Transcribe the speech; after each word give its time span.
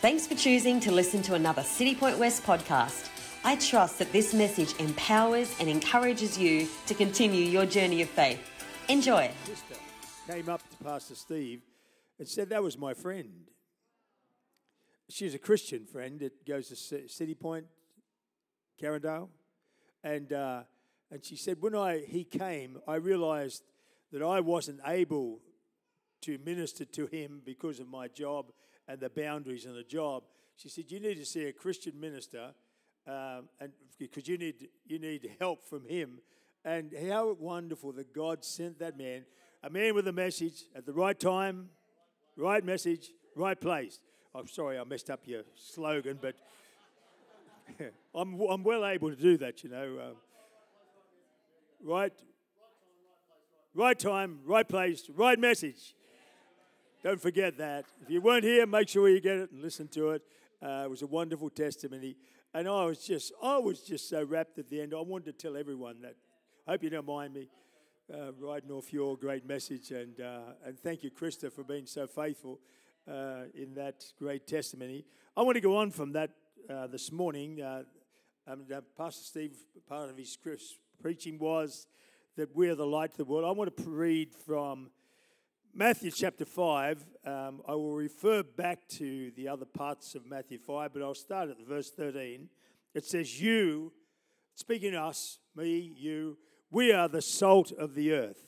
Thanks 0.00 0.28
for 0.28 0.36
choosing 0.36 0.78
to 0.80 0.92
listen 0.92 1.22
to 1.22 1.34
another 1.34 1.64
City 1.64 1.92
Point 1.92 2.20
West 2.20 2.44
podcast. 2.44 3.08
I 3.44 3.56
trust 3.56 3.98
that 3.98 4.12
this 4.12 4.32
message 4.32 4.78
empowers 4.78 5.52
and 5.58 5.68
encourages 5.68 6.38
you 6.38 6.68
to 6.86 6.94
continue 6.94 7.42
your 7.42 7.66
journey 7.66 8.02
of 8.02 8.08
faith. 8.08 8.38
Enjoy. 8.88 9.28
came 10.28 10.48
up 10.48 10.62
to 10.70 10.84
Pastor 10.84 11.16
Steve 11.16 11.62
and 12.16 12.28
said 12.28 12.50
that 12.50 12.62
was 12.62 12.78
my 12.78 12.94
friend. 12.94 13.50
She's 15.08 15.34
a 15.34 15.38
Christian 15.38 15.84
friend 15.84 16.20
that 16.20 16.46
goes 16.46 16.68
to 16.68 17.08
City 17.08 17.34
Point, 17.34 17.66
Carindale, 18.80 19.28
and 20.04 20.32
uh, 20.32 20.62
and 21.10 21.24
she 21.24 21.34
said 21.34 21.56
when 21.60 21.74
I 21.74 22.04
he 22.06 22.22
came, 22.22 22.78
I 22.86 22.94
realised 22.94 23.64
that 24.12 24.22
I 24.22 24.38
wasn't 24.38 24.78
able 24.86 25.40
to 26.20 26.38
minister 26.46 26.84
to 26.84 27.06
him 27.06 27.42
because 27.44 27.80
of 27.80 27.88
my 27.88 28.06
job 28.06 28.52
and 28.88 28.98
the 28.98 29.10
boundaries 29.10 29.66
and 29.66 29.76
the 29.76 29.84
job. 29.84 30.24
She 30.56 30.68
said 30.68 30.90
you 30.90 30.98
need 30.98 31.16
to 31.16 31.26
see 31.26 31.44
a 31.44 31.52
Christian 31.52 32.00
minister, 32.00 32.52
um, 33.06 33.48
and 33.60 33.72
because 33.98 34.26
you 34.26 34.38
need 34.38 34.68
you 34.86 34.98
need 34.98 35.30
help 35.38 35.62
from 35.68 35.86
him. 35.86 36.20
And 36.64 36.92
how 37.08 37.36
wonderful 37.38 37.92
that 37.92 38.12
God 38.12 38.44
sent 38.44 38.80
that 38.80 38.98
man, 38.98 39.24
a 39.62 39.70
man 39.70 39.94
with 39.94 40.08
a 40.08 40.12
message 40.12 40.64
at 40.74 40.84
the 40.84 40.92
right 40.92 41.18
time, 41.18 41.68
right 42.36 42.64
message, 42.64 43.10
right 43.36 43.58
place. 43.58 44.00
I'm 44.34 44.48
sorry 44.48 44.78
I 44.78 44.84
messed 44.84 45.08
up 45.08 45.20
your 45.24 45.42
slogan, 45.54 46.18
but 46.20 46.34
I'm, 48.14 48.40
I'm 48.40 48.64
well 48.64 48.84
able 48.84 49.10
to 49.10 49.16
do 49.16 49.36
that, 49.38 49.62
you 49.62 49.70
know. 49.70 49.98
Um, 50.00 50.16
right, 51.82 52.12
right 53.74 53.98
time, 53.98 54.40
right 54.44 54.68
place, 54.68 55.08
right 55.14 55.38
message. 55.38 55.94
Don't 57.00 57.20
forget 57.20 57.56
that. 57.58 57.84
If 58.02 58.10
you 58.10 58.20
weren't 58.20 58.42
here, 58.42 58.66
make 58.66 58.88
sure 58.88 59.08
you 59.08 59.20
get 59.20 59.36
it 59.36 59.52
and 59.52 59.62
listen 59.62 59.86
to 59.88 60.10
it. 60.10 60.22
Uh, 60.60 60.82
it 60.84 60.90
was 60.90 61.02
a 61.02 61.06
wonderful 61.06 61.48
testimony, 61.48 62.16
and 62.52 62.66
I 62.66 62.86
was 62.86 63.06
just, 63.06 63.32
I 63.40 63.56
was 63.58 63.82
just 63.82 64.08
so 64.08 64.24
wrapped 64.24 64.58
at 64.58 64.68
the 64.68 64.80
end. 64.80 64.92
I 64.92 65.00
wanted 65.00 65.26
to 65.26 65.32
tell 65.46 65.56
everyone 65.56 66.00
that. 66.02 66.16
I 66.66 66.72
hope 66.72 66.82
you 66.82 66.90
don't 66.90 67.06
mind 67.06 67.34
me 67.34 67.48
uh, 68.12 68.32
riding 68.32 68.72
off 68.72 68.92
your 68.92 69.16
great 69.16 69.46
message, 69.46 69.92
and 69.92 70.20
uh, 70.20 70.40
and 70.66 70.76
thank 70.76 71.04
you, 71.04 71.12
Krista, 71.12 71.52
for 71.52 71.62
being 71.62 71.86
so 71.86 72.08
faithful 72.08 72.58
uh, 73.08 73.42
in 73.54 73.74
that 73.74 74.04
great 74.18 74.48
testimony. 74.48 75.04
I 75.36 75.42
want 75.42 75.54
to 75.54 75.60
go 75.60 75.76
on 75.76 75.92
from 75.92 76.10
that 76.14 76.32
uh, 76.68 76.88
this 76.88 77.12
morning. 77.12 77.62
Uh, 77.62 77.84
um, 78.48 78.64
Pastor 78.96 79.22
Steve, 79.22 79.56
part 79.88 80.10
of 80.10 80.16
his 80.16 80.36
preaching 81.00 81.38
was 81.38 81.86
that 82.36 82.56
we 82.56 82.68
are 82.68 82.74
the 82.74 82.86
light 82.86 83.12
of 83.12 83.18
the 83.18 83.24
world. 83.24 83.44
I 83.44 83.52
want 83.52 83.76
to 83.76 83.82
read 83.84 84.34
from 84.34 84.90
Matthew 85.74 86.10
chapter 86.10 86.44
5. 86.44 87.04
Um, 87.24 87.62
I 87.68 87.72
will 87.72 87.94
refer 87.94 88.42
back 88.42 88.88
to 88.88 89.30
the 89.36 89.48
other 89.48 89.64
parts 89.64 90.14
of 90.14 90.26
Matthew 90.26 90.58
5, 90.58 90.92
but 90.92 91.02
I'll 91.02 91.14
start 91.14 91.50
at 91.50 91.56
verse 91.66 91.90
13. 91.90 92.48
It 92.94 93.04
says, 93.04 93.40
You, 93.40 93.92
speaking 94.54 94.92
to 94.92 95.02
us, 95.02 95.38
me, 95.54 95.94
you, 95.96 96.38
we 96.70 96.92
are 96.92 97.08
the 97.08 97.22
salt 97.22 97.72
of 97.72 97.94
the 97.94 98.12
earth. 98.12 98.40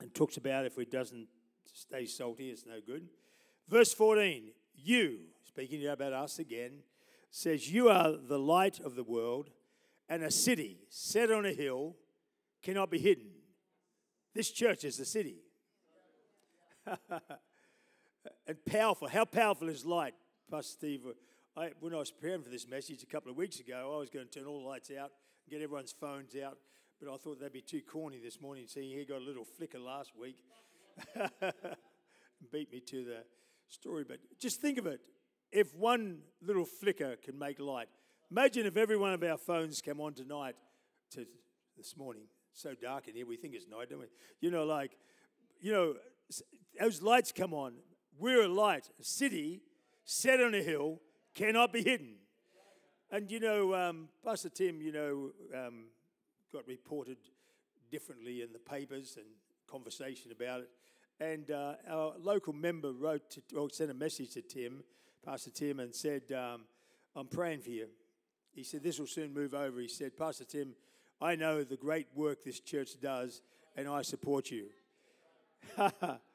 And 0.00 0.12
talks 0.14 0.36
about 0.36 0.66
if 0.66 0.78
it 0.78 0.90
doesn't 0.90 1.28
stay 1.72 2.06
salty, 2.06 2.50
it's 2.50 2.66
no 2.66 2.80
good. 2.84 3.08
Verse 3.68 3.94
14, 3.94 4.50
you, 4.74 5.18
speaking 5.44 5.86
about 5.86 6.12
us 6.12 6.38
again, 6.38 6.80
says, 7.30 7.70
You 7.70 7.88
are 7.88 8.12
the 8.12 8.38
light 8.38 8.80
of 8.80 8.96
the 8.96 9.04
world, 9.04 9.50
and 10.08 10.22
a 10.22 10.30
city 10.30 10.80
set 10.88 11.30
on 11.30 11.46
a 11.46 11.52
hill 11.52 11.96
cannot 12.62 12.90
be 12.90 12.98
hidden. 12.98 13.28
This 14.34 14.50
church 14.50 14.84
is 14.84 14.96
the 14.96 15.04
city. 15.04 15.43
and 18.46 18.64
powerful. 18.66 19.08
How 19.08 19.24
powerful 19.24 19.68
is 19.68 19.84
light? 19.84 20.14
Pastor 20.50 20.72
Steve, 20.72 21.00
I, 21.56 21.70
when 21.80 21.94
I 21.94 21.98
was 21.98 22.10
preparing 22.10 22.42
for 22.42 22.50
this 22.50 22.68
message 22.68 23.02
a 23.02 23.06
couple 23.06 23.30
of 23.30 23.36
weeks 23.36 23.60
ago, 23.60 23.92
I 23.94 23.98
was 23.98 24.10
going 24.10 24.26
to 24.26 24.38
turn 24.38 24.46
all 24.46 24.60
the 24.60 24.68
lights 24.68 24.90
out, 24.90 25.12
get 25.48 25.62
everyone's 25.62 25.92
phones 25.92 26.34
out, 26.36 26.58
but 27.00 27.12
I 27.12 27.16
thought 27.16 27.38
that'd 27.38 27.52
be 27.52 27.62
too 27.62 27.80
corny 27.80 28.18
this 28.22 28.40
morning. 28.40 28.66
See, 28.66 28.94
he 28.94 29.04
got 29.04 29.20
a 29.20 29.24
little 29.24 29.44
flicker 29.44 29.78
last 29.78 30.12
week. 30.18 30.36
Beat 32.52 32.72
me 32.72 32.80
to 32.80 33.04
the 33.04 33.24
story. 33.68 34.04
But 34.06 34.18
just 34.38 34.60
think 34.60 34.78
of 34.78 34.86
it. 34.86 35.00
If 35.50 35.74
one 35.74 36.18
little 36.42 36.64
flicker 36.64 37.16
can 37.16 37.38
make 37.38 37.60
light, 37.60 37.88
imagine 38.30 38.66
if 38.66 38.76
every 38.76 38.96
one 38.96 39.12
of 39.12 39.22
our 39.22 39.36
phones 39.36 39.80
came 39.80 40.00
on 40.00 40.14
tonight 40.14 40.56
to 41.12 41.26
this 41.76 41.96
morning. 41.96 42.24
so 42.52 42.74
dark 42.80 43.08
in 43.08 43.14
here, 43.14 43.26
we 43.26 43.36
think 43.36 43.54
it's 43.54 43.66
night, 43.68 43.90
don't 43.90 44.00
we? 44.00 44.06
You 44.40 44.50
know, 44.50 44.64
like, 44.64 44.96
you 45.60 45.72
know, 45.72 45.94
those 46.80 47.02
lights 47.02 47.32
come 47.32 47.54
on. 47.54 47.74
We're 48.18 48.42
a 48.42 48.48
light. 48.48 48.88
A 49.00 49.04
city 49.04 49.62
set 50.04 50.40
on 50.40 50.54
a 50.54 50.62
hill 50.62 51.00
cannot 51.34 51.72
be 51.72 51.82
hidden. 51.82 52.14
And 53.10 53.30
you 53.30 53.40
know, 53.40 53.74
um, 53.74 54.08
Pastor 54.24 54.48
Tim, 54.48 54.80
you 54.80 54.92
know, 54.92 55.30
um, 55.54 55.84
got 56.52 56.66
reported 56.66 57.18
differently 57.90 58.42
in 58.42 58.52
the 58.52 58.58
papers 58.58 59.16
and 59.16 59.26
conversation 59.70 60.32
about 60.32 60.60
it. 60.60 60.70
And 61.20 61.50
uh, 61.50 61.74
our 61.88 62.14
local 62.18 62.52
member 62.52 62.92
wrote 62.92 63.30
to, 63.30 63.42
or 63.56 63.70
sent 63.70 63.90
a 63.90 63.94
message 63.94 64.32
to 64.32 64.42
Tim, 64.42 64.82
Pastor 65.24 65.50
Tim, 65.50 65.80
and 65.80 65.94
said, 65.94 66.22
um, 66.32 66.62
I'm 67.14 67.28
praying 67.28 67.60
for 67.60 67.70
you. 67.70 67.86
He 68.52 68.64
said, 68.64 68.82
This 68.82 68.98
will 68.98 69.06
soon 69.06 69.32
move 69.32 69.54
over. 69.54 69.80
He 69.80 69.88
said, 69.88 70.16
Pastor 70.16 70.44
Tim, 70.44 70.74
I 71.20 71.36
know 71.36 71.62
the 71.62 71.76
great 71.76 72.08
work 72.14 72.44
this 72.44 72.60
church 72.60 73.00
does, 73.00 73.42
and 73.76 73.88
I 73.88 74.02
support 74.02 74.50
you. 74.50 74.66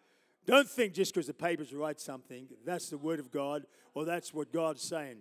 Don't 0.49 0.67
think 0.67 0.93
just 0.95 1.13
because 1.13 1.27
the 1.27 1.33
papers 1.35 1.71
write 1.75 2.01
something, 2.01 2.47
that's 2.65 2.89
the 2.89 2.97
word 2.97 3.19
of 3.19 3.29
God 3.29 3.67
or 3.93 4.03
that's 4.03 4.33
what 4.33 4.51
God's 4.51 4.81
saying. 4.81 5.17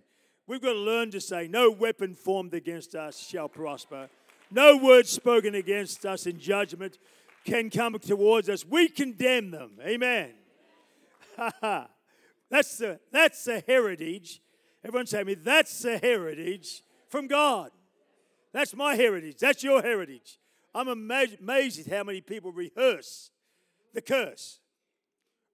We've 0.47 0.59
got 0.59 0.73
to 0.73 0.79
learn 0.79 1.11
to 1.11 1.21
say, 1.21 1.47
No 1.47 1.69
weapon 1.69 2.15
formed 2.15 2.55
against 2.55 2.95
us 2.95 3.19
shall 3.19 3.47
prosper. 3.47 4.09
No 4.49 4.75
word 4.77 5.05
spoken 5.05 5.53
against 5.53 6.03
us 6.03 6.25
in 6.25 6.39
judgment 6.39 6.97
can 7.45 7.69
come 7.69 7.99
towards 7.99 8.49
us. 8.49 8.65
We 8.65 8.89
condemn 8.89 9.51
them. 9.51 9.73
Amen. 9.85 10.31
that's 12.49 12.77
the 12.79 12.99
that's 13.11 13.43
the 13.43 13.63
heritage. 13.67 14.41
Everyone 14.83 15.05
say 15.05 15.23
me, 15.23 15.35
that's 15.35 15.79
the 15.83 15.99
heritage 15.99 16.81
from 17.07 17.27
God. 17.27 17.69
That's 18.51 18.75
my 18.75 18.95
heritage. 18.95 19.37
That's 19.37 19.63
your 19.63 19.83
heritage. 19.83 20.39
I'm 20.73 20.87
amazed 20.87 21.85
at 21.85 21.93
how 21.93 22.03
many 22.03 22.21
people 22.21 22.51
rehearse 22.51 23.29
the 23.93 24.01
curse 24.01 24.59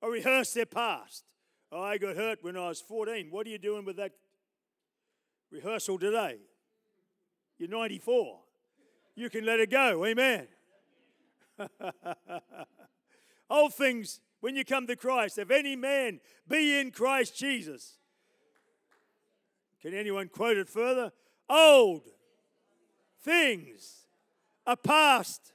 or 0.06 0.12
rehearse 0.12 0.54
their 0.54 0.68
past. 0.68 1.24
Oh, 1.72 1.82
I 1.82 1.98
got 1.98 2.16
hurt 2.16 2.40
when 2.44 2.56
I 2.56 2.68
was 2.68 2.80
14. 2.80 3.30
What 3.32 3.48
are 3.48 3.50
you 3.50 3.58
doing 3.58 3.86
with 3.86 3.98
that 3.98 4.12
rehearsal 5.52 5.98
today? 5.98 6.38
You're 7.58 7.70
94. 7.70 8.40
You 9.16 9.30
can 9.32 9.46
let 9.46 9.60
it 9.60 9.72
go. 9.72 10.06
Amen. 10.06 10.48
Old 13.50 13.74
things, 13.74 14.20
when 14.42 14.56
you 14.56 14.64
come 14.64 14.86
to 14.86 14.96
Christ, 14.96 15.40
if 15.40 15.50
any 15.50 15.76
man 15.76 16.20
be 16.48 16.80
in 16.80 16.92
Christ 16.92 17.36
Jesus, 17.36 17.98
can 19.82 19.94
anyone 19.96 20.28
quote 20.28 20.58
it 20.58 20.70
further? 20.70 21.12
Old 21.50 22.04
things 23.22 24.06
are 24.68 24.76
past. 24.76 25.54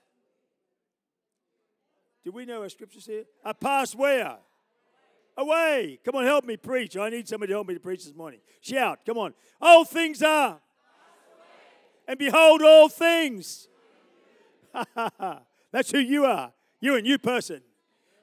Do 2.25 2.33
we 2.33 2.45
know 2.45 2.63
our 2.63 2.69
scriptures 2.69 3.07
here? 3.07 3.25
I 3.45 3.53
past 3.53 3.97
where? 3.97 4.37
Away. 5.37 5.99
Come 6.05 6.17
on, 6.17 6.25
help 6.25 6.45
me 6.45 6.57
preach. 6.57 6.97
I 6.97 7.09
need 7.09 7.29
somebody 7.29 7.51
to 7.51 7.57
help 7.57 7.69
me 7.69 7.75
to 7.75 7.81
preach 7.81 8.05
this 8.05 8.15
morning. 8.15 8.41
Shout. 8.61 9.01
Come 9.07 9.19
on. 9.19 9.35
All 9.61 9.85
things 9.85 10.23
are. 10.23 10.61
And 12.07 12.19
behold, 12.19 12.63
all 12.63 12.89
things. 12.89 13.69
That's 15.73 15.91
who 15.91 15.99
you 15.99 16.25
are. 16.25 16.53
You're 16.81 16.99
a 16.99 17.03
new 17.03 17.19
person. 17.19 17.63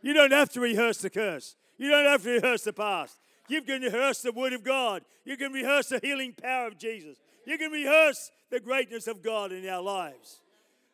You 0.01 0.13
don't 0.13 0.31
have 0.31 0.49
to 0.49 0.59
rehearse 0.59 0.99
the 0.99 1.09
curse. 1.09 1.55
You 1.77 1.89
don't 1.89 2.05
have 2.05 2.23
to 2.23 2.29
rehearse 2.29 2.63
the 2.63 2.73
past. 2.73 3.19
You 3.47 3.61
can 3.61 3.81
rehearse 3.81 4.21
the 4.21 4.31
Word 4.31 4.53
of 4.53 4.63
God. 4.63 5.03
You 5.25 5.38
can 5.38 5.51
rehearse 5.51 5.89
the 5.89 6.00
healing 6.03 6.33
power 6.33 6.67
of 6.67 6.77
Jesus. 6.77 7.17
You 7.45 7.57
can 7.57 7.71
rehearse 7.71 8.31
the 8.50 8.59
greatness 8.59 9.07
of 9.07 9.23
God 9.23 9.51
in 9.51 9.67
our 9.69 9.81
lives. 9.81 10.41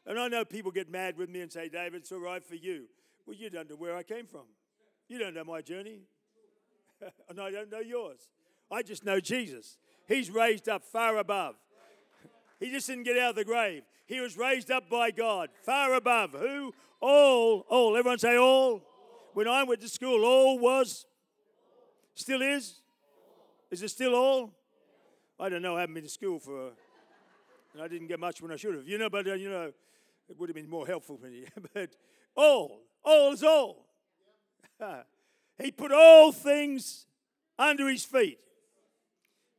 And 0.06 0.20
I 0.20 0.28
know 0.28 0.44
people 0.44 0.72
get 0.72 0.90
mad 0.90 1.18
with 1.18 1.30
me 1.30 1.42
and 1.42 1.52
say, 1.52 1.70
David, 1.70 2.02
it's 2.02 2.12
all 2.12 2.20
right 2.20 2.44
for 2.44 2.56
you. 2.56 2.86
Well, 3.26 3.36
you 3.36 3.50
don't 3.50 3.70
know 3.70 3.76
where 3.76 3.96
I 3.96 4.04
came 4.04 4.26
from. 4.26 4.46
You 5.08 5.18
don't 5.18 5.34
know 5.34 5.44
my 5.44 5.62
journey. 5.62 6.02
and 7.30 7.40
I 7.40 7.52
don't 7.52 7.72
know 7.72 7.80
yours. 7.80 8.30
I 8.72 8.82
just 8.82 9.06
know 9.06 9.20
Jesus. 9.20 9.78
He's 10.08 10.30
raised 10.30 10.68
up 10.68 10.84
far 10.84 11.18
above. 11.18 11.56
He 12.60 12.72
just 12.72 12.88
didn't 12.88 13.04
get 13.04 13.18
out 13.18 13.32
of 13.32 13.36
the 13.36 13.44
grave. 13.44 13.84
He 14.06 14.22
was 14.22 14.38
raised 14.38 14.72
up 14.72 14.90
by 14.90 15.12
God, 15.12 15.50
far 15.64 15.96
above. 15.96 16.32
Who? 16.32 16.74
All, 17.02 17.66
all. 17.68 17.98
Everyone 17.98 18.20
say 18.20 18.38
all. 18.38 18.82
When 19.34 19.50
I 19.50 19.64
went 19.64 19.82
to 19.82 19.90
school, 19.90 20.24
all 20.24 20.60
was, 20.60 21.06
still 22.16 22.42
is. 22.42 22.80
Is 23.70 23.82
it 23.82 23.90
still 23.90 24.16
all? 24.16 24.54
I 25.40 25.50
don't 25.50 25.62
know. 25.62 25.76
I 25.76 25.82
haven't 25.82 25.96
been 25.96 26.04
to 26.04 26.10
school 26.10 26.40
for, 26.40 26.72
and 27.74 27.82
I 27.82 27.88
didn't 27.88 28.08
get 28.08 28.20
much 28.20 28.42
when 28.42 28.52
I 28.52 28.56
should 28.56 28.76
have. 28.76 28.88
You 28.88 28.98
know, 28.98 29.10
but 29.10 29.28
uh, 29.28 29.34
you 29.34 29.50
know, 29.50 29.74
it 30.34 30.40
would 30.40 30.50
have 30.50 30.56
been 30.56 30.70
more 30.70 30.88
helpful 30.88 31.16
for 31.16 31.28
me. 31.28 31.46
but 31.76 31.96
all, 32.36 32.82
all 33.06 33.34
is 33.34 33.44
all. 33.44 33.86
he 35.62 35.72
put 35.72 35.92
all 35.92 36.32
things 36.32 37.06
under 37.60 37.88
his 37.88 38.04
feet. 38.04 38.40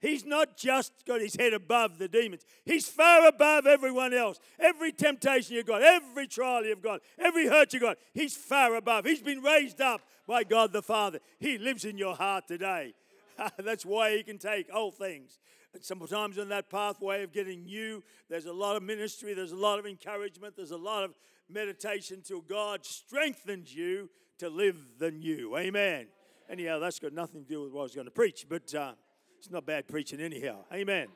He's 0.01 0.25
not 0.25 0.57
just 0.57 0.93
got 1.07 1.21
his 1.21 1.37
head 1.37 1.55
above 1.55 1.99
the 1.99 2.09
demons. 2.09 2.45
He's 2.65 2.89
far 2.89 3.29
above 3.29 3.67
everyone 3.67 4.13
else. 4.13 4.41
Every 4.59 4.91
temptation 4.91 5.55
you've 5.55 5.65
got, 5.65 5.81
every 5.81 6.27
trial 6.27 6.65
you've 6.65 6.83
got, 6.83 7.01
every 7.19 7.47
hurt 7.47 7.73
you've 7.73 7.83
got, 7.83 7.97
he's 8.13 8.37
far 8.37 8.75
above. 8.75 9.05
He's 9.05 9.23
been 9.23 9.43
raised 9.43 9.81
up 9.81 10.03
by 10.27 10.43
God 10.43 10.73
the 10.73 10.83
Father. 10.83 11.21
He 11.39 11.57
lives 11.57 11.85
in 11.85 11.97
your 11.97 12.17
heart 12.17 12.49
today. 12.49 12.95
That's 13.59 13.87
why 13.87 14.17
he 14.17 14.25
can 14.25 14.39
take 14.39 14.75
all 14.75 14.91
things. 14.91 15.39
And 15.75 15.83
sometimes 15.85 16.39
on 16.39 16.49
that 16.51 16.71
pathway 16.71 17.25
of 17.25 17.33
getting 17.33 17.65
new, 17.65 18.03
there's 18.31 18.47
a 18.47 18.53
lot 18.53 18.77
of 18.77 18.83
ministry, 18.85 19.35
there's 19.35 19.53
a 19.53 19.57
lot 19.57 19.81
of 19.81 19.87
encouragement, 19.87 20.55
there's 20.57 20.71
a 20.71 20.77
lot 20.77 21.03
of 21.03 21.19
meditation 21.49 22.23
till 22.25 22.41
God 22.41 22.85
strengthens 22.85 23.75
you 23.75 24.09
to 24.39 24.49
live 24.49 24.77
the 24.99 25.11
new. 25.11 25.57
Amen. 25.57 26.07
Anyhow, 26.49 26.79
that's 26.79 27.01
got 27.01 27.13
nothing 27.13 27.43
to 27.43 27.49
do 27.49 27.63
with 27.63 27.73
what 27.73 27.81
I 27.81 27.83
was 27.85 27.95
going 27.95 28.07
to 28.07 28.13
preach, 28.13 28.47
but 28.49 28.73
uh, 28.75 28.93
it's 29.39 29.51
not 29.51 29.67
bad 29.67 29.89
preaching 29.89 30.21
anyhow. 30.21 30.59
Amen. 30.73 31.09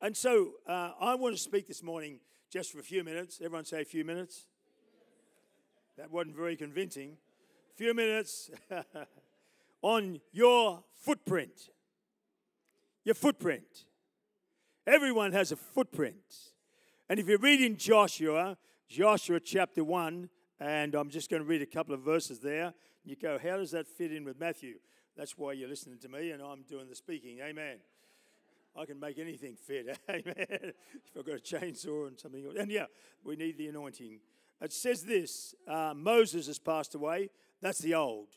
And 0.00 0.16
so 0.16 0.52
uh, 0.66 0.92
I 1.00 1.14
want 1.14 1.36
to 1.36 1.42
speak 1.42 1.68
this 1.68 1.82
morning 1.82 2.18
just 2.50 2.72
for 2.72 2.80
a 2.80 2.82
few 2.82 3.04
minutes. 3.04 3.40
Everyone 3.42 3.64
say 3.64 3.82
a 3.82 3.84
few 3.84 4.04
minutes. 4.04 4.46
That 5.96 6.10
wasn't 6.10 6.36
very 6.36 6.56
convincing. 6.56 7.16
A 7.74 7.76
few 7.76 7.94
minutes 7.94 8.50
on 9.82 10.20
your 10.32 10.82
footprint. 10.94 11.70
Your 13.08 13.14
footprint. 13.14 13.86
Everyone 14.86 15.32
has 15.32 15.50
a 15.50 15.56
footprint. 15.56 16.52
And 17.08 17.18
if 17.18 17.26
you 17.26 17.38
read 17.38 17.62
in 17.62 17.78
Joshua, 17.78 18.58
Joshua 18.86 19.40
chapter 19.40 19.82
1, 19.82 20.28
and 20.60 20.94
I'm 20.94 21.08
just 21.08 21.30
going 21.30 21.40
to 21.40 21.48
read 21.48 21.62
a 21.62 21.66
couple 21.66 21.94
of 21.94 22.02
verses 22.02 22.40
there. 22.40 22.74
You 23.06 23.16
go, 23.16 23.38
how 23.42 23.56
does 23.56 23.70
that 23.70 23.86
fit 23.86 24.12
in 24.12 24.26
with 24.26 24.38
Matthew? 24.38 24.74
That's 25.16 25.38
why 25.38 25.52
you're 25.52 25.70
listening 25.70 25.96
to 26.00 26.08
me 26.10 26.32
and 26.32 26.42
I'm 26.42 26.64
doing 26.68 26.86
the 26.86 26.94
speaking. 26.94 27.38
Amen. 27.40 27.78
I 28.76 28.84
can 28.84 29.00
make 29.00 29.18
anything 29.18 29.56
fit. 29.56 29.98
Amen. 30.10 30.34
if 30.50 31.16
I've 31.18 31.24
got 31.24 31.36
a 31.36 31.38
chainsaw 31.38 32.08
and 32.08 32.20
something. 32.20 32.44
And 32.58 32.70
yeah, 32.70 32.84
we 33.24 33.36
need 33.36 33.56
the 33.56 33.68
anointing. 33.68 34.20
It 34.60 34.72
says 34.74 35.02
this 35.02 35.54
uh, 35.66 35.94
Moses 35.96 36.46
has 36.46 36.58
passed 36.58 36.94
away. 36.94 37.30
That's 37.62 37.78
the 37.78 37.94
old. 37.94 38.28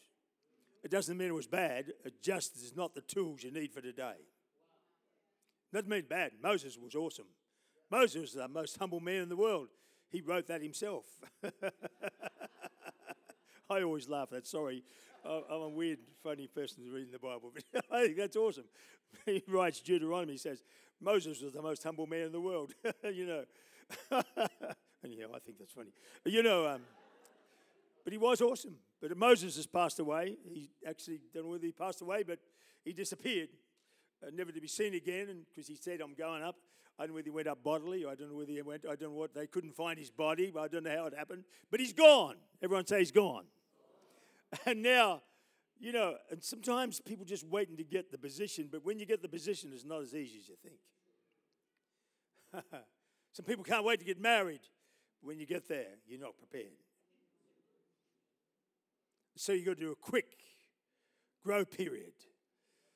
It 0.81 0.91
doesn't 0.91 1.17
mean 1.17 1.27
it 1.27 1.33
was 1.33 1.47
bad. 1.47 1.91
It 2.05 2.23
just 2.23 2.55
is 2.55 2.73
not 2.73 2.95
the 2.95 3.01
tools 3.01 3.43
you 3.43 3.51
need 3.51 3.73
for 3.73 3.81
today. 3.81 4.15
Doesn't 5.73 5.89
mean 5.89 6.05
bad. 6.09 6.31
Moses 6.41 6.77
was 6.77 6.95
awesome. 6.95 7.27
Moses 7.89 8.21
was 8.21 8.33
the 8.33 8.47
most 8.47 8.77
humble 8.77 8.99
man 8.99 9.21
in 9.23 9.29
the 9.29 9.35
world. 9.35 9.69
He 10.09 10.21
wrote 10.21 10.47
that 10.47 10.61
himself. 10.61 11.05
I 13.69 13.81
always 13.81 14.09
laugh 14.09 14.29
at 14.33 14.43
that. 14.43 14.47
Sorry. 14.47 14.83
I'm 15.23 15.61
a 15.61 15.69
weird, 15.69 15.99
funny 16.23 16.47
person 16.47 16.83
reading 16.91 17.11
the 17.11 17.19
Bible, 17.19 17.53
but 17.53 17.63
I 17.91 18.05
think 18.05 18.17
that's 18.17 18.35
awesome. 18.35 18.65
He 19.25 19.43
writes 19.49 19.81
Deuteronomy, 19.81 20.31
he 20.31 20.37
says, 20.37 20.63
Moses 21.01 21.41
was 21.41 21.51
the 21.51 21.61
most 21.61 21.83
humble 21.83 22.07
man 22.07 22.21
in 22.21 22.31
the 22.31 22.39
world, 22.39 22.71
you 23.03 23.25
know. 23.25 23.43
Anyhow, 25.03 25.27
I 25.35 25.39
think 25.39 25.59
that's 25.59 25.73
funny. 25.73 25.91
You 26.23 26.41
know, 26.43 26.65
um, 26.65 26.81
but 28.05 28.13
he 28.13 28.17
was 28.17 28.41
awesome. 28.41 28.75
But 29.01 29.17
Moses 29.17 29.57
has 29.57 29.65
passed 29.65 29.99
away. 29.99 30.37
He 30.45 30.69
actually, 30.87 31.19
don't 31.33 31.43
know 31.43 31.49
whether 31.51 31.65
he 31.65 31.71
passed 31.71 32.01
away, 32.01 32.23
but 32.23 32.39
he 32.85 32.93
disappeared, 32.93 33.49
Uh, 34.23 34.29
never 34.33 34.51
to 34.51 34.61
be 34.61 34.67
seen 34.67 34.93
again, 34.93 35.45
because 35.49 35.67
he 35.67 35.75
said, 35.75 36.01
I'm 36.01 36.13
going 36.13 36.43
up. 36.43 36.55
I 36.99 37.03
don't 37.03 37.09
know 37.09 37.15
whether 37.15 37.25
he 37.25 37.31
went 37.31 37.47
up 37.47 37.63
bodily, 37.63 38.05
I 38.05 38.13
don't 38.13 38.29
know 38.29 38.37
whether 38.37 38.51
he 38.51 38.61
went, 38.61 38.85
I 38.85 38.95
don't 38.95 39.13
know 39.13 39.19
what, 39.19 39.33
they 39.33 39.47
couldn't 39.47 39.75
find 39.75 39.97
his 39.97 40.11
body, 40.11 40.53
I 40.57 40.67
don't 40.67 40.83
know 40.83 40.95
how 40.95 41.05
it 41.07 41.15
happened, 41.17 41.45
but 41.71 41.79
he's 41.79 41.93
gone. 41.93 42.35
Everyone 42.61 42.85
say 42.85 42.99
he's 42.99 43.11
gone. 43.11 43.45
And 44.65 44.83
now, 44.83 45.21
you 45.79 45.93
know, 45.93 46.15
and 46.29 46.43
sometimes 46.43 46.99
people 46.99 47.23
just 47.23 47.47
waiting 47.47 47.77
to 47.77 47.85
get 47.85 48.11
the 48.11 48.17
position, 48.17 48.67
but 48.69 48.85
when 48.85 48.99
you 48.99 49.05
get 49.05 49.21
the 49.21 49.29
position, 49.29 49.71
it's 49.73 49.85
not 49.85 50.01
as 50.01 50.13
easy 50.13 50.39
as 50.39 50.49
you 50.49 50.55
think. 50.61 50.75
Some 53.31 53.45
people 53.45 53.63
can't 53.63 53.85
wait 53.85 53.99
to 53.99 54.05
get 54.05 54.19
married. 54.19 54.59
When 55.21 55.39
you 55.39 55.45
get 55.45 55.69
there, 55.69 55.87
you're 56.05 56.19
not 56.19 56.37
prepared. 56.37 56.73
So 59.37 59.53
you've 59.53 59.65
got 59.65 59.75
to 59.77 59.81
do 59.81 59.91
a 59.91 59.95
quick 59.95 60.37
grow 61.43 61.63
period. 61.63 62.13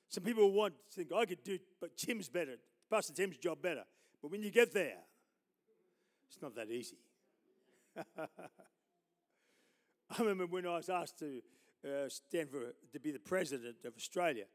Some 0.09 0.23
people 0.23 0.51
want 0.51 0.73
to 0.91 0.95
think, 0.95 1.11
I 1.13 1.25
could 1.25 1.43
do, 1.43 1.59
but 1.81 1.97
Tim's 1.97 2.29
better. 2.29 2.55
Pastor 2.89 3.13
Tim's 3.13 3.37
job 3.37 3.61
better. 3.61 3.83
But 4.21 4.31
when 4.31 4.41
you 4.41 4.51
get 4.51 4.73
there, 4.73 4.99
it's 6.27 6.41
not 6.41 6.55
that 6.55 6.69
easy. 6.69 6.97
I 7.97 8.27
remember 10.19 10.45
when 10.45 10.67
I 10.67 10.77
was 10.77 10.89
asked 10.89 11.19
to 11.19 11.41
uh, 11.85 12.09
stand 12.09 12.49
for 12.49 12.73
to 12.93 12.99
be 12.99 13.11
the 13.11 13.19
president 13.19 13.77
of 13.85 13.93
Australia, 13.95 14.45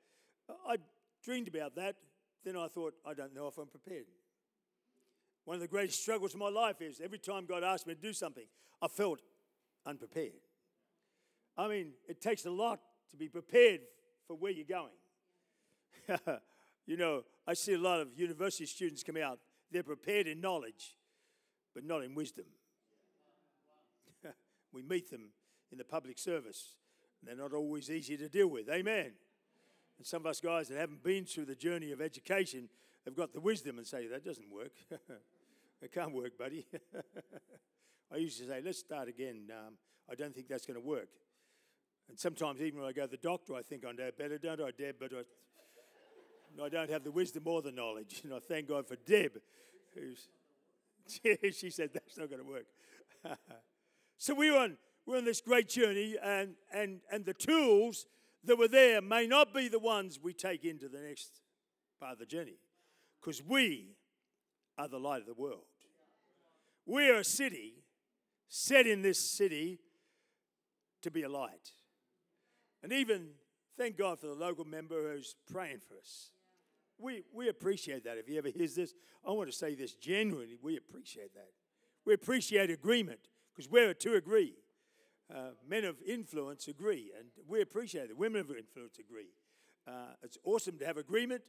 I 0.66 0.76
dreamed 1.24 1.48
about 1.48 1.74
that. 1.76 1.96
Then 2.44 2.56
I 2.56 2.68
thought, 2.68 2.94
I 3.06 3.14
don't 3.14 3.34
know 3.34 3.48
if 3.48 3.58
I'm 3.58 3.68
prepared. 3.68 4.06
One 5.44 5.56
of 5.56 5.60
the 5.60 5.68
greatest 5.68 6.02
struggles 6.02 6.34
of 6.34 6.40
my 6.40 6.48
life 6.48 6.80
is 6.80 7.00
every 7.00 7.18
time 7.18 7.46
God 7.46 7.64
asked 7.64 7.86
me 7.86 7.94
to 7.94 8.00
do 8.00 8.12
something, 8.12 8.46
I 8.80 8.88
felt 8.88 9.20
unprepared. 9.84 10.40
I 11.56 11.68
mean, 11.68 11.92
it 12.08 12.20
takes 12.20 12.46
a 12.46 12.50
lot 12.50 12.80
to 13.10 13.16
be 13.16 13.28
prepared 13.28 13.80
for 14.26 14.36
where 14.36 14.52
you're 14.52 14.64
going. 14.64 14.92
you 16.86 16.96
know, 16.96 17.22
I 17.46 17.54
see 17.54 17.74
a 17.74 17.78
lot 17.78 18.00
of 18.00 18.08
university 18.16 18.66
students 18.66 19.02
come 19.02 19.16
out, 19.16 19.38
they're 19.70 19.82
prepared 19.82 20.26
in 20.26 20.40
knowledge, 20.40 20.96
but 21.74 21.84
not 21.84 22.02
in 22.02 22.14
wisdom. 22.14 22.46
we 24.72 24.82
meet 24.82 25.10
them 25.10 25.30
in 25.70 25.78
the 25.78 25.84
public 25.84 26.18
service. 26.18 26.74
They're 27.22 27.36
not 27.36 27.52
always 27.52 27.90
easy 27.90 28.16
to 28.16 28.28
deal 28.28 28.48
with. 28.48 28.68
Amen. 28.68 29.12
And 29.98 30.06
some 30.06 30.22
of 30.22 30.26
us 30.26 30.40
guys 30.40 30.68
that 30.68 30.78
haven't 30.78 31.02
been 31.02 31.24
through 31.24 31.44
the 31.44 31.54
journey 31.54 31.92
of 31.92 32.00
education 32.00 32.68
have 33.04 33.14
got 33.14 33.32
the 33.32 33.40
wisdom 33.40 33.78
and 33.78 33.86
say, 33.86 34.06
that 34.06 34.24
doesn't 34.24 34.50
work. 34.50 34.72
it 35.82 35.92
can't 35.92 36.12
work, 36.12 36.38
buddy. 36.38 36.66
I 38.12 38.16
used 38.16 38.38
to 38.38 38.46
say, 38.46 38.60
let's 38.64 38.78
start 38.78 39.08
again. 39.08 39.48
Um, 39.50 39.74
I 40.10 40.14
don't 40.14 40.34
think 40.34 40.48
that's 40.48 40.66
going 40.66 40.80
to 40.80 40.86
work. 40.86 41.08
And 42.08 42.18
sometimes, 42.18 42.60
even 42.60 42.80
when 42.80 42.88
I 42.88 42.92
go 42.92 43.02
to 43.02 43.10
the 43.10 43.16
doctor, 43.16 43.54
I 43.54 43.62
think 43.62 43.84
I 43.86 43.92
know 43.92 44.10
better, 44.18 44.36
don't 44.36 44.60
I, 44.60 44.70
Deb? 44.76 44.96
But 44.98 45.12
I, 45.12 45.22
I 46.62 46.68
don't 46.68 46.90
have 46.90 47.04
the 47.04 47.10
wisdom 47.10 47.44
or 47.46 47.62
the 47.62 47.72
knowledge. 47.72 48.22
And 48.24 48.32
I 48.32 48.38
thank 48.38 48.68
God 48.68 48.86
for 48.86 48.96
Deb, 48.96 49.32
who's, 49.94 50.28
she 51.56 51.70
said, 51.70 51.90
that's 51.92 52.18
not 52.18 52.30
going 52.30 52.42
to 52.42 52.48
work. 52.48 52.66
so 54.18 54.34
we 54.34 54.50
were 54.50 54.58
on 54.58 54.76
we're 55.06 55.16
on 55.16 55.24
this 55.24 55.40
great 55.40 55.68
journey, 55.68 56.16
and, 56.22 56.54
and, 56.72 57.00
and 57.10 57.24
the 57.24 57.34
tools 57.34 58.06
that 58.44 58.56
were 58.56 58.68
there 58.68 59.00
may 59.02 59.26
not 59.26 59.52
be 59.52 59.68
the 59.68 59.78
ones 59.78 60.20
we 60.22 60.32
take 60.32 60.64
into 60.64 60.88
the 60.88 61.00
next 61.00 61.40
part 61.98 62.12
of 62.12 62.18
the 62.18 62.26
journey 62.26 62.58
because 63.20 63.42
we 63.42 63.96
are 64.78 64.88
the 64.88 65.00
light 65.00 65.20
of 65.20 65.26
the 65.26 65.34
world. 65.34 65.64
We 66.86 67.10
are 67.10 67.16
a 67.16 67.24
city 67.24 67.82
set 68.48 68.86
in 68.86 69.02
this 69.02 69.18
city 69.18 69.80
to 71.02 71.10
be 71.10 71.22
a 71.22 71.28
light. 71.28 71.72
And 72.82 72.92
even 72.92 73.30
thank 73.76 73.96
God 73.96 74.18
for 74.18 74.26
the 74.26 74.34
local 74.34 74.64
member 74.64 75.12
who's 75.12 75.34
praying 75.50 75.80
for 75.86 75.96
us. 75.96 76.30
We, 77.00 77.24
we 77.32 77.48
appreciate 77.48 78.04
that. 78.04 78.18
If 78.18 78.26
he 78.26 78.38
ever 78.38 78.48
hears 78.48 78.74
this, 78.74 78.94
I 79.26 79.30
want 79.30 79.50
to 79.50 79.56
say 79.56 79.74
this 79.74 79.94
genuinely. 79.94 80.56
We 80.60 80.76
appreciate 80.76 81.34
that. 81.34 81.48
We 82.04 82.14
appreciate 82.14 82.70
agreement 82.70 83.20
because 83.52 83.70
we're 83.70 83.94
to 83.94 84.14
agree. 84.14 84.54
Uh, 85.34 85.50
men 85.68 85.84
of 85.84 85.96
influence 86.06 86.66
agree, 86.66 87.12
and 87.16 87.28
we 87.46 87.60
appreciate 87.60 88.10
it. 88.10 88.18
Women 88.18 88.40
of 88.40 88.50
influence 88.50 88.98
agree. 88.98 89.28
Uh, 89.86 90.14
it's 90.22 90.38
awesome 90.44 90.78
to 90.78 90.86
have 90.86 90.96
agreement. 90.96 91.42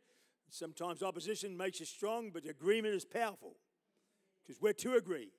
Sometimes 0.50 1.02
opposition 1.02 1.58
makes 1.58 1.80
you 1.80 1.86
strong, 1.86 2.30
but 2.32 2.46
agreement 2.46 2.94
is 2.94 3.06
powerful 3.06 3.56
because 4.44 4.62
we're 4.62 4.74
to 4.74 4.96
agree. 4.96 5.32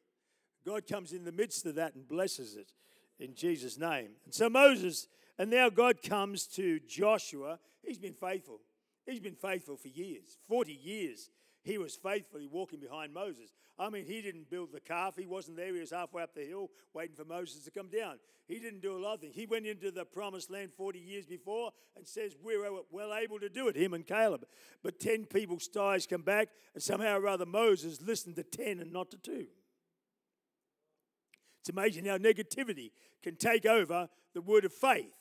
God 0.66 0.86
comes 0.86 1.12
in 1.12 1.24
the 1.24 1.32
midst 1.32 1.66
of 1.66 1.74
that 1.76 1.94
and 1.94 2.08
blesses 2.08 2.56
it 2.56 2.72
in 3.18 3.34
Jesus' 3.34 3.78
name. 3.78 4.10
And 4.24 4.34
so 4.34 4.48
Moses, 4.48 5.06
and 5.38 5.50
now 5.50 5.68
God 5.70 6.02
comes 6.02 6.46
to 6.48 6.80
Joshua. 6.80 7.58
He's 7.82 7.98
been 7.98 8.14
faithful. 8.14 8.60
He's 9.06 9.20
been 9.20 9.34
faithful 9.34 9.76
for 9.76 9.88
years 9.88 10.38
40 10.48 10.72
years 10.72 11.30
he 11.64 11.78
was 11.78 11.94
faithfully 11.94 12.46
walking 12.46 12.80
behind 12.80 13.14
Moses. 13.14 13.52
I 13.78 13.88
mean, 13.88 14.04
he 14.04 14.20
didn't 14.20 14.50
build 14.50 14.72
the 14.72 14.80
calf. 14.80 15.14
He 15.16 15.26
wasn't 15.26 15.56
there. 15.56 15.72
He 15.72 15.80
was 15.80 15.92
halfway 15.92 16.22
up 16.22 16.34
the 16.34 16.44
hill 16.44 16.70
waiting 16.92 17.14
for 17.14 17.24
Moses 17.24 17.64
to 17.64 17.70
come 17.70 17.88
down. 17.88 18.18
He 18.48 18.58
didn't 18.58 18.82
do 18.82 18.96
a 18.96 19.00
lot 19.00 19.14
of 19.14 19.20
things. 19.20 19.36
He 19.36 19.46
went 19.46 19.66
into 19.66 19.92
the 19.92 20.04
promised 20.04 20.50
land 20.50 20.72
40 20.76 20.98
years 20.98 21.24
before 21.24 21.70
and 21.96 22.06
says, 22.06 22.34
We're 22.42 22.68
well 22.90 23.14
able 23.14 23.38
to 23.38 23.48
do 23.48 23.68
it, 23.68 23.76
him 23.76 23.94
and 23.94 24.04
Caleb. 24.04 24.44
But 24.82 24.98
10 24.98 25.26
people's 25.26 25.68
ties 25.68 26.06
come 26.06 26.22
back, 26.22 26.48
and 26.74 26.82
somehow 26.82 27.18
or 27.18 27.28
other 27.28 27.46
Moses 27.46 28.02
listened 28.02 28.36
to 28.36 28.42
10 28.42 28.80
and 28.80 28.92
not 28.92 29.12
to 29.12 29.18
2. 29.18 29.46
It's 31.60 31.68
amazing 31.68 32.06
how 32.06 32.18
negativity 32.18 32.90
can 33.22 33.36
take 33.36 33.66
over 33.66 34.08
the 34.34 34.40
word 34.40 34.64
of 34.64 34.72
faith. 34.72 35.12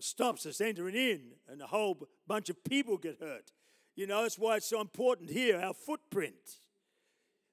Stops 0.00 0.44
us 0.44 0.60
entering 0.60 0.96
in, 0.96 1.22
and 1.48 1.62
a 1.62 1.66
whole 1.66 2.08
bunch 2.26 2.50
of 2.50 2.62
people 2.64 2.96
get 2.98 3.18
hurt. 3.20 3.52
You 3.96 4.06
know, 4.06 4.22
that's 4.22 4.38
why 4.38 4.56
it's 4.56 4.68
so 4.68 4.80
important 4.80 5.30
here, 5.30 5.60
our 5.60 5.72
footprint. 5.72 6.34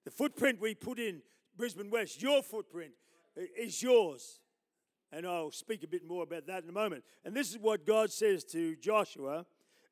The 0.05 0.11
footprint 0.11 0.59
we 0.59 0.73
put 0.73 0.97
in 0.97 1.21
Brisbane 1.55 1.91
West, 1.91 2.21
your 2.21 2.41
footprint 2.41 2.93
is 3.35 3.81
yours. 3.83 4.39
And 5.11 5.27
I'll 5.27 5.51
speak 5.51 5.83
a 5.83 5.87
bit 5.87 6.07
more 6.07 6.23
about 6.23 6.47
that 6.47 6.63
in 6.63 6.69
a 6.69 6.73
moment. 6.73 7.03
And 7.25 7.35
this 7.35 7.51
is 7.51 7.59
what 7.59 7.85
God 7.85 8.11
says 8.11 8.43
to 8.45 8.75
Joshua. 8.77 9.45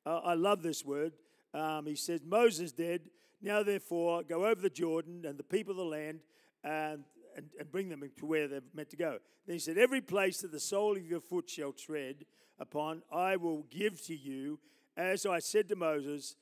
Uh, 0.05 0.17
I 0.19 0.33
love 0.33 0.63
this 0.63 0.83
word. 0.83 1.13
Um, 1.53 1.85
he 1.85 1.95
says, 1.95 2.21
Moses 2.25 2.71
dead. 2.71 3.01
Now, 3.41 3.63
therefore, 3.63 4.23
go 4.23 4.45
over 4.45 4.61
the 4.61 4.69
Jordan 4.69 5.23
and 5.25 5.37
the 5.37 5.43
people 5.43 5.71
of 5.71 5.77
the 5.77 5.83
land 5.83 6.19
and, 6.63 7.03
and, 7.35 7.49
and 7.59 7.71
bring 7.71 7.89
them 7.89 8.03
to 8.17 8.25
where 8.25 8.47
they're 8.47 8.61
meant 8.73 8.89
to 8.89 8.97
go. 8.97 9.19
Then 9.45 9.55
he 9.55 9.59
said, 9.59 9.77
Every 9.77 10.01
place 10.01 10.41
that 10.41 10.51
the 10.51 10.59
sole 10.59 10.97
of 10.97 11.05
your 11.05 11.19
foot 11.19 11.49
shall 11.49 11.71
tread 11.71 12.25
upon, 12.59 13.01
I 13.11 13.35
will 13.35 13.65
give 13.69 14.01
to 14.05 14.15
you, 14.15 14.59
as 14.97 15.25
I 15.25 15.39
said 15.39 15.69
to 15.69 15.75
Moses, 15.75 16.35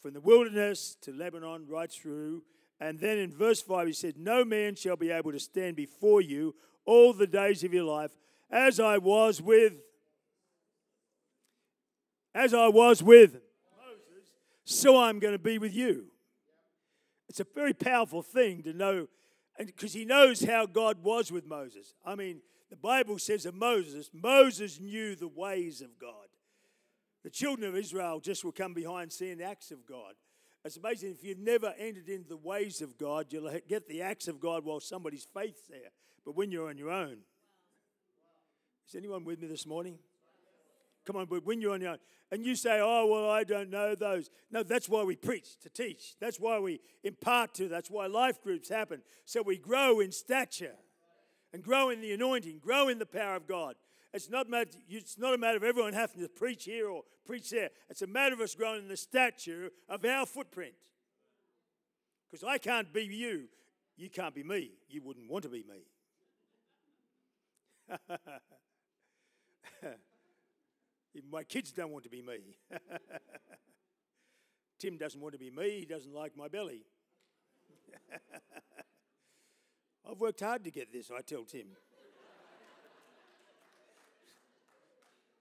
from 0.00 0.14
the 0.14 0.20
wilderness 0.20 0.96
to 1.02 1.12
Lebanon, 1.12 1.66
right 1.68 1.90
through. 1.90 2.42
And 2.80 2.98
then 2.98 3.18
in 3.18 3.30
verse 3.30 3.60
5, 3.60 3.86
he 3.86 3.92
said, 3.92 4.16
No 4.16 4.44
man 4.44 4.74
shall 4.74 4.96
be 4.96 5.10
able 5.10 5.32
to 5.32 5.40
stand 5.40 5.76
before 5.76 6.20
you 6.20 6.54
all 6.86 7.12
the 7.12 7.26
days 7.26 7.62
of 7.62 7.74
your 7.74 7.84
life, 7.84 8.12
as 8.50 8.80
I 8.80 8.98
was 8.98 9.40
with. 9.42 9.74
As 12.34 12.54
I 12.54 12.68
was 12.68 13.02
with 13.02 13.32
Moses, 13.32 14.28
so 14.64 14.96
I'm 14.96 15.18
going 15.18 15.34
to 15.34 15.38
be 15.38 15.58
with 15.58 15.74
you. 15.74 16.06
It's 17.28 17.40
a 17.40 17.46
very 17.54 17.74
powerful 17.74 18.22
thing 18.22 18.62
to 18.64 18.72
know, 18.72 19.08
because 19.66 19.92
he 19.92 20.04
knows 20.04 20.42
how 20.42 20.66
God 20.66 21.02
was 21.02 21.30
with 21.30 21.46
Moses. 21.46 21.94
I 22.04 22.14
mean, 22.14 22.40
the 22.70 22.76
Bible 22.76 23.18
says 23.18 23.46
of 23.46 23.54
Moses, 23.54 24.10
Moses 24.12 24.80
knew 24.80 25.14
the 25.14 25.28
ways 25.28 25.80
of 25.80 25.98
God. 25.98 26.28
The 27.22 27.30
children 27.30 27.68
of 27.68 27.76
Israel 27.76 28.20
just 28.20 28.44
will 28.44 28.52
come 28.52 28.72
behind 28.72 29.12
seeing 29.12 29.38
the 29.38 29.44
acts 29.44 29.70
of 29.70 29.84
God. 29.86 30.14
It's 30.64 30.76
amazing 30.76 31.10
if 31.12 31.24
you've 31.24 31.38
never 31.38 31.74
entered 31.78 32.08
into 32.08 32.28
the 32.28 32.36
ways 32.36 32.80
of 32.80 32.98
God, 32.98 33.26
you'll 33.30 33.50
get 33.68 33.88
the 33.88 34.02
acts 34.02 34.28
of 34.28 34.40
God 34.40 34.64
while 34.64 34.80
somebody's 34.80 35.26
faith's 35.34 35.62
there. 35.68 35.90
But 36.24 36.36
when 36.36 36.50
you're 36.50 36.68
on 36.68 36.78
your 36.78 36.90
own, 36.90 37.18
is 38.86 38.94
anyone 38.94 39.24
with 39.24 39.40
me 39.40 39.46
this 39.46 39.66
morning? 39.66 39.98
Come 41.10 41.22
on, 41.22 41.26
but 41.26 41.44
when 41.44 41.60
you're 41.60 41.74
on 41.74 41.80
your 41.80 41.90
own, 41.90 41.98
and 42.30 42.46
you 42.46 42.54
say, 42.54 42.78
"Oh, 42.80 43.04
well, 43.06 43.28
I 43.28 43.42
don't 43.42 43.68
know 43.68 43.96
those." 43.96 44.30
No, 44.52 44.62
that's 44.62 44.88
why 44.88 45.02
we 45.02 45.16
preach 45.16 45.58
to 45.58 45.68
teach. 45.68 46.14
That's 46.20 46.38
why 46.38 46.60
we 46.60 46.78
impart 47.02 47.52
to. 47.54 47.66
That's 47.66 47.90
why 47.90 48.06
life 48.06 48.40
groups 48.40 48.68
happen, 48.68 49.02
so 49.24 49.42
we 49.42 49.58
grow 49.58 49.98
in 49.98 50.12
stature, 50.12 50.76
and 51.52 51.64
grow 51.64 51.90
in 51.90 52.00
the 52.00 52.12
anointing, 52.12 52.60
grow 52.60 52.86
in 52.86 53.00
the 53.00 53.06
power 53.06 53.34
of 53.34 53.48
God. 53.48 53.74
It's 54.14 54.30
not, 54.30 54.48
matter, 54.48 54.70
it's 54.88 55.18
not 55.18 55.34
a 55.34 55.38
matter 55.38 55.56
of 55.56 55.64
everyone 55.64 55.94
having 55.94 56.22
to 56.22 56.28
preach 56.28 56.62
here 56.66 56.88
or 56.88 57.02
preach 57.26 57.50
there. 57.50 57.70
It's 57.88 58.02
a 58.02 58.06
matter 58.06 58.36
of 58.36 58.40
us 58.40 58.54
growing 58.54 58.82
in 58.82 58.88
the 58.88 58.96
stature 58.96 59.72
of 59.88 60.04
our 60.04 60.26
footprint. 60.26 60.74
Because 62.30 62.44
I 62.44 62.58
can't 62.58 62.92
be 62.92 63.02
you. 63.04 63.48
You 63.96 64.10
can't 64.10 64.32
be 64.32 64.44
me. 64.44 64.74
You 64.88 65.02
wouldn't 65.02 65.28
want 65.28 65.42
to 65.42 65.48
be 65.48 65.64
me. 65.64 65.88
Even 71.14 71.30
my 71.30 71.42
kids 71.42 71.72
don't 71.72 71.90
want 71.90 72.04
to 72.04 72.10
be 72.10 72.22
me. 72.22 72.56
Tim 74.78 74.96
doesn't 74.96 75.20
want 75.20 75.34
to 75.34 75.38
be 75.38 75.50
me. 75.50 75.80
He 75.80 75.84
doesn't 75.84 76.14
like 76.14 76.36
my 76.36 76.48
belly. 76.48 76.84
I've 80.10 80.18
worked 80.18 80.40
hard 80.40 80.64
to 80.64 80.70
get 80.70 80.92
this, 80.92 81.10
I 81.10 81.20
tell 81.20 81.44
Tim. 81.44 81.66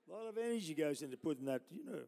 A 0.09 0.11
lot 0.11 0.27
of 0.27 0.37
energy 0.37 0.73
goes 0.73 1.01
into 1.01 1.17
putting 1.17 1.45
that, 1.45 1.61
you 1.71 1.85
know. 1.85 1.99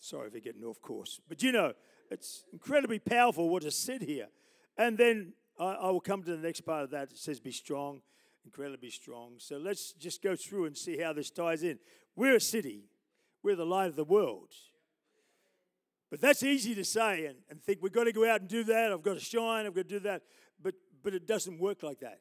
Sorry 0.00 0.28
for 0.30 0.40
getting 0.40 0.64
off 0.64 0.82
course. 0.82 1.20
But 1.28 1.42
you 1.42 1.52
know, 1.52 1.72
it's 2.10 2.44
incredibly 2.52 2.98
powerful 2.98 3.48
what 3.48 3.64
is 3.64 3.76
said 3.76 4.02
here. 4.02 4.28
And 4.76 4.98
then 4.98 5.32
I, 5.58 5.64
I 5.64 5.90
will 5.90 6.00
come 6.00 6.22
to 6.22 6.36
the 6.36 6.42
next 6.42 6.62
part 6.62 6.84
of 6.84 6.90
that. 6.90 7.12
It 7.12 7.18
says, 7.18 7.40
be 7.40 7.52
strong, 7.52 8.02
incredibly 8.44 8.90
strong. 8.90 9.34
So 9.38 9.56
let's 9.56 9.92
just 9.92 10.22
go 10.22 10.36
through 10.36 10.66
and 10.66 10.76
see 10.76 10.98
how 10.98 11.12
this 11.12 11.30
ties 11.30 11.62
in. 11.62 11.78
We're 12.16 12.36
a 12.36 12.40
city, 12.40 12.84
we're 13.42 13.56
the 13.56 13.66
light 13.66 13.88
of 13.88 13.96
the 13.96 14.04
world. 14.04 14.52
But 16.10 16.20
that's 16.20 16.42
easy 16.42 16.74
to 16.76 16.84
say 16.84 17.26
and, 17.26 17.38
and 17.50 17.60
think 17.62 17.80
we've 17.82 17.92
got 17.92 18.04
to 18.04 18.12
go 18.12 18.28
out 18.28 18.40
and 18.40 18.48
do 18.48 18.62
that. 18.64 18.92
I've 18.92 19.02
got 19.02 19.14
to 19.14 19.20
shine, 19.20 19.66
I've 19.66 19.74
got 19.74 19.88
to 19.88 19.94
do 19.94 20.00
that. 20.00 20.22
But, 20.62 20.74
but 21.02 21.14
it 21.14 21.26
doesn't 21.26 21.58
work 21.58 21.82
like 21.82 22.00
that. 22.00 22.20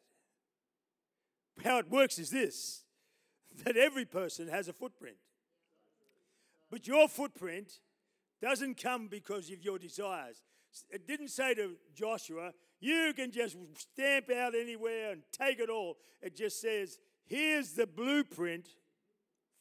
How 1.64 1.78
it 1.78 1.90
works 1.90 2.18
is 2.18 2.32
this 2.32 2.84
that 3.66 3.78
every 3.78 4.06
person 4.06 4.48
has 4.48 4.68
a 4.68 4.74
footprint. 4.74 5.18
But 6.72 6.88
your 6.88 7.08
footprint 7.08 7.80
doesn't 8.42 8.82
come 8.82 9.08
because 9.08 9.52
of 9.52 9.64
your 9.64 9.78
desires. 9.78 10.42
It 10.90 11.08
didn't 11.08 11.28
say 11.28 11.54
to 11.54 11.76
Joshua, 11.94 12.54
you 12.84 13.14
can 13.16 13.32
just 13.32 13.56
stamp 13.78 14.30
out 14.30 14.54
anywhere 14.56 15.14
and 15.14 15.22
take 15.32 15.60
it 15.60 15.70
all. 15.70 15.98
It 16.22 16.36
just 16.36 16.60
says, 16.60 17.00
here's 17.26 17.72
the 17.72 17.88
blueprint 17.88 18.68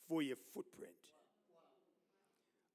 for 0.08 0.22
your 0.22 0.36
footprint. 0.52 0.90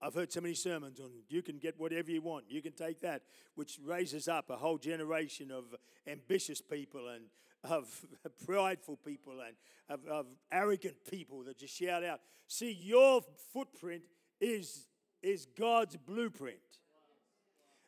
I've 0.01 0.13
heard 0.13 0.31
so 0.31 0.39
many 0.39 0.53
sermons 0.53 1.01
on 1.01 1.09
you 1.27 1.41
can 1.41 1.57
get 1.57 1.77
whatever 1.77 2.11
you 2.11 2.21
want, 2.21 2.45
you 2.47 2.61
can 2.61 2.71
take 2.71 3.01
that, 3.01 3.23
which 3.55 3.77
raises 3.83 4.29
up 4.29 4.49
a 4.49 4.55
whole 4.55 4.77
generation 4.77 5.51
of 5.51 5.65
ambitious 6.07 6.61
people 6.61 7.09
and 7.09 7.25
of 7.69 8.05
prideful 8.45 8.97
people 8.97 9.41
and 9.45 9.55
of, 9.89 10.07
of 10.07 10.27
arrogant 10.51 10.95
people 11.09 11.43
that 11.43 11.57
just 11.57 11.75
shout 11.75 12.05
out. 12.05 12.21
See, 12.47 12.71
your 12.71 13.21
footprint 13.51 14.03
is, 14.39 14.87
is 15.21 15.45
God's 15.59 15.97
blueprint. 15.97 16.59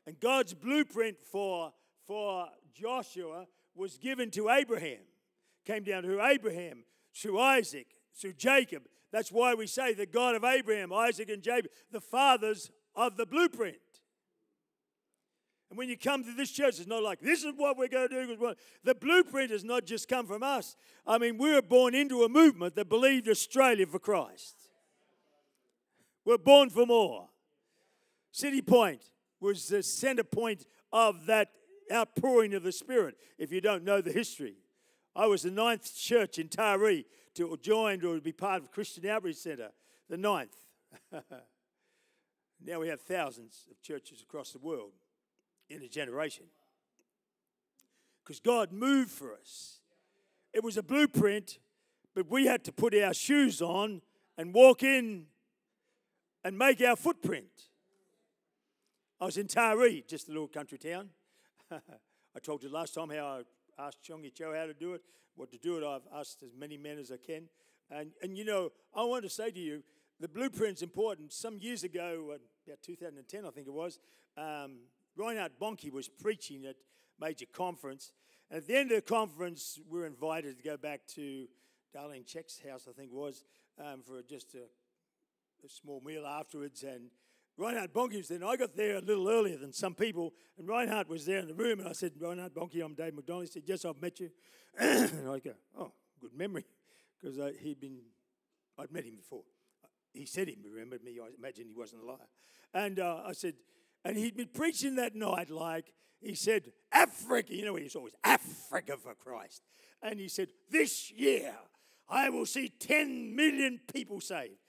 And 0.05 0.19
God's 0.19 0.53
blueprint 0.53 1.17
for, 1.21 1.71
for 2.09 2.47
Joshua 2.73 3.45
was 3.75 3.99
given 3.99 4.31
to 4.31 4.49
Abraham. 4.49 4.97
Came 5.63 5.83
down 5.83 6.01
to 6.01 6.25
Abraham, 6.25 6.83
to 7.21 7.39
Isaac, 7.39 7.85
to 8.21 8.33
Jacob. 8.33 8.81
That's 9.11 9.31
why 9.31 9.53
we 9.53 9.67
say 9.67 9.93
the 9.93 10.07
God 10.07 10.33
of 10.33 10.43
Abraham, 10.43 10.91
Isaac, 10.91 11.29
and 11.29 11.43
Jacob, 11.43 11.69
the 11.91 12.01
fathers 12.01 12.71
of 12.95 13.15
the 13.15 13.27
blueprint. 13.27 13.77
And 15.69 15.77
when 15.77 15.87
you 15.87 15.99
come 15.99 16.23
to 16.23 16.33
this 16.33 16.49
church, 16.49 16.79
it's 16.79 16.87
not 16.87 17.03
like, 17.03 17.19
this 17.19 17.43
is 17.43 17.53
what 17.55 17.77
we're 17.77 17.87
going 17.87 18.09
to 18.09 18.25
do. 18.25 18.55
The 18.83 18.95
blueprint 18.95 19.51
has 19.51 19.63
not 19.63 19.85
just 19.85 20.07
come 20.07 20.25
from 20.25 20.41
us. 20.41 20.75
I 21.05 21.19
mean, 21.19 21.37
we 21.37 21.53
were 21.53 21.61
born 21.61 21.93
into 21.93 22.23
a 22.23 22.29
movement 22.29 22.73
that 22.73 22.89
believed 22.89 23.29
Australia 23.29 23.85
for 23.85 23.99
Christ. 23.99 24.55
We're 26.25 26.39
born 26.39 26.71
for 26.71 26.87
more. 26.87 27.29
City 28.31 28.63
Point 28.63 29.03
was 29.39 29.67
the 29.67 29.83
center 29.83 30.23
point 30.23 30.65
of 30.91 31.27
that 31.27 31.49
outpouring 31.91 32.53
of 32.53 32.63
the 32.63 32.71
Spirit, 32.71 33.15
if 33.37 33.51
you 33.51 33.61
don't 33.61 33.83
know 33.83 34.01
the 34.01 34.11
history. 34.11 34.55
I 35.15 35.25
was 35.25 35.43
the 35.43 35.51
ninth 35.51 35.95
church 35.95 36.39
in 36.39 36.47
Taree 36.47 37.05
to 37.35 37.57
join 37.61 38.03
or 38.05 38.15
to 38.15 38.21
be 38.21 38.31
part 38.31 38.61
of 38.61 38.71
Christian 38.71 39.05
Outreach 39.07 39.37
Centre, 39.37 39.71
the 40.09 40.17
ninth. 40.17 40.55
now 41.11 42.79
we 42.79 42.87
have 42.87 43.01
thousands 43.01 43.65
of 43.69 43.81
churches 43.81 44.21
across 44.21 44.51
the 44.51 44.59
world 44.59 44.91
in 45.69 45.81
a 45.81 45.87
generation. 45.87 46.45
Because 48.23 48.39
God 48.39 48.71
moved 48.71 49.11
for 49.11 49.33
us. 49.33 49.79
It 50.53 50.63
was 50.63 50.77
a 50.77 50.83
blueprint, 50.83 51.59
but 52.15 52.29
we 52.29 52.45
had 52.45 52.63
to 52.65 52.71
put 52.71 52.95
our 52.95 53.13
shoes 53.13 53.61
on 53.61 54.01
and 54.37 54.53
walk 54.53 54.83
in 54.83 55.25
and 56.43 56.57
make 56.57 56.81
our 56.81 56.95
footprint. 56.95 57.69
I 59.21 59.25
was 59.25 59.37
in 59.37 59.47
Taree, 59.47 60.07
just 60.07 60.29
a 60.29 60.31
little 60.31 60.47
country 60.47 60.77
town. 60.77 61.09
I 62.35 62.39
told 62.41 62.63
you 62.63 62.69
last 62.69 62.93
time 62.93 63.09
how 63.09 63.41
I 63.79 63.87
asked 63.87 64.03
Yonggi 64.09 64.33
Cho 64.33 64.53
how 64.53 64.65
to 64.65 64.73
do 64.73 64.93
it, 64.93 65.01
what 65.35 65.51
to 65.51 65.57
do 65.57 65.77
it. 65.77 65.83
I've 65.83 66.07
asked 66.19 66.43
as 66.43 66.55
many 66.57 66.77
men 66.77 66.97
as 66.97 67.11
I 67.11 67.17
can. 67.17 67.43
And, 67.91 68.11
and 68.21 68.37
you 68.37 68.45
know, 68.45 68.71
I 68.95 69.03
want 69.03 69.23
to 69.23 69.29
say 69.29 69.51
to 69.51 69.59
you, 69.59 69.83
the 70.19 70.27
blueprint's 70.27 70.81
important. 70.81 71.31
Some 71.31 71.57
years 71.59 71.83
ago, 71.83 72.35
about 72.65 72.81
2010, 72.83 73.45
I 73.45 73.49
think 73.51 73.67
it 73.67 73.73
was, 73.73 73.99
um, 74.37 74.79
Reinhard 75.15 75.53
Bonnke 75.61 75.91
was 75.91 76.07
preaching 76.07 76.65
at 76.65 76.75
major 77.19 77.45
conference. 77.45 78.11
And 78.49 78.57
at 78.57 78.67
the 78.67 78.75
end 78.75 78.91
of 78.91 78.97
the 78.97 79.01
conference, 79.01 79.79
we 79.89 79.99
were 79.99 80.05
invited 80.05 80.57
to 80.57 80.63
go 80.63 80.77
back 80.77 81.01
to 81.15 81.47
Darlene 81.95 82.25
Zschech's 82.25 82.61
house, 82.67 82.87
I 82.89 82.93
think 82.93 83.11
it 83.11 83.15
was, 83.15 83.43
um, 83.79 84.01
for 84.01 84.21
just 84.21 84.53
a, 84.55 84.65
a, 85.65 85.69
small 85.69 86.01
meal 86.05 86.25
afterwards. 86.25 86.83
And 86.83 87.09
Reinhard 87.59 87.93
Bonnke 87.93 88.17
was 88.17 88.29
there. 88.29 88.37
And 88.37 88.45
I 88.45 88.55
got 88.55 88.75
there 88.75 88.95
a 88.95 89.01
little 89.01 89.29
earlier 89.29 89.57
than 89.57 89.73
some 89.73 89.93
people. 89.93 90.33
And 90.57 90.67
Reinhard 90.67 91.09
was 91.09 91.25
there 91.25 91.39
in 91.39 91.47
the 91.47 91.53
room. 91.53 91.79
And 91.79 91.89
I 91.89 91.91
said, 91.91 92.13
Reinhard 92.19 92.53
Bonnke, 92.53 92.83
I'm 92.83 92.93
Dave 92.93 93.13
McDonald. 93.13 93.45
He 93.45 93.51
said, 93.51 93.63
Yes, 93.65 93.83
I've 93.83 94.01
met 94.01 94.19
you. 94.19 94.29
and 94.79 95.29
I 95.29 95.39
go, 95.39 95.51
Oh, 95.77 95.91
good 96.21 96.33
memory. 96.33 96.65
Because 97.21 97.37
he'd 97.61 97.81
been, 97.81 97.99
I'd 98.77 98.91
met 98.91 99.03
him 99.03 99.17
before. 99.17 99.43
He 100.13 100.25
said 100.25 100.47
he 100.47 100.57
remembered 100.63 101.03
me. 101.03 101.19
I 101.21 101.29
imagine 101.37 101.67
he 101.67 101.73
wasn't 101.73 102.03
a 102.03 102.05
liar. 102.05 102.17
And 102.73 102.99
uh, 102.99 103.23
I 103.25 103.33
said, 103.33 103.55
and 104.05 104.17
he'd 104.17 104.37
been 104.37 104.49
preaching 104.53 104.95
that 104.95 105.15
night 105.15 105.49
like, 105.49 105.93
he 106.21 106.35
said, 106.35 106.71
Africa, 106.91 107.53
you 107.53 107.65
know, 107.65 107.75
he's 107.75 107.95
always 107.95 108.13
Africa 108.23 108.95
for 108.97 109.13
Christ. 109.15 109.63
And 110.01 110.19
he 110.19 110.29
said, 110.29 110.49
This 110.69 111.11
year 111.11 111.53
I 112.09 112.29
will 112.29 112.45
see 112.45 112.69
10 112.69 113.35
million 113.35 113.79
people 113.93 114.21
saved. 114.21 114.59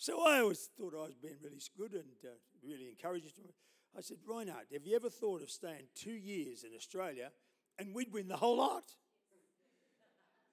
So 0.00 0.26
I 0.26 0.40
always 0.40 0.70
thought 0.78 0.94
I 0.94 1.02
was 1.02 1.14
being 1.22 1.36
really 1.42 1.60
good 1.76 1.92
and 1.92 2.04
uh, 2.24 2.30
really 2.66 2.88
encouraging. 2.88 3.32
I 3.94 4.00
said, 4.00 4.16
Reinhard, 4.26 4.64
have 4.72 4.86
you 4.86 4.96
ever 4.96 5.10
thought 5.10 5.42
of 5.42 5.50
staying 5.50 5.88
two 5.94 6.14
years 6.14 6.64
in 6.64 6.70
Australia 6.74 7.30
and 7.78 7.94
we'd 7.94 8.10
win 8.10 8.26
the 8.26 8.38
whole 8.38 8.56
lot? 8.56 8.84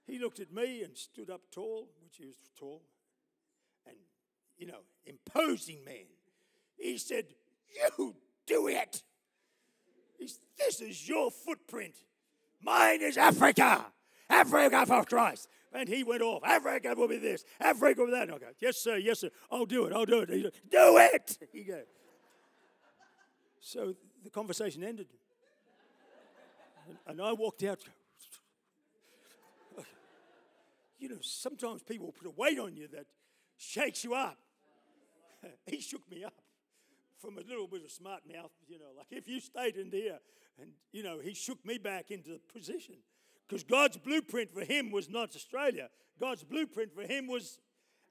He 0.06 0.20
looked 0.20 0.42
at 0.42 0.51
me 0.51 0.84
and 0.84 0.98
stood 0.98 1.30
up 1.30 1.44
tall, 1.50 1.88
which 2.04 2.18
he 2.18 2.25
was 2.25 2.36
tall, 2.60 2.84
and, 3.86 3.96
you 4.58 4.68
know, 4.68 4.80
imposing 5.06 5.86
man. 5.86 6.08
He 6.77 6.98
said, 6.98 7.27
You 7.98 8.16
do 8.46 8.68
it. 8.68 9.01
This 10.20 10.82
is 10.82 11.08
your 11.08 11.32
footprint. 11.32 11.96
Mine 12.62 13.01
is 13.01 13.16
Africa. 13.16 13.86
Africa 14.30 14.86
for 14.86 15.06
Christ. 15.06 15.48
And 15.74 15.90
he 15.90 16.04
went 16.04 16.22
off. 16.22 16.44
Africa 16.44 16.94
will 16.96 17.08
be 17.08 17.18
this. 17.18 17.44
Africa 17.60 18.02
will 18.02 18.08
be 18.08 18.14
that. 18.14 18.24
And 18.24 18.34
I 18.34 18.38
go, 18.38 18.46
yes, 18.60 18.78
sir, 18.78 18.98
yes, 18.98 19.20
sir. 19.20 19.30
I'll 19.52 19.66
do 19.66 19.86
it. 19.86 19.94
I'll 19.94 20.06
do 20.06 20.22
it. 20.22 20.30
He 20.30 20.44
goes, 20.44 20.52
do 20.70 20.98
it. 20.98 21.38
He 21.52 21.64
goes. 21.64 21.86
So 23.60 23.96
the 24.24 24.30
conversation 24.30 24.84
ended. 24.84 25.08
And, 27.06 27.22
I 27.22 27.34
walked 27.34 27.64
out. 27.64 27.80
You 31.00 31.10
know, 31.10 31.18
sometimes 31.22 31.84
people 31.84 32.12
put 32.12 32.28
a 32.28 32.32
weight 32.32 32.58
on 32.60 32.76
you 32.76 32.88
that 32.88 33.06
shakes 33.58 34.04
you 34.04 34.14
up. 34.14 34.38
he 35.66 35.82
shook 35.82 36.10
me 36.10 36.24
up 36.24 36.34
from 37.20 37.38
a 37.38 37.42
little 37.42 37.68
bit 37.68 37.84
of 37.84 37.92
smart 37.92 38.22
mouth, 38.32 38.52
you 38.68 38.80
know, 38.80 38.86
like 38.96 39.08
if 39.12 39.28
you 39.28 39.40
stayed 39.40 39.76
in 39.76 39.92
here, 39.92 40.20
and, 40.60 40.72
you 40.92 41.04
know, 41.04 41.20
he 41.20 41.34
shook 41.34 41.64
me 41.66 41.78
back 41.78 42.10
into 42.10 42.30
the 42.30 42.40
position. 42.52 42.96
Because 43.48 43.63
God's 43.63 43.98
blueprint 43.98 44.54
for 44.54 44.62
him 44.62 44.92
was 44.92 45.10
not 45.10 45.36
Australia, 45.36 45.89
God's 46.20 46.44
blueprint 46.44 46.94
for 46.94 47.04
him 47.04 47.27
was 47.27 47.60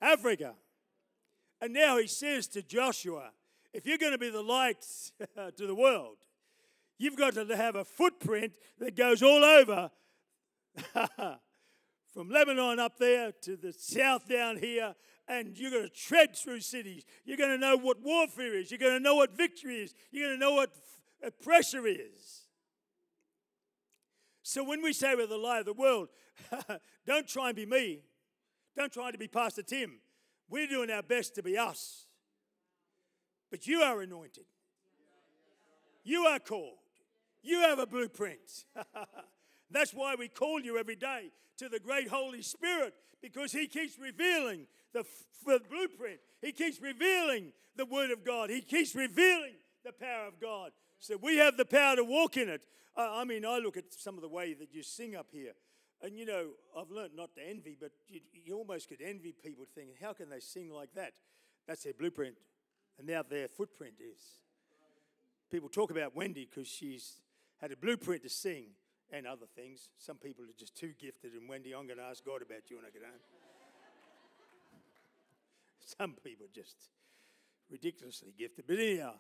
Africa. 0.01 0.55
And 1.61 1.73
now 1.73 1.99
he 1.99 2.07
says 2.07 2.47
to 2.49 2.63
Joshua, 2.63 3.31
if 3.73 3.87
you're 3.87 3.99
going 3.99 4.13
to 4.13 4.19
be 4.19 4.31
the 4.31 4.43
light 4.43 4.87
to 5.57 5.67
the 5.67 5.75
world, 5.75 6.19
you've 6.99 7.17
got 7.17 7.35
to 7.35 7.57
have 7.57 7.77
a 7.77 7.85
footprint 7.85 8.53
that 8.79 8.97
goes 8.97 9.23
all 9.23 9.45
over 9.45 9.91
from 12.15 12.31
Lebanon 12.31 12.79
up 12.79 12.99
there 12.99 13.33
to 13.43 13.57
the 13.57 13.73
south 13.73 14.29
down 14.29 14.57
here, 14.57 14.95
and 15.29 15.59
you're 15.59 15.71
going 15.71 15.83
to 15.83 15.91
tread 15.91 16.37
through 16.37 16.61
cities. 16.61 17.05
You're 17.25 17.37
going 17.37 17.51
to 17.51 17.59
know 17.59 17.77
what 17.77 18.01
warfare 18.01 18.55
is. 18.55 18.71
You're 18.71 18.79
going 18.79 18.95
to 18.95 19.01
know 19.01 19.17
what 19.17 19.37
victory 19.37 19.77
is. 19.77 19.95
You're 20.11 20.29
going 20.29 20.39
to 20.39 20.45
know 20.45 20.55
what 20.55 20.71
pressure 21.43 21.87
is. 21.87 22.46
So 24.49 24.63
when 24.63 24.81
we 24.81 24.93
say 24.93 25.17
we're 25.17 25.27
the 25.27 25.37
light 25.37 25.59
of 25.59 25.67
the 25.67 25.73
world, 25.73 26.07
don't 27.07 27.27
try 27.27 27.49
and 27.49 27.57
be 27.57 27.67
me. 27.67 28.03
Don't 28.77 28.93
try 28.93 29.11
to 29.11 29.19
be 29.19 29.27
Pastor 29.27 29.65
Tim. 29.65 29.99
We're 30.49 30.69
doing 30.69 30.89
our 30.89 31.03
best 31.03 31.35
to 31.35 31.43
be 31.43 31.59
us. 31.59 32.07
But 33.51 33.67
you 33.67 33.81
are 33.81 34.01
anointed. 34.01 34.45
You 36.05 36.27
are 36.27 36.39
called. 36.39 36.79
You 37.43 37.63
have 37.63 37.81
a 37.81 37.89
blueprint. 37.89 38.67
That's 39.73 39.93
why 39.93 40.15
we 40.17 40.29
call 40.29 40.61
you 40.61 40.79
every 40.79 40.95
day 40.95 41.33
to 41.59 41.69
the 41.69 41.81
great 41.81 42.07
Holy 42.07 42.43
Spirit 42.43 42.95
because 43.21 43.51
He 43.51 43.67
keeps 43.67 43.99
revealing 43.99 44.69
the, 44.93 45.03
the 45.45 45.61
blueprint. 45.69 46.21
He 46.41 46.53
keeps 46.53 46.81
revealing 46.81 47.53
the 47.75 47.85
Word 47.85 48.13
of 48.13 48.25
God. 48.25 48.51
He 48.51 48.61
keeps 48.61 48.95
revealing 48.95 49.55
the 49.85 49.91
power 49.91 50.29
of 50.29 50.39
God. 50.41 50.71
So 51.01 51.17
we 51.21 51.39
have 51.39 51.57
the 51.57 51.65
power 51.65 51.97
to 51.97 52.05
walk 52.05 52.37
in 52.37 52.49
it. 52.49 52.63
I 52.97 53.25
mean, 53.25 53.45
I 53.45 53.59
look 53.59 53.77
at 53.77 53.93
some 53.93 54.15
of 54.15 54.23
the 54.23 54.29
way 54.29 54.55
that 54.55 54.73
you 54.73 54.83
sing 54.83 55.17
up 55.17 55.27
here. 55.31 55.53
And 56.03 56.19
you 56.19 56.27
know, 56.27 56.49
I've 56.77 56.91
learned 56.91 57.15
not 57.15 57.35
to 57.37 57.47
envy, 57.47 57.77
but 57.79 57.91
you, 58.09 58.21
you, 58.33 58.57
almost 58.57 58.89
could 58.89 59.01
envy 59.03 59.33
people 59.33 59.65
thinking, 59.75 59.95
how 60.01 60.13
can 60.13 60.29
they 60.29 60.41
sing 60.41 60.71
like 60.71 60.91
that? 60.95 61.13
That's 61.67 61.85
their 61.85 61.95
blueprint. 61.95 62.37
And 62.99 63.07
now 63.07 63.23
their 63.23 63.49
footprint 63.49 63.95
is. 64.01 64.21
People 65.51 65.69
talk 65.69 65.91
about 65.91 66.15
Wendy 66.15 66.49
because 66.49 66.69
she's 66.69 67.21
had 67.61 67.73
a 67.73 67.77
blueprint 67.77 68.23
to 68.23 68.29
sing 68.29 68.67
and 69.11 69.27
other 69.27 69.47
things. 69.55 69.89
Some 69.99 70.17
people 70.17 70.45
are 70.45 70.59
just 70.59 70.77
too 70.77 70.93
gifted, 70.99 71.33
and 71.33 71.49
Wendy, 71.49 71.75
I'm 71.75 71.87
going 71.87 71.99
to 71.99 72.05
ask 72.05 72.25
God 72.25 72.43
about 72.43 72.69
you 72.69 72.77
when 72.77 72.85
I 72.85 72.91
get 72.91 73.03
home. 73.03 73.21
Some 75.99 76.15
people 76.25 76.47
just 76.53 76.77
ridiculously 77.71 78.35
gifted, 78.37 78.67
but 78.67 78.79
anyhow, 78.79 79.15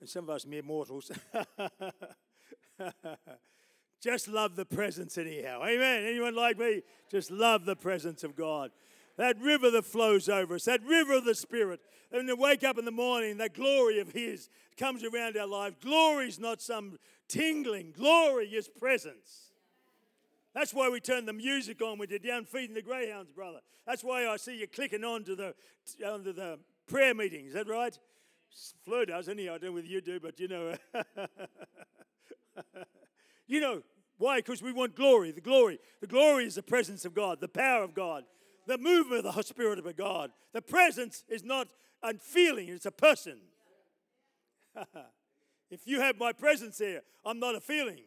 and 0.00 0.08
some 0.08 0.24
of 0.24 0.30
us 0.30 0.46
mere 0.46 0.62
mortals 0.62 1.10
just 4.06 4.28
love 4.28 4.54
the 4.54 4.64
presence 4.64 5.18
anyhow. 5.18 5.62
Amen. 5.64 6.04
Anyone 6.04 6.36
like 6.36 6.56
me? 6.60 6.82
Just 7.10 7.32
love 7.32 7.64
the 7.64 7.74
presence 7.74 8.22
of 8.22 8.36
God. 8.36 8.70
That 9.16 9.36
river 9.40 9.68
that 9.72 9.84
flows 9.84 10.28
over 10.28 10.54
us, 10.54 10.66
that 10.66 10.84
river 10.84 11.14
of 11.14 11.24
the 11.24 11.34
Spirit. 11.34 11.80
And 12.12 12.28
to 12.28 12.36
wake 12.36 12.62
up 12.62 12.78
in 12.78 12.84
the 12.84 12.92
morning, 12.92 13.38
that 13.38 13.52
glory 13.52 13.98
of 13.98 14.12
His 14.12 14.48
comes 14.76 15.02
around 15.02 15.36
our 15.36 15.48
life. 15.48 15.80
Glory 15.80 16.28
is 16.28 16.38
not 16.38 16.62
some 16.62 16.98
tingling, 17.26 17.94
glory 17.96 18.46
is 18.46 18.68
presence. 18.68 19.50
That's 20.54 20.72
why 20.72 20.88
we 20.88 21.00
turn 21.00 21.26
the 21.26 21.32
music 21.32 21.82
on 21.82 21.98
when 21.98 22.08
you're 22.08 22.20
down 22.20 22.44
feeding 22.44 22.74
the 22.76 22.82
greyhounds, 22.82 23.32
brother. 23.32 23.58
That's 23.88 24.04
why 24.04 24.28
I 24.28 24.36
see 24.36 24.56
you 24.56 24.68
clicking 24.68 25.02
on 25.02 25.24
to 25.24 25.34
the, 25.34 25.54
onto 26.06 26.32
the 26.32 26.60
prayer 26.86 27.12
meeting. 27.12 27.46
Is 27.46 27.54
that 27.54 27.68
right? 27.68 27.98
Fleur 28.84 29.06
does, 29.06 29.28
anyhow. 29.28 29.56
I 29.56 29.58
don't 29.58 29.70
know 29.70 29.72
whether 29.72 29.88
you 29.88 30.00
do, 30.00 30.20
but 30.20 30.38
you 30.38 30.46
know. 30.46 30.76
you 33.48 33.60
know, 33.60 33.82
why? 34.18 34.38
Because 34.38 34.62
we 34.62 34.72
want 34.72 34.94
glory. 34.94 35.30
The 35.30 35.40
glory. 35.40 35.78
The 36.00 36.06
glory 36.06 36.46
is 36.46 36.54
the 36.54 36.62
presence 36.62 37.04
of 37.04 37.14
God, 37.14 37.40
the 37.40 37.48
power 37.48 37.82
of 37.82 37.94
God, 37.94 38.24
the 38.66 38.78
movement 38.78 39.26
of 39.26 39.34
the 39.34 39.42
Spirit 39.42 39.78
of 39.78 39.96
God. 39.96 40.30
The 40.52 40.62
presence 40.62 41.24
is 41.28 41.44
not 41.44 41.68
a 42.02 42.14
feeling, 42.14 42.68
it's 42.68 42.86
a 42.86 42.90
person. 42.90 43.38
if 45.70 45.86
you 45.86 46.00
have 46.00 46.18
my 46.18 46.32
presence 46.32 46.78
here, 46.78 47.02
I'm 47.24 47.38
not 47.38 47.54
a 47.54 47.60
feeling, 47.60 48.00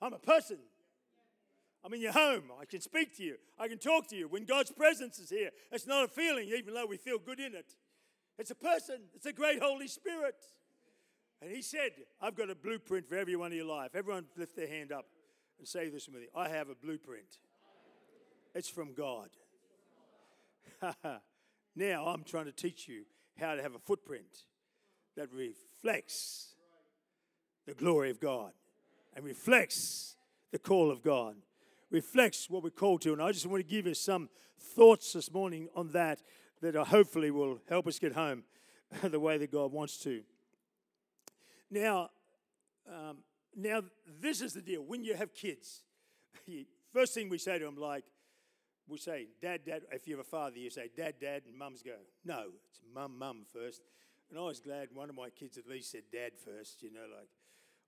I'm 0.00 0.12
a 0.12 0.18
person. 0.18 0.58
I'm 1.84 1.94
in 1.94 2.00
your 2.00 2.12
home. 2.12 2.50
I 2.60 2.64
can 2.64 2.80
speak 2.80 3.16
to 3.18 3.22
you. 3.22 3.36
I 3.60 3.68
can 3.68 3.78
talk 3.78 4.08
to 4.08 4.16
you. 4.16 4.26
When 4.26 4.44
God's 4.44 4.72
presence 4.72 5.20
is 5.20 5.30
here, 5.30 5.50
it's 5.70 5.86
not 5.86 6.02
a 6.02 6.08
feeling, 6.08 6.48
even 6.48 6.74
though 6.74 6.84
we 6.84 6.96
feel 6.96 7.16
good 7.16 7.38
in 7.38 7.54
it. 7.54 7.76
It's 8.40 8.50
a 8.50 8.56
person, 8.56 9.02
it's 9.14 9.26
a 9.26 9.32
great 9.32 9.62
Holy 9.62 9.86
Spirit. 9.86 10.34
And 11.42 11.50
He 11.50 11.62
said, 11.62 11.90
I've 12.20 12.34
got 12.34 12.50
a 12.50 12.54
blueprint 12.54 13.08
for 13.08 13.16
everyone 13.16 13.52
in 13.52 13.58
your 13.58 13.66
life. 13.66 13.90
Everyone 13.94 14.24
lift 14.36 14.56
their 14.56 14.68
hand 14.68 14.92
up 14.92 15.06
and 15.58 15.66
say 15.66 15.88
this 15.88 16.06
with 16.06 16.16
me 16.16 16.28
I 16.34 16.48
have 16.48 16.68
a 16.68 16.74
blueprint. 16.74 17.38
It's 18.54 18.68
from 18.68 18.94
God. 18.94 19.28
now 21.76 22.06
I'm 22.06 22.24
trying 22.24 22.46
to 22.46 22.52
teach 22.52 22.88
you 22.88 23.04
how 23.38 23.54
to 23.54 23.62
have 23.62 23.74
a 23.74 23.78
footprint 23.78 24.44
that 25.16 25.32
reflects 25.32 26.54
the 27.66 27.74
glory 27.74 28.10
of 28.10 28.20
God 28.20 28.52
and 29.14 29.24
reflects 29.24 30.16
the 30.52 30.58
call 30.58 30.90
of 30.90 31.02
God, 31.02 31.36
reflects 31.90 32.48
what 32.48 32.62
we're 32.62 32.70
called 32.70 33.02
to. 33.02 33.12
And 33.12 33.22
I 33.22 33.32
just 33.32 33.46
want 33.46 33.66
to 33.66 33.68
give 33.68 33.86
you 33.86 33.94
some 33.94 34.28
thoughts 34.58 35.12
this 35.12 35.32
morning 35.32 35.68
on 35.74 35.88
that 35.92 36.22
that 36.62 36.74
hopefully 36.74 37.30
will 37.30 37.60
help 37.68 37.86
us 37.86 37.98
get 37.98 38.12
home 38.12 38.44
the 39.02 39.20
way 39.20 39.38
that 39.38 39.52
God 39.52 39.72
wants 39.72 39.98
to. 39.98 40.22
Now, 41.70 42.10
um, 42.88 43.18
now 43.54 43.82
this 44.20 44.40
is 44.40 44.52
the 44.52 44.62
deal. 44.62 44.82
When 44.82 45.04
you 45.04 45.14
have 45.14 45.34
kids, 45.34 45.82
first 46.92 47.14
thing 47.14 47.28
we 47.28 47.38
say 47.38 47.58
to 47.58 47.64
them, 47.64 47.76
like, 47.76 48.04
we 48.88 48.98
say, 48.98 49.26
Dad, 49.42 49.62
Dad. 49.66 49.82
If 49.90 50.06
you 50.06 50.16
have 50.16 50.24
a 50.24 50.28
father, 50.28 50.58
you 50.58 50.70
say, 50.70 50.90
Dad, 50.96 51.14
Dad, 51.20 51.42
and 51.46 51.58
mums 51.58 51.82
go, 51.82 51.94
No, 52.24 52.44
it's 52.70 52.80
Mum, 52.94 53.18
Mum 53.18 53.44
first. 53.52 53.82
And 54.30 54.38
I 54.38 54.42
was 54.42 54.60
glad 54.60 54.88
one 54.92 55.08
of 55.08 55.16
my 55.16 55.30
kids 55.30 55.58
at 55.58 55.66
least 55.68 55.92
said 55.92 56.02
Dad 56.12 56.32
first. 56.44 56.82
You 56.82 56.92
know, 56.92 57.00
like 57.00 57.28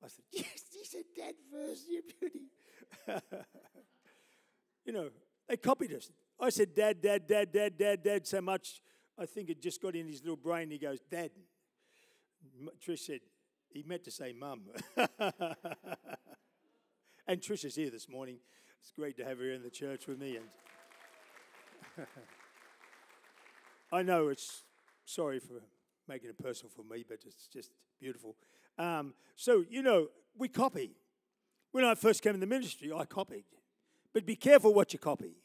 I 0.05 0.09
said, 0.09 0.25
Yes, 0.33 0.65
he 0.73 0.85
said 0.85 1.05
Dad 1.17 1.35
first. 1.53 1.89
You 1.89 2.03
beauty. 2.21 2.47
you 4.85 4.93
know, 4.93 5.11
they 5.49 5.57
copied 5.57 5.93
us. 5.93 6.11
I 6.41 6.51
said, 6.51 6.75
Dad, 6.75 7.01
Dad, 7.01 7.27
Dad, 7.27 7.53
Dad, 7.53 7.79
Dad, 7.79 8.03
Dad, 8.03 8.27
so 8.27 8.41
much. 8.41 8.83
I 9.19 9.27
think 9.27 9.51
it 9.51 9.61
just 9.61 9.83
got 9.83 9.97
in 9.97 10.07
his 10.07 10.21
little 10.21 10.37
brain. 10.37 10.71
He 10.71 10.79
goes, 10.79 11.01
Dad. 11.11 11.31
Trish 12.85 13.01
said, 13.01 13.21
he 13.71 13.83
meant 13.87 14.05
to 14.05 14.11
say 14.11 14.33
mum. 14.33 14.63
and 17.27 17.41
Trish 17.41 17.65
is 17.65 17.75
here 17.75 17.91
this 17.91 18.09
morning. 18.09 18.39
It's 18.81 18.93
great 18.93 19.17
to 19.17 19.25
have 19.25 19.39
her 19.39 19.51
in 19.51 19.63
the 19.63 19.71
church 19.71 20.07
with 20.07 20.19
me. 20.19 20.37
And 20.37 20.47
I 23.93 24.03
know 24.03 24.29
it's 24.29 24.63
sorry 25.05 25.39
for 25.39 25.61
making 26.09 26.31
it 26.31 26.39
personal 26.39 26.71
for 26.75 26.83
me, 26.83 27.05
but 27.07 27.19
it's 27.27 27.47
just 27.49 27.71
beautiful. 28.01 28.37
Um, 28.79 29.15
so, 29.37 29.65
you 29.69 29.83
know, 29.83 30.09
we 30.37 30.49
copy. 30.49 30.93
When 31.73 31.85
I 31.85 31.95
first 31.95 32.23
came 32.23 32.35
in 32.35 32.41
the 32.41 32.47
ministry, 32.47 32.93
I 32.93 33.05
copied. 33.05 33.45
But 34.15 34.25
be 34.25 34.37
careful 34.37 34.73
what 34.73 34.93
you 34.93 34.99
copy. 34.99 35.37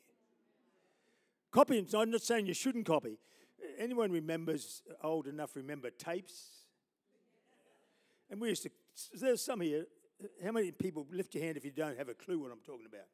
Copying, 1.52 1.88
I'm 1.94 2.10
not 2.10 2.22
saying 2.22 2.48
you 2.48 2.54
shouldn't 2.54 2.86
copy. 2.86 3.20
Anyone 3.78 4.12
remembers, 4.12 4.82
old 5.04 5.28
enough, 5.28 5.56
remember 5.56 5.90
tapes? 5.90 6.63
And 8.34 8.42
we 8.42 8.50
used 8.50 8.64
to, 8.64 8.72
there's 9.14 9.44
some 9.44 9.62
here. 9.62 9.86
How 10.44 10.52
many 10.52 10.72
people, 10.72 11.06
lift 11.12 11.36
your 11.36 11.44
hand 11.44 11.56
if 11.56 11.64
you 11.64 11.70
don't 11.70 11.96
have 12.00 12.10
a 12.10 12.16
clue 12.16 12.40
what 12.40 12.52
I'm 12.52 12.62
talking 12.66 12.88
about? 12.88 13.06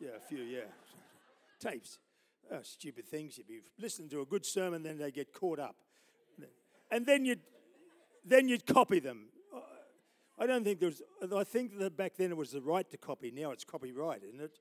Yeah, 0.00 0.16
a 0.16 0.20
few, 0.20 0.42
yeah. 0.42 0.62
Tapes. 1.60 2.00
Oh, 2.50 2.58
stupid 2.64 3.06
things. 3.06 3.38
You'd 3.38 3.46
be 3.46 3.60
listening 3.78 4.08
to 4.08 4.22
a 4.22 4.24
good 4.24 4.44
sermon, 4.44 4.82
then 4.82 4.98
they 4.98 5.12
get 5.12 5.32
caught 5.32 5.60
up. 5.60 5.76
And 6.90 7.06
then 7.06 7.24
you'd, 7.24 7.38
then 8.24 8.48
you'd 8.48 8.66
copy 8.66 8.98
them. 8.98 9.28
I 10.40 10.46
don't 10.46 10.64
think 10.64 10.80
there 10.80 10.88
was, 10.88 11.02
I 11.32 11.44
think 11.44 11.78
that 11.78 11.96
back 11.96 12.16
then 12.16 12.32
it 12.32 12.36
was 12.36 12.50
the 12.50 12.60
right 12.60 12.90
to 12.90 12.96
copy. 12.96 13.30
Now 13.30 13.52
it's 13.52 13.62
copyright, 13.62 14.24
isn't 14.24 14.40
it? 14.40 14.58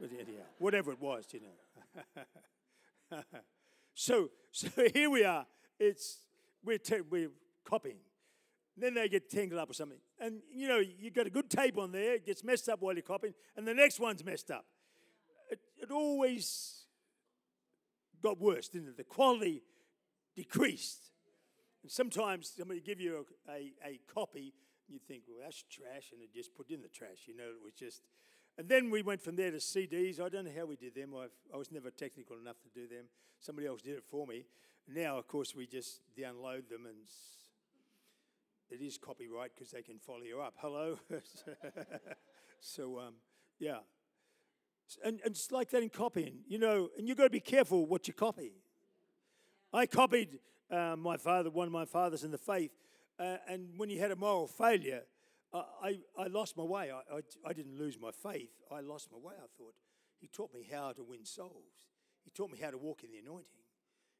But 0.00 0.10
anyhow, 0.12 0.44
whatever 0.60 0.92
it 0.92 1.00
was, 1.00 1.26
you 1.32 1.40
know. 1.40 3.22
so, 3.94 4.30
so 4.52 4.68
here 4.94 5.10
we 5.10 5.24
are. 5.24 5.46
It's 5.80 6.18
we're 6.64 6.78
t- 6.78 7.00
we're 7.10 7.30
copying. 7.64 7.96
Then 8.80 8.94
they 8.94 9.08
get 9.08 9.30
tangled 9.30 9.60
up 9.60 9.70
or 9.70 9.74
something, 9.74 9.98
and 10.18 10.40
you 10.52 10.68
know 10.68 10.78
you've 10.78 11.14
got 11.14 11.26
a 11.26 11.30
good 11.30 11.50
tape 11.50 11.78
on 11.78 11.92
there. 11.92 12.14
It 12.14 12.26
gets 12.26 12.42
messed 12.42 12.68
up 12.68 12.80
while 12.80 12.94
you're 12.94 13.02
copying, 13.02 13.34
and 13.56 13.66
the 13.66 13.74
next 13.74 14.00
one's 14.00 14.24
messed 14.24 14.50
up. 14.50 14.64
It, 15.50 15.60
it 15.82 15.90
always 15.90 16.80
got 18.22 18.40
worse, 18.40 18.68
didn't 18.68 18.88
it? 18.88 18.96
The 18.96 19.04
quality 19.04 19.62
decreased. 20.36 21.10
And 21.82 21.90
sometimes 21.90 22.52
somebody 22.56 22.80
give 22.80 23.00
you 23.00 23.26
a, 23.48 23.52
a, 23.52 23.72
a 23.84 24.00
copy, 24.12 24.54
and 24.86 24.94
you 24.94 25.00
think, 25.06 25.22
well, 25.28 25.38
that's 25.42 25.64
trash, 25.70 26.12
and 26.12 26.22
it 26.22 26.32
just 26.34 26.54
put 26.54 26.70
in 26.70 26.82
the 26.82 26.88
trash. 26.88 27.26
You 27.26 27.36
know, 27.36 27.44
it 27.44 27.62
was 27.62 27.74
just. 27.74 28.02
And 28.58 28.68
then 28.68 28.90
we 28.90 29.02
went 29.02 29.22
from 29.22 29.36
there 29.36 29.50
to 29.50 29.56
CDs. 29.56 30.20
I 30.20 30.28
don't 30.28 30.44
know 30.44 30.52
how 30.56 30.66
we 30.66 30.76
did 30.76 30.94
them. 30.94 31.14
I've, 31.16 31.30
i 31.54 31.56
was 31.56 31.72
never 31.72 31.90
technical 31.90 32.36
enough 32.36 32.56
to 32.62 32.68
do 32.68 32.86
them. 32.86 33.06
Somebody 33.38 33.66
else 33.66 33.80
did 33.80 33.94
it 33.94 34.04
for 34.04 34.26
me. 34.26 34.44
Now, 34.88 35.18
of 35.18 35.28
course, 35.28 35.54
we 35.54 35.66
just 35.66 36.00
download 36.18 36.68
them, 36.68 36.86
and 36.86 36.96
it 38.70 38.80
is 38.80 38.98
copyright 38.98 39.52
because 39.54 39.70
they 39.70 39.82
can 39.82 39.98
follow 39.98 40.22
you 40.22 40.40
up. 40.40 40.54
Hello. 40.58 40.98
so, 42.60 42.98
um, 43.00 43.14
yeah. 43.58 43.78
And, 45.04 45.20
and 45.24 45.32
it's 45.32 45.52
like 45.52 45.70
that 45.70 45.82
in 45.82 45.88
copying, 45.88 46.38
you 46.48 46.58
know, 46.58 46.88
and 46.96 47.08
you've 47.08 47.16
got 47.16 47.24
to 47.24 47.30
be 47.30 47.40
careful 47.40 47.86
what 47.86 48.08
you 48.08 48.14
copy. 48.14 48.52
I 49.72 49.86
copied 49.86 50.38
uh, 50.70 50.96
my 50.96 51.16
father, 51.16 51.50
one 51.50 51.66
of 51.66 51.72
my 51.72 51.84
fathers 51.84 52.24
in 52.24 52.30
the 52.30 52.38
faith, 52.38 52.72
uh, 53.18 53.36
and 53.48 53.68
when 53.76 53.88
he 53.88 53.98
had 53.98 54.10
a 54.10 54.16
moral 54.16 54.46
failure, 54.46 55.02
uh, 55.52 55.62
I, 55.82 55.98
I 56.18 56.26
lost 56.26 56.56
my 56.56 56.64
way. 56.64 56.90
I, 56.90 57.16
I, 57.16 57.20
I, 57.44 57.52
didn't 57.52 57.78
lose 57.78 57.98
my 58.00 58.10
faith, 58.10 58.50
I 58.70 58.80
lost 58.80 59.08
my 59.12 59.18
way. 59.18 59.34
I 59.36 59.46
thought, 59.58 59.74
he 60.20 60.28
taught 60.28 60.52
me 60.54 60.66
how 60.70 60.92
to 60.92 61.02
win 61.02 61.24
souls, 61.24 61.86
he 62.24 62.30
taught 62.30 62.50
me 62.50 62.58
how 62.60 62.70
to 62.70 62.78
walk 62.78 63.04
in 63.04 63.10
the 63.10 63.18
anointing, 63.18 63.46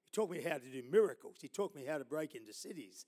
he 0.05 0.11
taught 0.13 0.31
me 0.31 0.41
how 0.43 0.59
to 0.59 0.71
do 0.71 0.83
miracles, 0.89 1.37
he 1.41 1.49
taught 1.49 1.75
me 1.75 1.85
how 1.85 1.99
to 1.99 2.05
break 2.05 2.35
into 2.35 2.53
cities. 2.53 3.07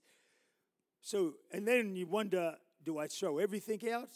So, 1.02 1.34
and 1.52 1.66
then 1.66 1.96
you 1.96 2.06
wonder, 2.06 2.54
do 2.84 2.98
I 2.98 3.08
throw 3.08 3.38
everything 3.38 3.90
out? 3.90 4.08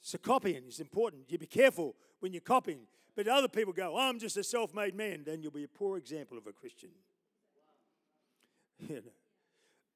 So 0.00 0.18
copying 0.18 0.64
is 0.68 0.78
important. 0.78 1.24
You 1.28 1.38
be 1.38 1.46
careful 1.46 1.96
when 2.20 2.32
you're 2.32 2.40
copying. 2.40 2.80
But 3.16 3.26
other 3.26 3.48
people 3.48 3.72
go, 3.72 3.96
I'm 3.98 4.18
just 4.18 4.36
a 4.36 4.44
self 4.44 4.74
made 4.74 4.94
man. 4.94 5.24
Then 5.26 5.42
you'll 5.42 5.52
be 5.52 5.64
a 5.64 5.68
poor 5.68 5.96
example 5.96 6.38
of 6.38 6.46
a 6.46 6.52
Christian. 6.52 6.90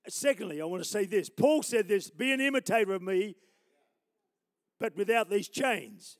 Secondly, 0.08 0.60
I 0.60 0.64
want 0.64 0.82
to 0.82 0.88
say 0.88 1.04
this. 1.04 1.30
Paul 1.30 1.62
said 1.62 1.86
this 1.88 2.10
be 2.10 2.32
an 2.32 2.40
imitator 2.40 2.92
of 2.92 3.02
me, 3.02 3.36
but 4.78 4.96
without 4.96 5.30
these 5.30 5.48
chains. 5.48 6.18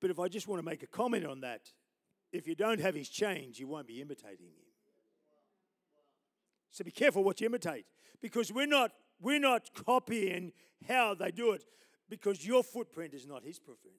But 0.00 0.10
if 0.10 0.18
I 0.18 0.28
just 0.28 0.48
want 0.48 0.60
to 0.60 0.64
make 0.64 0.82
a 0.82 0.88
comment 0.88 1.24
on 1.24 1.40
that, 1.40 1.70
if 2.32 2.46
you 2.46 2.54
don't 2.54 2.80
have 2.80 2.94
his 2.94 3.08
chains, 3.08 3.58
you 3.58 3.66
won't 3.66 3.86
be 3.86 4.00
imitating 4.00 4.46
him. 4.46 4.65
So 6.76 6.84
be 6.84 6.90
careful 6.90 7.24
what 7.24 7.40
you 7.40 7.46
imitate 7.46 7.86
because 8.20 8.52
we're 8.52 8.66
not, 8.66 8.92
we're 9.18 9.40
not 9.40 9.70
copying 9.86 10.52
how 10.86 11.14
they 11.14 11.30
do 11.30 11.52
it 11.52 11.64
because 12.10 12.46
your 12.46 12.62
footprint 12.62 13.14
is 13.14 13.26
not 13.26 13.42
his 13.42 13.56
footprint. 13.56 13.96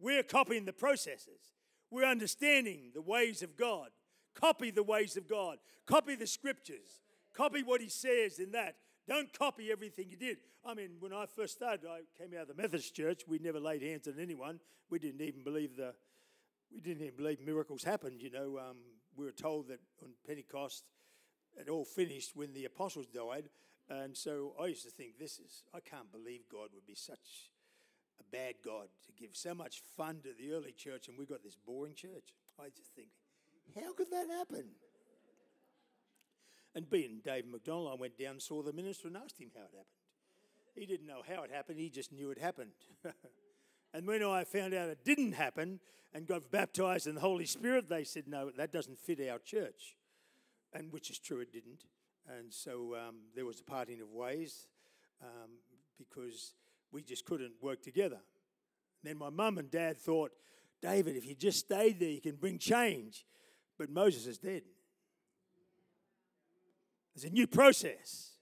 We're 0.00 0.24
copying 0.24 0.64
the 0.64 0.72
processes. 0.72 1.54
We're 1.92 2.06
understanding 2.06 2.90
the 2.92 3.02
ways 3.02 3.40
of 3.40 3.56
God. 3.56 3.90
Copy 4.34 4.72
the 4.72 4.82
ways 4.82 5.16
of 5.16 5.28
God. 5.28 5.58
Copy 5.86 6.16
the 6.16 6.26
scriptures. 6.26 7.02
Copy 7.32 7.62
what 7.62 7.80
he 7.80 7.88
says 7.88 8.40
in 8.40 8.50
that. 8.50 8.74
Don't 9.06 9.32
copy 9.32 9.70
everything 9.70 10.06
he 10.08 10.16
did. 10.16 10.38
I 10.66 10.74
mean, 10.74 10.96
when 10.98 11.12
I 11.12 11.26
first 11.26 11.52
started, 11.52 11.86
I 11.88 12.00
came 12.20 12.34
out 12.34 12.48
of 12.50 12.56
the 12.56 12.60
Methodist 12.60 12.96
church. 12.96 13.22
We 13.28 13.38
never 13.38 13.60
laid 13.60 13.82
hands 13.82 14.08
on 14.08 14.14
anyone. 14.20 14.58
We 14.90 14.98
didn't 14.98 15.20
even 15.20 15.44
believe 15.44 15.76
the, 15.76 15.94
we 16.74 16.80
didn't 16.80 17.04
even 17.04 17.16
believe 17.16 17.38
miracles 17.46 17.84
happened. 17.84 18.22
You 18.22 18.30
know, 18.32 18.58
um, 18.58 18.78
we 19.14 19.24
were 19.24 19.30
told 19.30 19.68
that 19.68 19.78
on 20.02 20.08
Pentecost, 20.26 20.82
it 21.56 21.68
all 21.68 21.84
finished 21.84 22.34
when 22.34 22.52
the 22.52 22.64
apostles 22.64 23.06
died. 23.06 23.48
And 23.88 24.16
so 24.16 24.54
I 24.60 24.66
used 24.66 24.84
to 24.84 24.90
think, 24.90 25.18
this 25.18 25.38
is, 25.38 25.62
I 25.74 25.80
can't 25.80 26.10
believe 26.10 26.42
God 26.50 26.70
would 26.74 26.86
be 26.86 26.94
such 26.94 27.50
a 28.18 28.24
bad 28.30 28.54
God 28.64 28.88
to 29.06 29.12
give 29.12 29.30
so 29.32 29.54
much 29.54 29.82
fun 29.96 30.20
to 30.22 30.30
the 30.32 30.52
early 30.52 30.72
church 30.72 31.08
and 31.08 31.18
we've 31.18 31.28
got 31.28 31.42
this 31.42 31.56
boring 31.56 31.94
church. 31.94 32.32
I 32.58 32.68
just 32.74 32.94
think, 32.94 33.08
how 33.74 33.92
could 33.92 34.10
that 34.10 34.26
happen? 34.38 34.66
And 36.74 36.88
being 36.90 37.20
Dave 37.24 37.46
McDonald, 37.46 37.90
I 37.92 38.00
went 38.00 38.18
down 38.18 38.40
saw 38.40 38.62
the 38.62 38.72
minister 38.72 39.08
and 39.08 39.16
asked 39.16 39.38
him 39.38 39.50
how 39.54 39.62
it 39.62 39.70
happened. 39.72 39.84
He 40.74 40.86
didn't 40.86 41.06
know 41.06 41.22
how 41.28 41.44
it 41.44 41.52
happened, 41.52 41.78
he 41.78 41.88
just 41.88 42.12
knew 42.12 42.30
it 42.30 42.38
happened. 42.38 42.72
and 43.94 44.06
when 44.06 44.22
I 44.24 44.44
found 44.44 44.74
out 44.74 44.88
it 44.88 45.04
didn't 45.04 45.32
happen 45.32 45.78
and 46.12 46.26
got 46.26 46.50
baptized 46.50 47.06
in 47.06 47.14
the 47.14 47.20
Holy 47.20 47.46
Spirit, 47.46 47.88
they 47.88 48.02
said, 48.02 48.24
no, 48.26 48.50
that 48.56 48.72
doesn't 48.72 48.98
fit 48.98 49.20
our 49.28 49.38
church. 49.38 49.94
And 50.74 50.92
which 50.92 51.10
is 51.10 51.18
true, 51.18 51.40
it 51.40 51.52
didn't. 51.52 51.84
And 52.28 52.52
so 52.52 52.96
um, 52.96 53.16
there 53.34 53.44
was 53.44 53.60
a 53.60 53.64
parting 53.64 54.00
of 54.00 54.10
ways 54.10 54.66
um, 55.22 55.50
because 55.98 56.54
we 56.90 57.02
just 57.02 57.24
couldn't 57.24 57.52
work 57.60 57.82
together. 57.82 58.16
And 58.16 59.10
then 59.10 59.18
my 59.18 59.30
mum 59.30 59.58
and 59.58 59.70
dad 59.70 59.98
thought, 59.98 60.32
David, 60.82 61.16
if 61.16 61.26
you 61.26 61.34
just 61.34 61.60
stayed 61.60 62.00
there, 62.00 62.10
you 62.10 62.20
can 62.20 62.36
bring 62.36 62.58
change. 62.58 63.24
But 63.78 63.90
Moses 63.90 64.26
is 64.26 64.38
dead. 64.38 64.62
There's 67.14 67.30
a 67.30 67.32
new 67.32 67.46
process. 67.46 68.32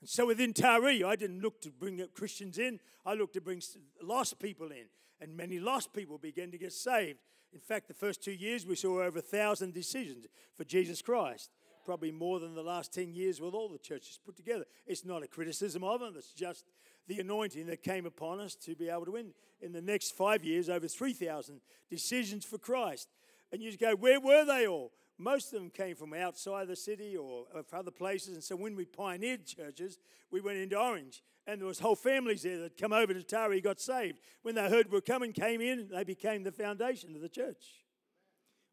And 0.00 0.08
so 0.08 0.26
within 0.26 0.52
Taree, 0.52 1.04
I 1.04 1.16
didn't 1.16 1.40
look 1.40 1.60
to 1.62 1.70
bring 1.70 2.04
Christians 2.14 2.58
in, 2.58 2.80
I 3.04 3.14
looked 3.14 3.34
to 3.34 3.40
bring 3.40 3.62
lost 4.02 4.38
people 4.38 4.70
in. 4.70 4.86
And 5.20 5.36
many 5.36 5.58
lost 5.58 5.92
people 5.92 6.18
began 6.18 6.50
to 6.52 6.58
get 6.58 6.72
saved. 6.72 7.18
In 7.52 7.60
fact, 7.60 7.88
the 7.88 7.94
first 7.94 8.22
two 8.22 8.32
years, 8.32 8.66
we 8.66 8.76
saw 8.76 9.02
over 9.02 9.18
a 9.18 9.22
thousand 9.22 9.74
decisions 9.74 10.26
for 10.56 10.64
Jesus 10.64 11.02
Christ 11.02 11.50
probably 11.88 12.12
more 12.12 12.38
than 12.38 12.54
the 12.54 12.62
last 12.62 12.92
10 12.92 13.14
years 13.14 13.40
with 13.40 13.54
all 13.54 13.70
the 13.70 13.78
churches 13.78 14.20
put 14.22 14.36
together. 14.36 14.66
It's 14.86 15.06
not 15.06 15.22
a 15.22 15.26
criticism 15.26 15.82
of 15.82 16.00
them, 16.00 16.16
it's 16.18 16.34
just 16.34 16.66
the 17.06 17.18
anointing 17.18 17.66
that 17.68 17.82
came 17.82 18.04
upon 18.04 18.40
us 18.40 18.54
to 18.56 18.76
be 18.76 18.90
able 18.90 19.06
to 19.06 19.12
win. 19.12 19.32
In 19.62 19.72
the 19.72 19.80
next 19.80 20.14
five 20.14 20.44
years, 20.44 20.68
over 20.68 20.86
3,000 20.86 21.62
decisions 21.88 22.44
for 22.44 22.58
Christ. 22.58 23.08
And 23.50 23.62
you 23.62 23.74
go, 23.78 23.96
where 23.96 24.20
were 24.20 24.44
they 24.44 24.66
all? 24.66 24.92
Most 25.18 25.52
of 25.52 25.58
them 25.58 25.70
came 25.70 25.96
from 25.96 26.14
outside 26.14 26.68
the 26.68 26.76
city 26.76 27.16
or 27.16 27.44
from 27.66 27.80
other 27.80 27.90
places. 27.90 28.34
And 28.34 28.44
so 28.44 28.54
when 28.54 28.76
we 28.76 28.84
pioneered 28.84 29.46
churches, 29.46 29.98
we 30.30 30.40
went 30.40 30.58
into 30.58 30.78
Orange. 30.78 31.22
And 31.46 31.60
there 31.60 31.66
was 31.66 31.80
whole 31.80 31.96
families 31.96 32.42
there 32.42 32.58
that 32.58 32.76
come 32.76 32.92
over 32.92 33.12
to 33.12 33.20
Taree, 33.20 33.62
got 33.62 33.80
saved. 33.80 34.20
When 34.42 34.54
they 34.54 34.68
heard 34.68 34.86
we 34.86 34.96
were 34.96 35.00
coming, 35.00 35.32
came 35.32 35.60
in, 35.60 35.88
they 35.88 36.04
became 36.04 36.44
the 36.44 36.52
foundation 36.52 37.16
of 37.16 37.20
the 37.20 37.28
church. 37.28 37.84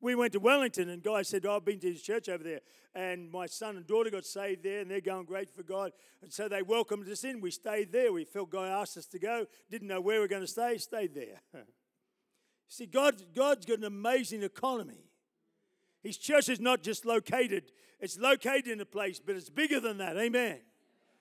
We 0.01 0.13
went 0.13 0.33
to 0.33 0.39
Wellington, 0.39 0.89
and 0.89 1.01
guys 1.01 1.29
said, 1.29 1.45
oh, 1.45 1.55
I've 1.55 1.65
been 1.65 1.79
to 1.79 1.91
his 1.91 2.01
church 2.01 2.29
over 2.29 2.43
there. 2.43 2.59
And 2.93 3.31
my 3.31 3.47
son 3.47 3.77
and 3.77 3.87
daughter 3.87 4.11
got 4.11 4.25
saved 4.25 4.61
there, 4.61 4.81
and 4.81 4.91
they're 4.91 5.01
going 5.01 5.25
great 5.25 5.49
for 5.49 5.63
God. 5.63 5.93
And 6.21 6.31
so 6.31 6.47
they 6.47 6.61
welcomed 6.61 7.09
us 7.09 7.23
in. 7.23 7.41
We 7.41 7.49
stayed 7.49 7.91
there. 7.91 8.13
We 8.13 8.25
felt 8.25 8.51
God 8.51 8.69
asked 8.69 8.97
us 8.97 9.07
to 9.07 9.19
go. 9.19 9.47
Didn't 9.71 9.87
know 9.87 10.01
where 10.01 10.17
we 10.17 10.21
were 10.21 10.27
going 10.27 10.43
to 10.43 10.47
stay, 10.47 10.77
stayed 10.77 11.15
there. 11.15 11.41
See, 12.67 12.85
God, 12.85 13.15
God's 13.33 13.65
got 13.65 13.79
an 13.79 13.85
amazing 13.85 14.43
economy. 14.43 15.09
His 16.05 16.17
church 16.17 16.49
is 16.49 16.59
not 16.59 16.83
just 16.83 17.03
located, 17.03 17.71
it's 17.99 18.19
located 18.19 18.67
in 18.67 18.79
a 18.79 18.85
place, 18.85 19.19
but 19.19 19.35
it's 19.35 19.49
bigger 19.49 19.79
than 19.79 19.97
that. 19.97 20.15
Amen. 20.17 20.59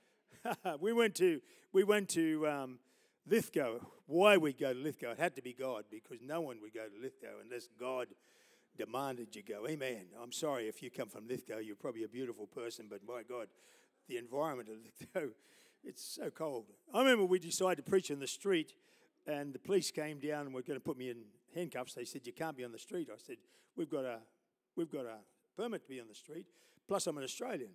we 0.81 0.92
went 0.92 1.14
to, 1.14 1.40
we 1.73 1.85
went 1.85 2.11
to 2.11 2.47
um, 2.47 2.79
Lithgow. 3.27 3.79
Why 4.07 4.37
we 4.37 4.53
go 4.53 4.75
to 4.75 4.79
Lithgow? 4.79 5.12
It 5.12 5.18
had 5.18 5.37
to 5.37 5.42
be 5.42 5.55
God 5.55 5.85
because 5.90 6.18
no 6.23 6.42
one 6.42 6.59
would 6.61 6.75
go 6.75 6.87
to 6.87 7.03
Lithgow 7.03 7.40
unless 7.42 7.66
God 7.81 8.09
demanded 8.77 9.35
you 9.35 9.42
go. 9.42 9.66
Amen. 9.66 10.05
I'm 10.23 10.33
sorry 10.33 10.68
if 10.68 10.83
you 10.83 10.90
come 10.90 11.09
from 11.09 11.27
Lithgow, 11.27 11.61
you're 11.61 11.77
probably 11.77 12.05
a 12.05 12.09
beautiful 12.09 12.47
person, 12.47 12.85
but 12.90 13.01
my 13.09 13.23
God, 13.27 13.47
the 14.07 14.18
environment 14.18 14.68
of 14.68 14.77
Lithgow, 14.85 15.33
it's 15.83 16.05
so 16.05 16.29
cold. 16.29 16.66
I 16.92 16.99
remember 16.99 17.25
we 17.25 17.38
decided 17.38 17.83
to 17.83 17.90
preach 17.90 18.11
in 18.11 18.20
the 18.20 18.27
street, 18.27 18.75
and 19.27 19.55
the 19.55 19.59
police 19.59 19.90
came 19.90 20.18
down 20.18 20.44
and 20.44 20.55
were 20.55 20.61
going 20.61 20.79
to 20.79 20.85
put 20.85 20.99
me 20.99 21.09
in 21.09 21.23
handcuffs. 21.55 21.94
They 21.94 22.05
said, 22.05 22.27
You 22.27 22.35
can't 22.35 22.55
be 22.55 22.64
on 22.64 22.73
the 22.73 22.79
street. 22.79 23.09
I 23.11 23.16
said, 23.16 23.38
We've 23.77 23.90
got 23.90 24.05
a, 24.05 24.18
we've 24.77 24.91
got 24.91 25.07
a 25.07 25.19
permit 25.57 25.83
to 25.83 25.89
be 25.89 26.01
on 26.01 26.09
the 26.09 26.15
street, 26.15 26.47
plus 26.89 27.07
I'm 27.07 27.19
an 27.19 27.25
Australian. 27.25 27.71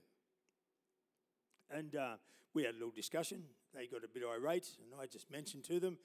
And 1.71 1.95
uh, 1.95 2.13
we 2.53 2.63
had 2.63 2.75
a 2.75 2.77
little 2.77 2.91
discussion. 2.91 3.43
They 3.73 3.87
got 3.87 4.03
a 4.03 4.07
bit 4.07 4.23
irate, 4.23 4.69
and 4.79 4.99
I 4.99 5.05
just 5.05 5.29
mentioned 5.31 5.63
to 5.65 5.79
them 5.79 5.97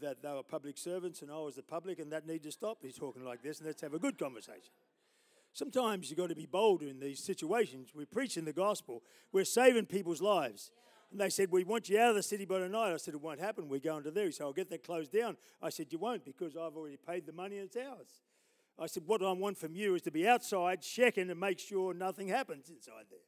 that 0.00 0.22
they 0.22 0.28
were 0.28 0.42
public 0.42 0.76
servants 0.78 1.22
and 1.22 1.30
I 1.30 1.38
was 1.38 1.56
the 1.56 1.62
public 1.62 1.98
and 1.98 2.12
that 2.12 2.26
needed 2.26 2.44
to 2.44 2.52
stop. 2.52 2.78
He's 2.82 2.96
talking 2.96 3.24
like 3.24 3.42
this 3.42 3.58
and 3.58 3.66
let's 3.66 3.82
have 3.82 3.94
a 3.94 3.98
good 3.98 4.18
conversation. 4.18 4.72
Sometimes 5.52 6.10
you've 6.10 6.18
got 6.18 6.28
to 6.28 6.34
be 6.34 6.46
bold 6.46 6.82
in 6.82 7.00
these 7.00 7.22
situations. 7.22 7.90
We're 7.94 8.06
preaching 8.06 8.44
the 8.44 8.52
gospel, 8.52 9.02
we're 9.32 9.44
saving 9.44 9.86
people's 9.86 10.22
lives. 10.22 10.70
And 11.10 11.20
they 11.20 11.28
said, 11.28 11.50
We 11.50 11.64
want 11.64 11.88
you 11.88 11.98
out 11.98 12.10
of 12.10 12.14
the 12.14 12.22
city 12.22 12.44
by 12.44 12.58
tonight. 12.58 12.92
I 12.92 12.96
said, 12.96 13.14
It 13.14 13.20
won't 13.20 13.40
happen. 13.40 13.68
We're 13.68 13.80
going 13.80 14.04
to 14.04 14.12
there. 14.12 14.26
He 14.26 14.32
said, 14.32 14.44
I'll 14.44 14.52
get 14.52 14.70
that 14.70 14.84
closed 14.84 15.10
down. 15.10 15.36
I 15.60 15.70
said, 15.70 15.86
You 15.90 15.98
won't 15.98 16.24
because 16.24 16.56
I've 16.56 16.76
already 16.76 16.98
paid 16.98 17.26
the 17.26 17.32
money 17.32 17.56
and 17.56 17.66
it's 17.66 17.76
ours. 17.76 18.20
I 18.80 18.86
said, 18.86 19.02
What 19.06 19.22
I 19.22 19.32
want 19.32 19.58
from 19.58 19.74
you 19.74 19.94
is 19.94 20.02
to 20.02 20.10
be 20.10 20.26
outside, 20.26 20.80
checking 20.82 21.30
and 21.30 21.38
make 21.38 21.58
sure 21.58 21.92
nothing 21.92 22.28
happens 22.28 22.70
inside 22.70 23.04
there. 23.10 23.20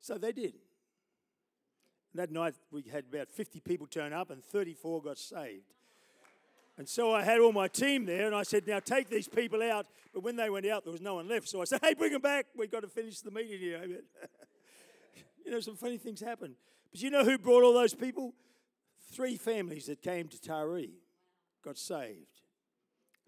So 0.00 0.16
they 0.16 0.32
did. 0.32 0.54
And 2.12 2.20
that 2.22 2.30
night 2.30 2.54
we 2.70 2.82
had 2.90 3.04
about 3.12 3.30
50 3.30 3.60
people 3.60 3.86
turn 3.86 4.12
up 4.12 4.30
and 4.30 4.42
34 4.42 5.02
got 5.02 5.18
saved. 5.18 5.74
And 6.78 6.88
so 6.88 7.12
I 7.12 7.22
had 7.22 7.40
all 7.40 7.52
my 7.52 7.68
team 7.68 8.06
there, 8.06 8.26
and 8.26 8.34
I 8.34 8.42
said, 8.42 8.66
Now 8.66 8.80
take 8.80 9.10
these 9.10 9.28
people 9.28 9.62
out. 9.62 9.86
But 10.14 10.22
when 10.22 10.36
they 10.36 10.48
went 10.48 10.66
out, 10.66 10.84
there 10.84 10.92
was 10.92 11.02
no 11.02 11.16
one 11.16 11.28
left. 11.28 11.46
So 11.46 11.60
I 11.60 11.64
said, 11.64 11.80
Hey, 11.82 11.92
bring 11.92 12.12
them 12.12 12.22
back. 12.22 12.46
We've 12.56 12.70
got 12.70 12.80
to 12.80 12.88
finish 12.88 13.20
the 13.20 13.30
meeting 13.30 13.58
here. 13.58 13.82
you 15.44 15.50
know, 15.50 15.60
some 15.60 15.76
funny 15.76 15.98
things 15.98 16.20
happen. 16.20 16.54
But 16.90 17.02
you 17.02 17.10
know 17.10 17.22
who 17.22 17.36
brought 17.36 17.64
all 17.64 17.74
those 17.74 17.94
people? 17.94 18.32
Three 19.12 19.36
families 19.36 19.86
that 19.86 20.00
came 20.00 20.28
to 20.28 20.38
Taree 20.38 20.92
got 21.62 21.76
saved. 21.76 22.40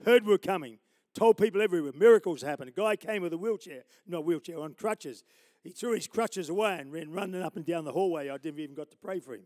Heard 0.05 0.25
we're 0.25 0.39
coming. 0.39 0.79
Told 1.15 1.37
people 1.37 1.61
everywhere. 1.61 1.93
Miracles 1.95 2.43
happened. 2.43 2.71
A 2.71 2.73
guy 2.73 2.97
came 2.97 3.23
with 3.23 3.33
a 3.33 3.39
wheelchair, 3.39 3.85
not 4.07 4.25
wheelchair, 4.25 4.59
on 4.59 4.75
crutches. 4.75 5.25
He 5.63 5.71
threw 5.71 5.93
his 5.93 6.07
crutches 6.07 6.49
away 6.49 6.79
and 6.79 6.93
ran 6.93 7.11
running 7.13 7.43
up 7.43 7.57
and 7.57 7.67
down 7.67 7.85
the 7.85 7.93
hallway. 7.93 8.31
I 8.31 8.39
didn't 8.39 8.61
even 8.61 8.75
got 8.75 8.91
to 8.91 8.97
pray 8.97 9.21
for 9.21 9.35
him. 9.35 9.45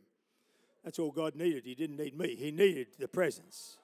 That's 0.85 0.99
all 0.99 1.11
God 1.11 1.35
needed. 1.35 1.65
He 1.65 1.75
didn't 1.75 1.97
need 1.97 2.17
me. 2.17 2.37
He 2.37 2.53
needed 2.53 2.89
the 2.99 3.09
presence. 3.09 3.79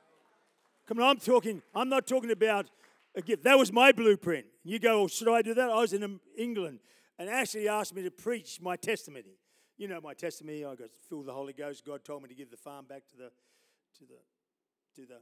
Come 0.87 0.99
on, 1.01 1.05
I'm 1.05 1.19
talking, 1.19 1.63
I'm 1.75 1.89
not 1.89 2.07
talking 2.07 2.31
about 2.31 2.71
a 3.15 3.23
gift. 3.23 3.45
That 3.45 3.59
was 3.59 3.73
my 3.73 3.93
blueprint. 3.93 4.47
You 4.65 4.79
go, 4.79 5.09
should 5.09 5.29
I 5.29 5.43
do 5.43 5.55
that? 5.55 5.69
I 5.69 5.81
was 5.81 5.93
in 5.93 6.03
um, 6.03 6.21
England 6.37 6.79
and 7.19 7.29
Ashley 7.29 7.69
asked 7.69 7.95
me 7.95 8.03
to 8.03 8.11
preach 8.11 8.61
my 8.61 8.77
testimony. 8.77 9.37
You 9.77 9.89
know 9.89 10.01
my 10.01 10.15
testimony. 10.15 10.65
I 10.65 10.75
got 10.75 10.91
filled 11.09 11.21
with 11.21 11.27
the 11.29 11.33
Holy 11.33 11.53
Ghost. 11.53 11.85
God 11.85 12.05
told 12.05 12.23
me 12.23 12.29
to 12.29 12.35
give 12.35 12.51
the 12.51 12.57
farm 12.57 12.85
back 12.89 13.07
to 13.11 13.17
the 13.17 13.31
to 13.99 14.05
the 14.05 15.01
to 15.01 15.07
the 15.07 15.19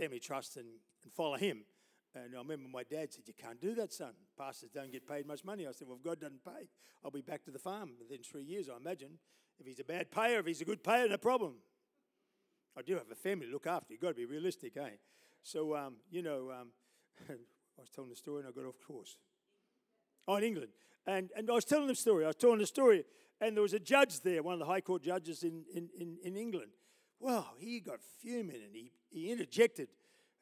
family 0.00 0.18
trust 0.18 0.56
and, 0.56 0.66
and 1.04 1.12
follow 1.12 1.36
him. 1.36 1.62
And 2.14 2.34
I 2.34 2.38
remember 2.38 2.68
my 2.68 2.84
dad 2.84 3.12
said, 3.12 3.24
You 3.26 3.34
can't 3.34 3.60
do 3.60 3.74
that, 3.74 3.92
son. 3.92 4.12
Pastors 4.36 4.70
don't 4.70 4.90
get 4.90 5.06
paid 5.06 5.26
much 5.26 5.44
money. 5.44 5.66
I 5.66 5.72
said, 5.72 5.88
Well, 5.88 5.96
if 5.96 6.04
God 6.04 6.20
doesn't 6.20 6.44
pay, 6.44 6.68
I'll 7.04 7.10
be 7.10 7.20
back 7.20 7.44
to 7.44 7.50
the 7.50 7.58
farm 7.58 7.92
within 8.00 8.22
three 8.22 8.44
years, 8.44 8.68
I 8.68 8.76
imagine. 8.76 9.18
If 9.58 9.66
he's 9.66 9.80
a 9.80 9.84
bad 9.84 10.10
payer, 10.10 10.38
if 10.38 10.46
he's 10.46 10.60
a 10.60 10.64
good 10.64 10.84
payer, 10.84 11.08
no 11.08 11.16
problem. 11.16 11.54
I 12.76 12.82
do 12.82 12.94
have 12.94 13.10
a 13.10 13.16
family 13.16 13.46
to 13.46 13.52
look 13.52 13.66
after. 13.66 13.92
You've 13.92 14.02
got 14.02 14.10
to 14.10 14.14
be 14.14 14.24
realistic, 14.24 14.76
eh? 14.76 14.90
So, 15.42 15.74
um, 15.74 15.96
you 16.10 16.22
know, 16.22 16.50
um, 16.50 16.68
I 17.28 17.80
was 17.80 17.90
telling 17.90 18.10
the 18.10 18.16
story 18.16 18.40
and 18.40 18.48
I 18.48 18.52
got 18.52 18.68
off 18.68 18.76
course. 18.86 19.16
Oh, 20.28 20.36
in 20.36 20.44
England. 20.44 20.72
And, 21.06 21.30
and 21.36 21.50
I 21.50 21.54
was 21.54 21.64
telling 21.64 21.88
the 21.88 21.94
story. 21.94 22.24
I 22.24 22.28
was 22.28 22.36
telling 22.36 22.58
the 22.58 22.66
story, 22.66 23.04
and 23.40 23.56
there 23.56 23.62
was 23.62 23.72
a 23.72 23.80
judge 23.80 24.20
there, 24.20 24.42
one 24.42 24.52
of 24.52 24.60
the 24.60 24.66
High 24.66 24.80
Court 24.80 25.02
judges 25.02 25.42
in, 25.42 25.64
in, 25.74 25.88
in, 25.98 26.18
in 26.22 26.36
England. 26.36 26.70
Well, 27.18 27.54
he 27.58 27.80
got 27.80 28.00
fuming 28.20 28.62
and 28.64 28.74
he, 28.74 28.92
he 29.08 29.32
interjected 29.32 29.88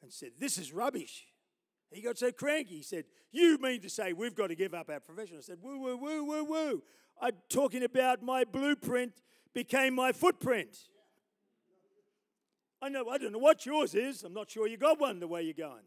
and 0.01 0.11
said, 0.11 0.31
This 0.37 0.57
is 0.57 0.71
rubbish. 0.71 1.25
He 1.91 2.01
got 2.01 2.17
so 2.17 2.31
cranky. 2.31 2.77
He 2.77 2.81
said, 2.83 3.05
You 3.31 3.57
mean 3.59 3.81
to 3.81 3.89
say 3.89 4.13
we've 4.13 4.35
got 4.35 4.47
to 4.47 4.55
give 4.55 4.73
up 4.73 4.89
our 4.89 4.99
profession? 4.99 5.37
I 5.37 5.41
said, 5.41 5.57
Woo, 5.61 5.79
woo, 5.79 5.97
woo, 5.97 6.23
woo, 6.25 6.43
woo. 6.43 6.83
I'm 7.21 7.33
talking 7.49 7.83
about 7.83 8.21
my 8.21 8.43
blueprint 8.43 9.13
became 9.53 9.95
my 9.95 10.11
footprint. 10.11 10.77
I 12.81 12.89
know, 12.89 13.09
I 13.09 13.17
don't 13.17 13.31
know 13.31 13.39
what 13.39 13.65
yours 13.65 13.95
is. 13.95 14.23
I'm 14.23 14.33
not 14.33 14.51
sure 14.51 14.67
you 14.67 14.77
got 14.77 14.99
one 14.99 15.19
the 15.19 15.27
way 15.27 15.41
you're 15.41 15.53
going. 15.53 15.83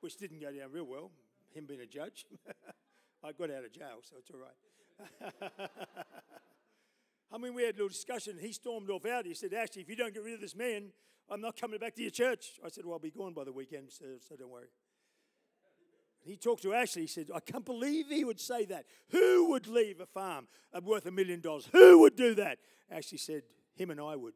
Which 0.00 0.16
didn't 0.16 0.40
go 0.40 0.50
down 0.50 0.70
real 0.72 0.84
well, 0.84 1.10
him 1.52 1.66
being 1.66 1.80
a 1.80 1.86
judge. 1.86 2.24
I 3.24 3.32
got 3.32 3.50
out 3.50 3.64
of 3.64 3.72
jail, 3.72 4.00
so 4.02 4.16
it's 4.18 4.30
all 4.30 4.40
right. 4.40 5.70
I 7.32 7.38
mean, 7.38 7.54
we 7.54 7.64
had 7.64 7.74
a 7.74 7.78
little 7.78 7.88
discussion. 7.88 8.38
He 8.40 8.52
stormed 8.52 8.90
off 8.90 9.04
out. 9.06 9.26
He 9.26 9.34
said, 9.34 9.52
Ashley, 9.52 9.82
if 9.82 9.88
you 9.88 9.96
don't 9.96 10.14
get 10.14 10.22
rid 10.22 10.34
of 10.34 10.40
this 10.40 10.54
man, 10.54 10.92
I'm 11.30 11.40
not 11.40 11.56
coming 11.56 11.78
back 11.78 11.94
to 11.96 12.02
your 12.02 12.10
church. 12.10 12.52
I 12.64 12.68
said, 12.68 12.84
Well, 12.84 12.94
I'll 12.94 12.98
be 12.98 13.10
gone 13.10 13.32
by 13.32 13.44
the 13.44 13.52
weekend, 13.52 13.90
so, 13.90 14.04
so 14.26 14.36
don't 14.36 14.50
worry. 14.50 14.68
He 16.24 16.36
talked 16.36 16.62
to 16.62 16.72
Ashley. 16.72 17.02
He 17.02 17.08
said, 17.08 17.28
I 17.34 17.40
can't 17.40 17.64
believe 17.64 18.08
he 18.08 18.24
would 18.24 18.40
say 18.40 18.64
that. 18.66 18.86
Who 19.10 19.50
would 19.50 19.66
leave 19.66 20.00
a 20.00 20.06
farm 20.06 20.48
uh, 20.72 20.80
worth 20.82 21.04
a 21.04 21.10
million 21.10 21.40
dollars? 21.40 21.68
Who 21.72 21.98
would 22.00 22.16
do 22.16 22.34
that? 22.36 22.58
Ashley 22.90 23.18
said, 23.18 23.42
Him 23.76 23.90
and 23.90 24.00
I 24.00 24.16
would. 24.16 24.34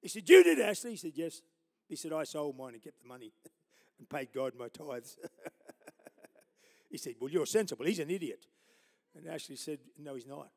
He 0.00 0.08
said, 0.08 0.28
You 0.28 0.44
did, 0.44 0.60
Ashley? 0.60 0.92
He 0.92 0.96
said, 0.96 1.12
Yes. 1.14 1.42
He 1.88 1.96
said, 1.96 2.12
I 2.12 2.24
sold 2.24 2.56
mine 2.56 2.74
and 2.74 2.82
kept 2.82 3.02
the 3.02 3.08
money 3.08 3.32
and 3.98 4.08
paid 4.08 4.28
God 4.32 4.52
my 4.58 4.68
tithes. 4.68 5.18
he 6.90 6.98
said, 6.98 7.14
Well, 7.20 7.30
you're 7.30 7.46
sensible. 7.46 7.84
He's 7.84 7.98
an 7.98 8.10
idiot. 8.10 8.46
And 9.16 9.26
Ashley 9.26 9.56
said, 9.56 9.78
No, 9.98 10.14
he's 10.14 10.26
not. 10.26 10.50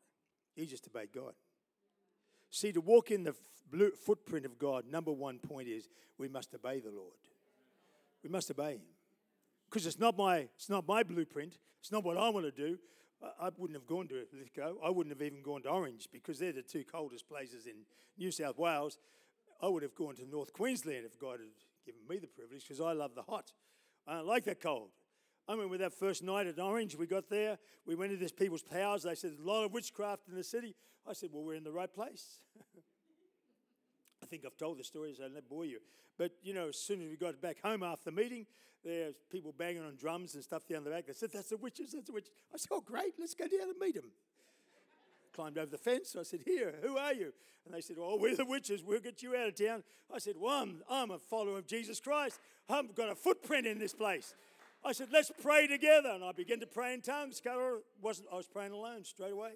He 0.56 0.66
just 0.66 0.88
obeyed 0.88 1.10
God. 1.14 1.34
See, 2.50 2.72
to 2.72 2.82
walk 2.82 3.12
in 3.12 3.24
the 3.24 3.36
footprint 4.06 4.46
of 4.46 4.58
God, 4.58 4.86
number 4.90 5.12
one 5.12 5.40
point 5.40 5.68
is 5.68 5.90
we 6.18 6.28
must 6.28 6.54
obey 6.54 6.80
the 6.80 6.92
Lord. 6.92 7.14
We 8.24 8.30
must 8.30 8.50
obey 8.50 8.74
Him. 8.74 8.82
Because 9.70 9.86
it's 9.86 10.00
not 10.00 10.18
my 10.18 10.48
it's 10.56 10.70
not 10.70 10.88
my 10.88 11.04
blueprint. 11.04 11.58
It's 11.82 11.92
not 11.92 12.04
what 12.04 12.18
I 12.18 12.30
want 12.30 12.46
to 12.46 12.52
do. 12.52 12.78
I, 13.42 13.50
wouldn't 13.58 13.78
have 13.78 13.88
gone 13.88 14.08
to 14.10 14.26
Lithgow. 14.32 14.76
I 14.84 14.90
wouldn't 14.90 15.16
have 15.16 15.26
even 15.26 15.42
gone 15.42 15.64
to 15.64 15.70
Orange 15.70 16.08
because 16.12 16.38
they're 16.38 16.52
the 16.52 16.62
two 16.62 16.84
coldest 16.84 17.28
places 17.28 17.66
in 17.66 17.74
New 18.18 18.30
South 18.30 18.60
Wales. 18.60 19.00
I 19.62 19.68
would 19.68 19.82
have 19.82 19.96
gone 19.96 20.16
to 20.18 20.26
North 20.30 20.54
Queensland 20.54 21.04
if 21.04 21.18
God 21.18 21.40
had 21.40 21.50
given 21.84 22.02
me 22.08 22.20
the 22.20 22.28
privilege 22.28 22.62
because 22.62 22.80
I 22.80 22.92
love 22.92 23.16
the 23.16 23.24
hot. 23.24 23.54
I 24.06 24.16
don't 24.16 24.28
like 24.28 24.44
that 24.46 24.62
cold. 24.62 24.90
I 25.50 25.56
with 25.56 25.80
that 25.80 25.94
first 25.94 26.24
night 26.24 26.46
at 26.46 26.60
Orange, 26.60 26.96
we 26.96 27.08
got 27.08 27.30
there, 27.30 27.58
we 27.86 27.96
went 27.96 28.12
to 28.12 28.18
this 28.18 28.34
people's 28.34 28.62
powers. 28.62 29.04
They 29.04 29.16
said, 29.16 29.32
There's 29.32 29.40
a 29.40 29.48
lot 29.48 29.64
of 29.64 29.72
witchcraft 29.72 30.28
in 30.30 30.36
the 30.36 30.44
city. 30.44 30.76
I 31.08 31.13
said, 31.13 31.30
well, 31.32 31.43
we're 31.43 31.56
in 31.56 31.63
the 31.63 31.72
right 31.72 31.91
place. 31.91 32.39
I 34.24 34.26
think 34.26 34.43
I've 34.46 34.58
told 34.58 34.78
the 34.78 34.84
story, 34.84 35.13
so 35.17 35.26
I 35.26 35.30
don't 35.30 35.50
bore 35.50 35.65
you. 35.65 35.80
But, 36.17 36.32
you 36.41 36.54
know, 36.54 36.70
as 36.70 36.78
soon 36.78 37.02
as 37.02 37.10
we 37.10 37.15
got 37.15 37.39
back 37.41 37.62
home 37.63 37.84
after 37.84 38.12
the 38.12 38.15
meeting, 38.15 38.46
there's 38.84 39.15
people 39.32 39.54
banging 39.58 39.84
on 39.84 39.96
drums 39.96 40.36
and 40.36 40.43
stuff 40.43 40.67
down 40.67 40.84
the 40.84 40.89
back. 40.89 41.06
They 41.08 41.13
said, 41.13 41.30
that's 41.32 41.50
the 41.50 41.58
witches, 41.58 41.91
that's 41.91 42.06
the 42.06 42.13
witches. 42.13 42.32
I 42.54 42.58
said, 42.58 42.70
oh, 42.72 42.82
great, 42.82 43.13
let's 43.20 43.36
go 43.36 43.46
down 43.46 43.70
and 43.70 43.80
meet 43.80 43.96
them. 43.96 44.12
Climbed 45.34 45.58
over 45.58 45.70
the 45.70 45.78
fence. 45.78 46.15
I 46.20 46.24
said, 46.24 46.41
here, 46.46 46.76
who 46.82 46.98
are 46.98 47.13
you? 47.13 47.34
And 47.65 47.74
they 47.74 47.82
said, 47.82 47.98
oh, 48.00 48.17
we're 48.20 48.36
the 48.36 48.46
witches. 48.46 48.84
We'll 48.84 49.00
get 49.00 49.22
you 49.22 49.36
out 49.36 49.48
of 49.48 49.56
town. 49.56 49.84
I 50.13 50.20
said, 50.20 50.36
well, 50.39 50.63
I'm, 50.63 50.82
I'm 50.89 51.12
a 51.12 51.20
follower 51.20 51.58
of 51.58 51.67
Jesus 51.67 52.00
Christ. 52.00 52.39
I've 52.70 52.96
got 52.96 53.12
a 53.12 53.15
footprint 53.15 53.67
in 53.67 53.78
this 53.78 53.93
place. 53.93 54.34
I 54.84 54.93
said, 54.93 55.10
let's 55.12 55.32
pray 55.41 55.67
together. 55.67 56.10
And 56.10 56.24
I 56.24 56.32
began 56.32 56.60
to 56.62 56.67
pray 56.67 56.93
in 56.93 57.02
tongues. 57.02 57.41
wasn't, 58.02 58.30
I 58.32 58.36
was 58.36 58.48
praying 58.48 58.72
alone 58.72 59.04
straight 59.04 59.34
away. 59.34 59.52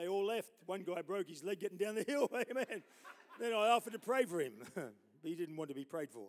They 0.00 0.08
all 0.08 0.24
left. 0.24 0.48
One 0.64 0.82
guy 0.82 1.02
broke 1.02 1.28
his 1.28 1.44
leg 1.44 1.60
getting 1.60 1.76
down 1.76 1.94
the 1.94 2.04
hill. 2.04 2.30
Amen. 2.50 2.82
then 3.38 3.52
I 3.52 3.68
offered 3.68 3.92
to 3.92 3.98
pray 3.98 4.24
for 4.24 4.40
him. 4.40 4.54
but 4.74 4.92
he 5.22 5.34
didn't 5.34 5.56
want 5.56 5.68
to 5.68 5.74
be 5.74 5.84
prayed 5.84 6.10
for. 6.10 6.28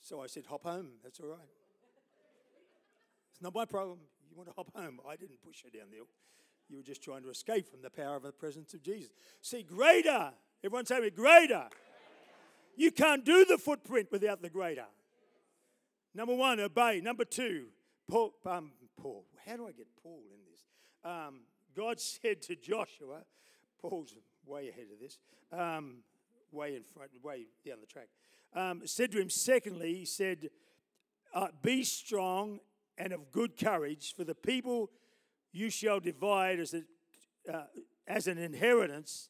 So 0.00 0.20
I 0.20 0.26
said, 0.26 0.44
hop 0.46 0.64
home. 0.64 0.88
That's 1.02 1.18
all 1.20 1.28
right. 1.28 1.48
It's 3.32 3.40
not 3.40 3.54
my 3.54 3.64
problem. 3.64 3.98
You 4.28 4.36
want 4.36 4.50
to 4.50 4.54
hop 4.54 4.70
home. 4.76 5.00
I 5.08 5.16
didn't 5.16 5.40
push 5.42 5.64
you 5.64 5.70
down 5.70 5.88
the 5.90 5.96
hill. 5.96 6.08
You 6.68 6.76
were 6.76 6.82
just 6.82 7.02
trying 7.02 7.22
to 7.22 7.30
escape 7.30 7.70
from 7.70 7.80
the 7.80 7.88
power 7.88 8.16
of 8.16 8.24
the 8.24 8.32
presence 8.32 8.74
of 8.74 8.82
Jesus. 8.82 9.10
See, 9.40 9.62
greater. 9.62 10.32
Everyone 10.62 10.84
say 10.84 11.00
me, 11.00 11.08
greater. 11.08 11.66
You 12.76 12.90
can't 12.90 13.24
do 13.24 13.46
the 13.46 13.56
footprint 13.56 14.08
without 14.12 14.42
the 14.42 14.50
greater. 14.50 14.84
Number 16.14 16.34
one, 16.34 16.60
obey. 16.60 17.00
Number 17.00 17.24
two, 17.24 17.68
Paul, 18.10 18.34
um, 18.44 18.72
Paul. 19.00 19.24
How 19.46 19.56
do 19.56 19.66
I 19.66 19.72
get 19.72 19.86
Paul 20.02 20.20
in 20.30 20.40
this? 20.50 20.60
Um, 21.04 21.40
God 21.78 22.00
said 22.00 22.42
to 22.42 22.56
Joshua, 22.56 23.20
Paul's 23.80 24.16
way 24.44 24.68
ahead 24.68 24.86
of 24.92 24.98
this, 24.98 25.16
um, 25.52 25.98
way 26.50 26.74
in 26.74 26.82
front, 26.82 27.12
way 27.22 27.46
down 27.64 27.76
the 27.80 27.86
track. 27.86 28.08
Um, 28.52 28.82
said 28.84 29.12
to 29.12 29.20
him, 29.20 29.30
secondly, 29.30 29.94
he 29.94 30.04
said, 30.04 30.50
uh, 31.32 31.48
Be 31.62 31.84
strong 31.84 32.58
and 32.96 33.12
of 33.12 33.30
good 33.30 33.56
courage, 33.56 34.12
for 34.16 34.24
the 34.24 34.34
people 34.34 34.90
you 35.52 35.70
shall 35.70 36.00
divide 36.00 36.58
as, 36.58 36.74
a, 36.74 36.82
uh, 37.48 37.66
as 38.08 38.26
an 38.26 38.38
inheritance 38.38 39.28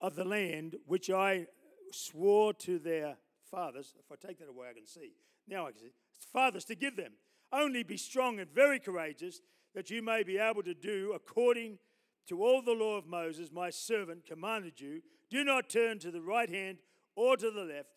of 0.00 0.14
the 0.14 0.24
land 0.24 0.76
which 0.86 1.10
I 1.10 1.48
swore 1.90 2.54
to 2.54 2.78
their 2.78 3.16
fathers. 3.50 3.92
If 3.98 4.12
I 4.12 4.24
take 4.24 4.38
that 4.38 4.48
away, 4.48 4.68
I 4.70 4.74
can 4.74 4.86
see. 4.86 5.14
Now 5.48 5.66
I 5.66 5.72
can 5.72 5.80
see. 5.80 5.92
Fathers 6.32 6.64
to 6.66 6.76
give 6.76 6.94
them. 6.94 7.14
Only 7.52 7.82
be 7.82 7.96
strong 7.96 8.38
and 8.38 8.48
very 8.54 8.78
courageous, 8.78 9.40
that 9.76 9.90
you 9.90 10.00
may 10.00 10.22
be 10.22 10.38
able 10.38 10.62
to 10.62 10.72
do 10.72 11.12
according 11.14 11.78
to 12.26 12.42
all 12.42 12.62
the 12.62 12.72
law 12.72 12.96
of 12.96 13.06
Moses, 13.06 13.52
my 13.52 13.68
servant, 13.68 14.24
commanded 14.24 14.80
you. 14.80 15.02
Do 15.28 15.44
not 15.44 15.68
turn 15.68 15.98
to 15.98 16.10
the 16.10 16.22
right 16.22 16.48
hand 16.48 16.78
or 17.14 17.36
to 17.36 17.50
the 17.50 17.60
left, 17.60 17.90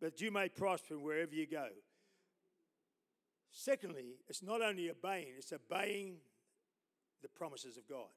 but 0.00 0.18
you 0.18 0.30
may 0.30 0.48
prosper 0.48 0.98
wherever 0.98 1.34
you 1.34 1.46
go. 1.46 1.68
Secondly, 3.50 4.16
it's 4.28 4.42
not 4.42 4.62
only 4.62 4.90
obeying, 4.90 5.34
it's 5.36 5.52
obeying 5.52 6.16
the 7.20 7.28
promises 7.28 7.76
of 7.76 7.86
God. 7.86 8.08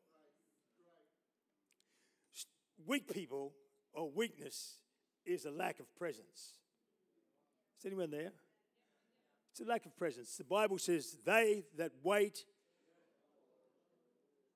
Weak 2.88 3.13
people 3.13 3.51
or 3.91 4.10
weakness 4.10 4.77
is 5.25 5.43
a 5.43 5.51
lack 5.51 5.82
of 5.82 5.93
presence. 5.97 6.53
Is 7.77 7.86
anyone 7.86 8.12
there? 8.12 8.32
It's 9.51 9.60
a 9.60 9.65
lack 9.65 9.86
of 9.86 9.97
presence. 9.97 10.38
The 10.38 10.45
Bible 10.45 10.77
says, 10.77 11.17
They 11.25 11.65
that 11.75 11.91
wait. 12.01 12.45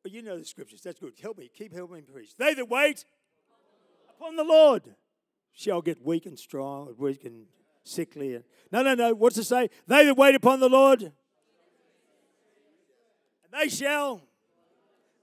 You 0.06 0.22
know 0.22 0.38
the 0.38 0.46
scriptures. 0.46 0.82
That's 0.82 1.00
good. 1.00 1.14
Help 1.22 1.38
me. 1.38 1.50
Keep 1.54 1.74
helping 1.74 1.98
me 1.98 2.02
preach. 2.02 2.36
They 2.38 2.54
that 2.54 2.70
wait 2.70 3.06
upon 4.10 4.36
the 4.36 4.44
Lord 4.44 4.96
shall 5.54 5.82
get 5.82 6.04
weak 6.04 6.26
and 6.26 6.38
strong, 6.38 6.94
weak 6.98 7.24
and 7.26 7.46
sickly. 7.84 8.40
No, 8.72 8.84
no, 8.84 8.96
no. 8.96 9.14
What's 9.14 9.38
it 9.38 9.46
say? 9.46 9.70
They 9.88 10.06
that 10.06 10.18
wait 10.18 10.36
upon 10.36 10.60
the 10.60 10.70
Lord, 10.70 11.12
they 13.52 13.70
shall 13.70 14.22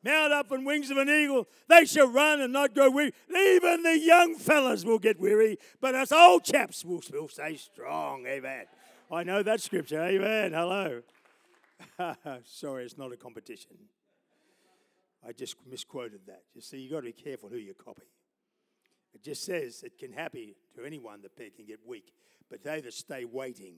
Mount 0.02 0.32
up 0.32 0.50
on 0.50 0.64
wings 0.64 0.90
of 0.90 0.96
an 0.96 1.10
eagle. 1.10 1.46
They 1.68 1.84
shall 1.84 2.08
run 2.08 2.40
and 2.40 2.52
not 2.52 2.74
grow 2.74 2.90
weary. 2.90 3.12
Even 3.28 3.82
the 3.82 3.98
young 3.98 4.34
fellas 4.34 4.84
will 4.84 4.98
get 4.98 5.20
weary, 5.20 5.58
but 5.80 5.94
us 5.94 6.10
old 6.10 6.44
chaps 6.44 6.84
will, 6.84 7.02
will 7.12 7.28
stay 7.28 7.56
strong. 7.56 8.24
Amen. 8.26 8.64
I 9.10 9.24
know 9.24 9.42
that 9.42 9.60
scripture. 9.60 10.02
Amen. 10.02 10.52
Hello. 10.52 11.02
Sorry, 12.44 12.84
it's 12.84 12.96
not 12.96 13.12
a 13.12 13.16
competition. 13.16 13.76
I 15.26 15.32
just 15.32 15.56
misquoted 15.68 16.20
that. 16.26 16.42
You 16.54 16.60
see, 16.60 16.78
you've 16.78 16.92
got 16.92 17.00
to 17.00 17.06
be 17.06 17.12
careful 17.12 17.48
who 17.48 17.56
you 17.56 17.74
copy. 17.74 18.08
It 19.14 19.22
just 19.22 19.44
says 19.44 19.82
it 19.82 19.98
can 19.98 20.12
happen 20.12 20.54
to 20.76 20.84
anyone 20.84 21.20
that 21.22 21.36
can 21.36 21.66
get 21.66 21.80
weak, 21.86 22.12
but 22.48 22.62
they 22.62 22.80
that 22.80 22.94
stay 22.94 23.24
waiting, 23.24 23.74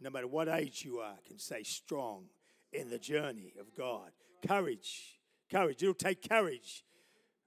no 0.00 0.10
matter 0.10 0.26
what 0.26 0.48
age 0.48 0.84
you 0.84 0.98
are, 0.98 1.16
can 1.26 1.38
stay 1.38 1.62
strong 1.62 2.26
in 2.72 2.88
the 2.88 2.98
journey 2.98 3.54
of 3.60 3.74
God. 3.76 4.10
Courage, 4.46 5.18
courage. 5.50 5.82
It'll 5.82 5.94
take 5.94 6.28
courage 6.28 6.84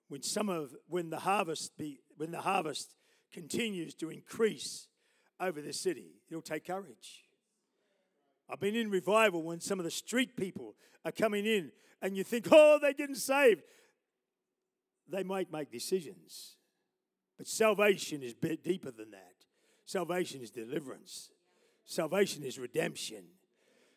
when 0.10 0.22
some 0.22 0.50
of 0.50 0.76
when 0.88 1.10
the 1.10 1.20
harvest 1.20 1.78
be 1.78 2.00
when 2.18 2.32
the 2.32 2.42
harvest 2.42 2.96
continues 3.32 3.96
to 3.96 4.10
increase 4.10 4.88
over 5.40 5.62
the 5.62 5.74
city. 5.74 6.22
It'll 6.30 6.42
take 6.42 6.68
courage. 6.68 7.24
I've 8.50 8.60
been 8.60 8.76
in 8.76 8.92
revival 8.92 9.42
when 9.42 9.62
some 9.62 9.80
of 9.80 9.86
the 9.86 9.92
street 9.92 10.36
people 10.36 10.76
are 11.06 11.14
coming 11.14 11.46
in 11.46 11.72
and 12.02 12.18
you 12.18 12.24
think, 12.24 12.48
oh, 12.52 12.80
they 12.82 12.94
didn't 12.94 13.16
save. 13.16 13.62
They 15.08 15.24
might 15.24 15.52
make 15.52 15.72
decisions. 15.72 16.56
But 17.38 17.48
salvation 17.48 18.24
is 18.24 18.34
bit 18.34 18.64
deeper 18.64 18.92
than 18.92 19.12
that. 19.12 19.34
Salvation 19.86 20.42
is 20.42 20.52
deliverance. 20.52 21.32
Salvation 21.86 22.44
is 22.44 22.58
redemption. 22.58 23.24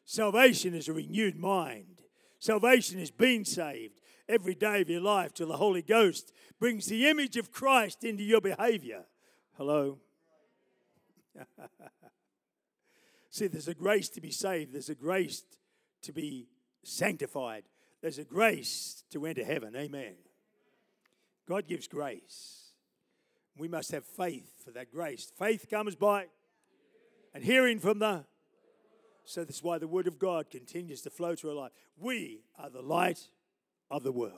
Salvation 0.04 0.74
is 0.74 0.88
a 0.88 0.92
renewed 0.92 1.36
mind. 1.36 2.02
Salvation 2.38 2.98
is 2.98 3.10
being 3.10 3.44
saved 3.44 4.00
every 4.28 4.54
day 4.54 4.80
of 4.80 4.90
your 4.90 5.00
life 5.00 5.32
till 5.32 5.48
the 5.48 5.56
Holy 5.56 5.82
Ghost 5.82 6.32
brings 6.58 6.86
the 6.86 7.08
image 7.08 7.36
of 7.36 7.52
Christ 7.52 8.04
into 8.04 8.22
your 8.22 8.40
behavior. 8.40 9.04
Hello? 9.56 9.98
See, 13.30 13.46
there's 13.46 13.68
a 13.68 13.74
grace 13.74 14.08
to 14.10 14.20
be 14.20 14.30
saved, 14.30 14.72
there's 14.72 14.90
a 14.90 14.94
grace 14.94 15.42
to 16.02 16.12
be 16.12 16.48
sanctified, 16.82 17.64
there's 18.04 18.18
a 18.18 18.24
grace 18.24 19.02
to 19.10 19.24
enter 19.24 19.42
heaven. 19.42 19.74
Amen. 19.74 20.12
God 21.48 21.66
gives 21.66 21.88
grace. 21.88 22.72
We 23.56 23.66
must 23.66 23.92
have 23.92 24.04
faith 24.04 24.62
for 24.62 24.72
that 24.72 24.92
grace. 24.92 25.32
Faith 25.38 25.70
comes 25.70 25.96
by 25.96 26.26
and 27.32 27.42
hearing 27.42 27.78
from 27.78 28.00
the. 28.00 28.26
So 29.24 29.42
that's 29.42 29.62
why 29.62 29.78
the 29.78 29.88
Word 29.88 30.06
of 30.06 30.18
God 30.18 30.50
continues 30.50 31.00
to 31.00 31.08
flow 31.08 31.34
through 31.34 31.52
our 31.52 31.56
life. 31.56 31.72
We 31.96 32.42
are 32.58 32.68
the 32.68 32.82
light 32.82 33.26
of 33.90 34.02
the 34.02 34.12
world. 34.12 34.34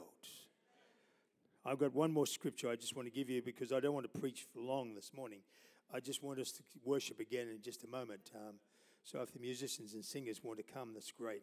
I've 1.64 1.80
got 1.80 1.92
one 1.92 2.12
more 2.12 2.28
scripture 2.28 2.70
I 2.70 2.76
just 2.76 2.94
want 2.94 3.08
to 3.08 3.12
give 3.12 3.28
you 3.28 3.42
because 3.42 3.72
I 3.72 3.80
don't 3.80 3.94
want 3.94 4.06
to 4.14 4.20
preach 4.20 4.46
for 4.54 4.60
long 4.60 4.94
this 4.94 5.10
morning. 5.12 5.40
I 5.92 5.98
just 5.98 6.22
want 6.22 6.38
us 6.38 6.52
to 6.52 6.62
worship 6.84 7.18
again 7.18 7.48
in 7.48 7.60
just 7.62 7.82
a 7.82 7.88
moment. 7.88 8.30
Um, 8.32 8.60
so 9.02 9.22
if 9.22 9.32
the 9.32 9.40
musicians 9.40 9.94
and 9.94 10.04
singers 10.04 10.44
want 10.44 10.58
to 10.58 10.72
come, 10.72 10.94
that's 10.94 11.10
great. 11.10 11.42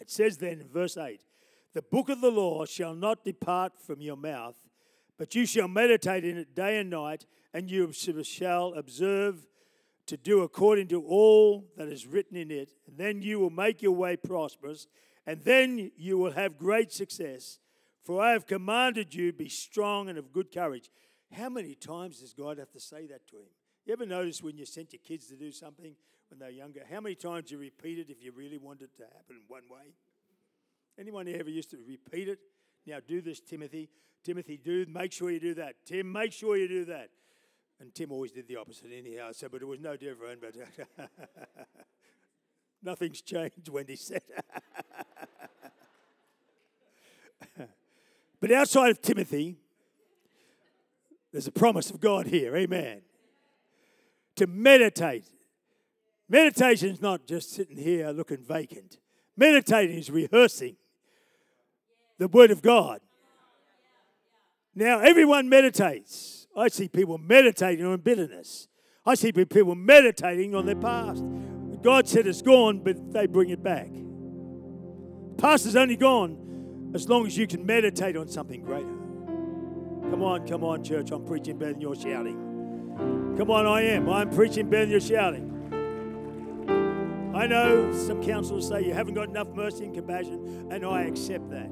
It 0.00 0.10
says 0.10 0.38
then 0.38 0.60
in 0.60 0.68
verse 0.68 0.96
8 0.96 1.20
The 1.72 1.82
book 1.82 2.08
of 2.08 2.20
the 2.20 2.30
law 2.30 2.64
shall 2.64 2.94
not 2.94 3.24
depart 3.24 3.72
from 3.78 4.00
your 4.00 4.16
mouth, 4.16 4.56
but 5.18 5.34
you 5.34 5.46
shall 5.46 5.68
meditate 5.68 6.24
in 6.24 6.36
it 6.36 6.54
day 6.54 6.78
and 6.78 6.90
night, 6.90 7.26
and 7.52 7.70
you 7.70 7.92
shall 7.92 8.74
observe 8.74 9.46
to 10.06 10.16
do 10.16 10.42
according 10.42 10.88
to 10.88 11.02
all 11.02 11.64
that 11.76 11.88
is 11.88 12.06
written 12.06 12.36
in 12.36 12.50
it. 12.50 12.70
And 12.86 12.98
then 12.98 13.22
you 13.22 13.38
will 13.38 13.50
make 13.50 13.80
your 13.80 13.92
way 13.92 14.16
prosperous, 14.16 14.86
and 15.26 15.40
then 15.42 15.90
you 15.96 16.18
will 16.18 16.32
have 16.32 16.58
great 16.58 16.92
success. 16.92 17.58
For 18.02 18.20
I 18.20 18.32
have 18.32 18.46
commanded 18.46 19.14
you, 19.14 19.32
be 19.32 19.48
strong 19.48 20.08
and 20.08 20.18
of 20.18 20.32
good 20.32 20.52
courage. 20.52 20.90
How 21.32 21.48
many 21.48 21.74
times 21.74 22.20
does 22.20 22.34
God 22.34 22.58
have 22.58 22.70
to 22.72 22.80
say 22.80 23.06
that 23.06 23.26
to 23.28 23.36
him? 23.36 23.48
You 23.86 23.92
ever 23.94 24.06
notice 24.06 24.42
when 24.42 24.56
you 24.56 24.66
sent 24.66 24.92
your 24.92 25.00
kids 25.06 25.26
to 25.28 25.36
do 25.36 25.52
something 25.52 25.94
when 26.34 26.40
they're 26.40 26.50
younger, 26.50 26.82
how 26.90 27.00
many 27.00 27.14
times 27.14 27.52
you 27.52 27.58
repeat 27.58 28.00
it 28.00 28.10
if 28.10 28.20
you 28.20 28.32
really 28.32 28.58
want 28.58 28.82
it 28.82 28.90
to 28.96 29.04
happen 29.04 29.36
one 29.46 29.62
way? 29.70 29.94
Anyone 30.98 31.28
ever 31.28 31.48
used 31.48 31.70
to 31.70 31.76
repeat 31.86 32.28
it? 32.28 32.40
Now 32.86 32.98
do 33.06 33.20
this, 33.20 33.38
Timothy. 33.38 33.88
Timothy, 34.24 34.56
do 34.56 34.84
make 34.88 35.12
sure 35.12 35.30
you 35.30 35.38
do 35.38 35.54
that. 35.54 35.76
Tim, 35.86 36.10
make 36.10 36.32
sure 36.32 36.56
you 36.56 36.66
do 36.66 36.86
that. 36.86 37.10
And 37.78 37.94
Tim 37.94 38.10
always 38.10 38.32
did 38.32 38.48
the 38.48 38.56
opposite 38.56 38.90
anyhow, 38.92 39.30
so 39.30 39.48
but 39.48 39.62
it 39.62 39.66
was 39.66 39.78
no 39.78 39.96
different. 39.96 40.40
But 40.40 40.56
nothing's 42.82 43.20
changed 43.22 43.68
Wendy 43.68 43.94
said. 43.94 44.22
but 48.40 48.50
outside 48.50 48.90
of 48.90 49.00
Timothy, 49.00 49.56
there's 51.30 51.46
a 51.46 51.52
promise 51.52 51.90
of 51.90 52.00
God 52.00 52.26
here. 52.26 52.56
Amen. 52.56 53.02
To 54.34 54.48
meditate 54.48 55.26
Meditation 56.28 56.90
is 56.90 57.02
not 57.02 57.26
just 57.26 57.52
sitting 57.52 57.76
here 57.76 58.10
looking 58.10 58.42
vacant. 58.42 58.98
Meditating 59.36 59.98
is 59.98 60.10
rehearsing 60.10 60.76
the 62.18 62.28
Word 62.28 62.50
of 62.50 62.62
God. 62.62 63.00
Now, 64.74 65.00
everyone 65.00 65.48
meditates. 65.48 66.46
I 66.56 66.68
see 66.68 66.88
people 66.88 67.18
meditating 67.18 67.84
on 67.84 68.00
bitterness. 68.00 68.68
I 69.06 69.14
see 69.14 69.32
people 69.32 69.74
meditating 69.74 70.54
on 70.54 70.66
their 70.66 70.76
past. 70.76 71.22
God 71.82 72.08
said 72.08 72.26
it's 72.26 72.42
gone, 72.42 72.80
but 72.80 73.12
they 73.12 73.26
bring 73.26 73.50
it 73.50 73.62
back. 73.62 73.90
Past 75.36 75.66
is 75.66 75.76
only 75.76 75.96
gone 75.96 76.92
as 76.94 77.08
long 77.08 77.26
as 77.26 77.36
you 77.36 77.46
can 77.46 77.66
meditate 77.66 78.16
on 78.16 78.28
something 78.28 78.62
greater. 78.62 78.86
Come 80.10 80.22
on, 80.22 80.46
come 80.48 80.64
on, 80.64 80.82
church. 80.82 81.10
I'm 81.10 81.24
preaching 81.24 81.58
better 81.58 81.72
than 81.72 81.80
you're 81.80 81.96
shouting. 81.96 83.34
Come 83.36 83.50
on, 83.50 83.66
I 83.66 83.82
am. 83.82 84.08
I'm 84.08 84.30
preaching 84.30 84.70
better 84.70 84.86
than 84.86 84.92
you're 84.92 85.00
shouting. 85.00 85.53
I 87.34 87.48
know 87.48 87.92
some 87.92 88.22
counselors 88.22 88.68
say 88.68 88.84
you 88.84 88.94
haven't 88.94 89.14
got 89.14 89.28
enough 89.28 89.48
mercy 89.48 89.84
and 89.84 89.94
compassion, 89.94 90.68
and 90.70 90.86
I 90.86 91.02
accept 91.02 91.50
that. 91.50 91.68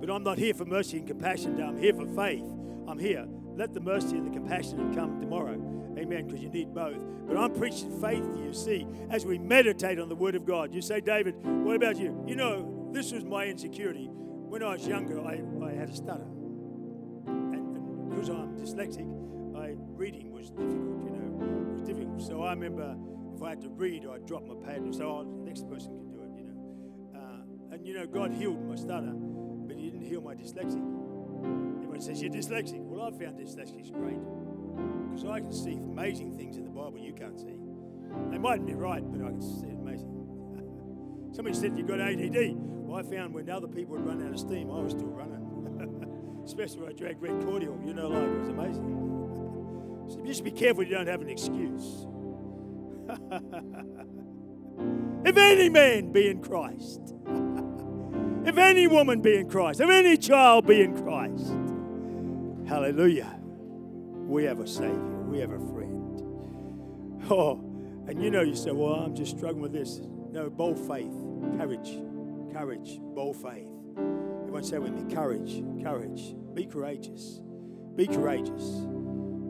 But 0.00 0.10
I'm 0.10 0.22
not 0.22 0.36
here 0.36 0.52
for 0.52 0.66
mercy 0.66 0.98
and 0.98 1.06
compassion, 1.06 1.62
I'm 1.62 1.78
here 1.78 1.94
for 1.94 2.06
faith. 2.06 2.44
I'm 2.86 2.98
here. 2.98 3.26
Let 3.54 3.72
the 3.72 3.80
mercy 3.80 4.16
and 4.16 4.26
the 4.26 4.30
compassion 4.30 4.94
come 4.94 5.20
tomorrow. 5.20 5.54
Amen, 5.98 6.26
because 6.26 6.42
you 6.42 6.50
need 6.50 6.74
both. 6.74 6.98
But 7.26 7.36
I'm 7.36 7.54
preaching 7.54 8.00
faith 8.00 8.22
to 8.22 8.38
you. 8.38 8.52
See, 8.52 8.86
as 9.10 9.24
we 9.24 9.38
meditate 9.38 9.98
on 9.98 10.08
the 10.08 10.14
Word 10.14 10.34
of 10.34 10.44
God, 10.44 10.74
you 10.74 10.82
say, 10.82 11.00
David, 11.00 11.36
what 11.42 11.76
about 11.76 11.96
you? 11.96 12.22
You 12.26 12.36
know, 12.36 12.90
this 12.92 13.12
was 13.12 13.24
my 13.24 13.46
insecurity. 13.46 14.08
When 14.10 14.62
I 14.62 14.72
was 14.74 14.86
younger, 14.86 15.20
I, 15.20 15.40
I 15.64 15.72
had 15.72 15.88
a 15.88 15.94
stutter. 15.94 16.26
And, 17.26 17.54
and 17.54 18.10
because 18.10 18.28
I'm 18.28 18.56
dyslexic, 18.56 19.06
I, 19.56 19.74
reading 19.94 20.32
was 20.32 20.50
difficult, 20.50 21.04
you 21.04 21.10
know. 21.10 21.70
It 21.70 21.72
was 21.72 21.82
difficult. 21.82 22.22
So 22.22 22.42
I 22.42 22.50
remember 22.50 22.96
if 23.40 23.46
I 23.46 23.50
had 23.50 23.62
to 23.62 23.70
read, 23.70 24.06
I'd 24.06 24.26
drop 24.26 24.46
my 24.46 24.54
pad 24.66 24.82
and 24.82 24.94
say, 24.94 25.02
oh, 25.02 25.24
the 25.24 25.48
next 25.48 25.66
person 25.66 25.96
can 25.96 26.10
do 26.10 26.20
it, 26.20 26.30
you 26.36 26.44
know. 26.44 27.18
Uh, 27.18 27.74
and, 27.74 27.86
you 27.86 27.94
know, 27.94 28.06
God 28.06 28.32
healed 28.32 28.62
my 28.68 28.74
stutter, 28.76 29.14
but 29.14 29.76
He 29.78 29.88
didn't 29.88 30.04
heal 30.04 30.20
my 30.20 30.34
dyslexic. 30.34 30.84
Everyone 31.76 32.02
says, 32.02 32.20
You're 32.20 32.30
dyslexic. 32.30 32.80
Well, 32.80 33.00
I 33.00 33.10
found 33.10 33.38
dyslexia 33.38 33.80
is 33.80 33.90
great 33.90 34.20
because 35.08 35.24
I 35.24 35.40
can 35.40 35.52
see 35.52 35.72
amazing 35.72 36.36
things 36.36 36.58
in 36.58 36.64
the 36.64 36.70
Bible 36.70 36.98
you 36.98 37.14
can't 37.14 37.40
see. 37.40 37.56
They 38.30 38.36
mightn't 38.36 38.66
be 38.66 38.74
right, 38.74 39.02
but 39.10 39.24
I 39.24 39.30
can 39.30 39.40
see 39.40 39.70
amazing. 39.70 41.32
Somebody 41.32 41.56
said 41.56 41.78
you've 41.78 41.88
got 41.88 41.98
ADD. 41.98 42.56
Well, 42.56 42.98
I 42.98 43.02
found 43.02 43.32
when 43.32 43.48
other 43.48 43.68
people 43.68 43.96
had 43.96 44.04
run 44.04 44.22
out 44.22 44.34
of 44.34 44.38
steam, 44.38 44.70
I 44.70 44.80
was 44.82 44.92
still 44.92 45.08
running. 45.08 46.42
Especially 46.44 46.80
when 46.80 46.90
I 46.90 46.92
dragged 46.92 47.22
red 47.22 47.40
cordial, 47.42 47.80
you 47.86 47.94
know, 47.94 48.08
like 48.08 48.22
it 48.22 48.38
was 48.38 48.48
amazing. 48.48 50.08
so 50.10 50.26
just 50.26 50.44
be 50.44 50.50
careful 50.50 50.82
you 50.82 50.94
don't 50.94 51.06
have 51.06 51.22
an 51.22 51.30
excuse. 51.30 52.06
if 55.24 55.36
any 55.36 55.68
man 55.68 56.12
be 56.12 56.28
in 56.28 56.42
Christ, 56.42 57.00
if 58.46 58.56
any 58.56 58.86
woman 58.86 59.20
be 59.20 59.36
in 59.36 59.48
Christ, 59.48 59.80
if 59.80 59.90
any 59.90 60.16
child 60.16 60.66
be 60.66 60.82
in 60.82 60.96
Christ, 60.96 61.48
hallelujah, 62.68 63.36
we 64.26 64.44
have 64.44 64.60
a 64.60 64.66
Savior, 64.66 65.22
we 65.24 65.40
have 65.40 65.50
a 65.50 65.58
friend. 65.58 66.22
Oh, 67.30 67.60
and 68.06 68.22
you 68.22 68.30
know, 68.30 68.42
you 68.42 68.54
say, 68.54 68.70
well, 68.70 68.94
I'm 68.94 69.14
just 69.14 69.36
struggling 69.36 69.62
with 69.62 69.72
this. 69.72 70.00
No, 70.30 70.48
bold 70.48 70.78
faith, 70.78 71.12
courage, 71.58 71.98
courage, 72.52 72.98
bold 73.00 73.36
faith. 73.36 73.66
Everyone 74.42 74.62
say 74.62 74.78
with 74.78 74.92
me, 74.92 75.12
courage, 75.12 75.62
courage. 75.82 76.34
Be 76.54 76.66
courageous. 76.66 77.40
Be 77.96 78.06
courageous. 78.06 78.62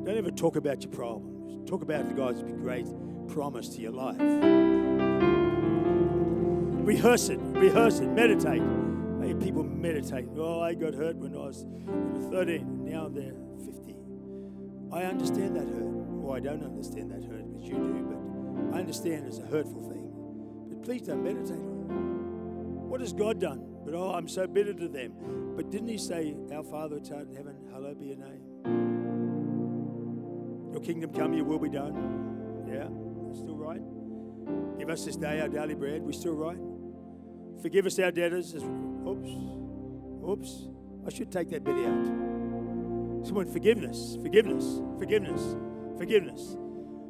Don't 0.04 0.16
ever 0.16 0.30
talk 0.30 0.56
about 0.56 0.82
your 0.82 0.92
problems. 0.92 1.68
Talk 1.68 1.82
about 1.82 2.08
the 2.08 2.14
God's 2.14 2.42
been 2.42 2.58
great 2.58 2.86
promise 3.30 3.68
to 3.70 3.80
your 3.80 3.92
life. 3.92 4.16
Rehearse 6.84 7.28
it, 7.28 7.38
rehearse 7.40 8.00
it, 8.00 8.08
meditate. 8.08 8.62
Hey, 9.20 9.34
people 9.34 9.62
meditate. 9.62 10.28
Oh, 10.36 10.60
I 10.60 10.74
got 10.74 10.94
hurt 10.94 11.16
when 11.16 11.34
I 11.34 11.38
was 11.38 11.64
13, 12.30 12.84
now 12.84 13.08
they're 13.08 13.34
50. 13.64 13.94
I 14.92 15.04
understand 15.04 15.54
that 15.56 15.68
hurt. 15.68 15.86
Or 16.24 16.36
I 16.36 16.40
don't 16.40 16.64
understand 16.64 17.12
that 17.12 17.24
hurt, 17.24 17.44
but 17.52 17.62
you 17.62 17.74
do. 17.74 18.06
But 18.08 18.76
I 18.76 18.80
understand 18.80 19.26
it's 19.26 19.38
a 19.38 19.46
hurtful 19.46 19.88
thing. 19.88 20.10
But 20.68 20.82
please 20.82 21.02
don't 21.02 21.22
meditate 21.22 21.52
on 21.52 21.56
it. 21.56 21.94
What 22.90 23.00
has 23.00 23.12
God 23.12 23.40
done 23.40 23.64
But 23.84 23.94
oh, 23.94 24.12
I'm 24.12 24.26
so 24.28 24.48
bitter 24.48 24.74
to 24.74 24.88
them. 24.88 25.54
But 25.54 25.70
didn't 25.70 25.88
he 25.88 25.98
say, 25.98 26.34
Our 26.52 26.64
Father 26.64 26.96
which 26.96 27.12
art 27.12 27.28
in 27.28 27.36
heaven, 27.36 27.54
hallowed 27.70 28.00
be 28.00 28.06
your 28.06 28.16
name? 28.16 28.42
Your 30.72 30.80
kingdom 30.80 31.12
come, 31.12 31.32
your 31.32 31.44
will 31.44 31.58
be 31.60 31.68
done. 31.68 32.29
Give 34.80 34.88
us 34.88 35.04
this 35.04 35.16
day 35.16 35.42
our 35.42 35.48
daily 35.48 35.74
bread. 35.74 36.00
We 36.00 36.14
still 36.14 36.32
right? 36.32 36.56
Forgive 37.60 37.84
us 37.84 37.98
our 37.98 38.10
debtors. 38.10 38.54
Oops. 38.54 39.30
Oops. 40.26 40.68
I 41.06 41.10
should 41.10 41.30
take 41.30 41.50
that 41.50 41.64
bit 41.64 41.76
out. 41.84 43.26
Someone, 43.26 43.46
forgiveness, 43.52 44.16
forgiveness, 44.22 44.80
forgiveness, 44.98 45.54
forgiveness. 45.98 46.56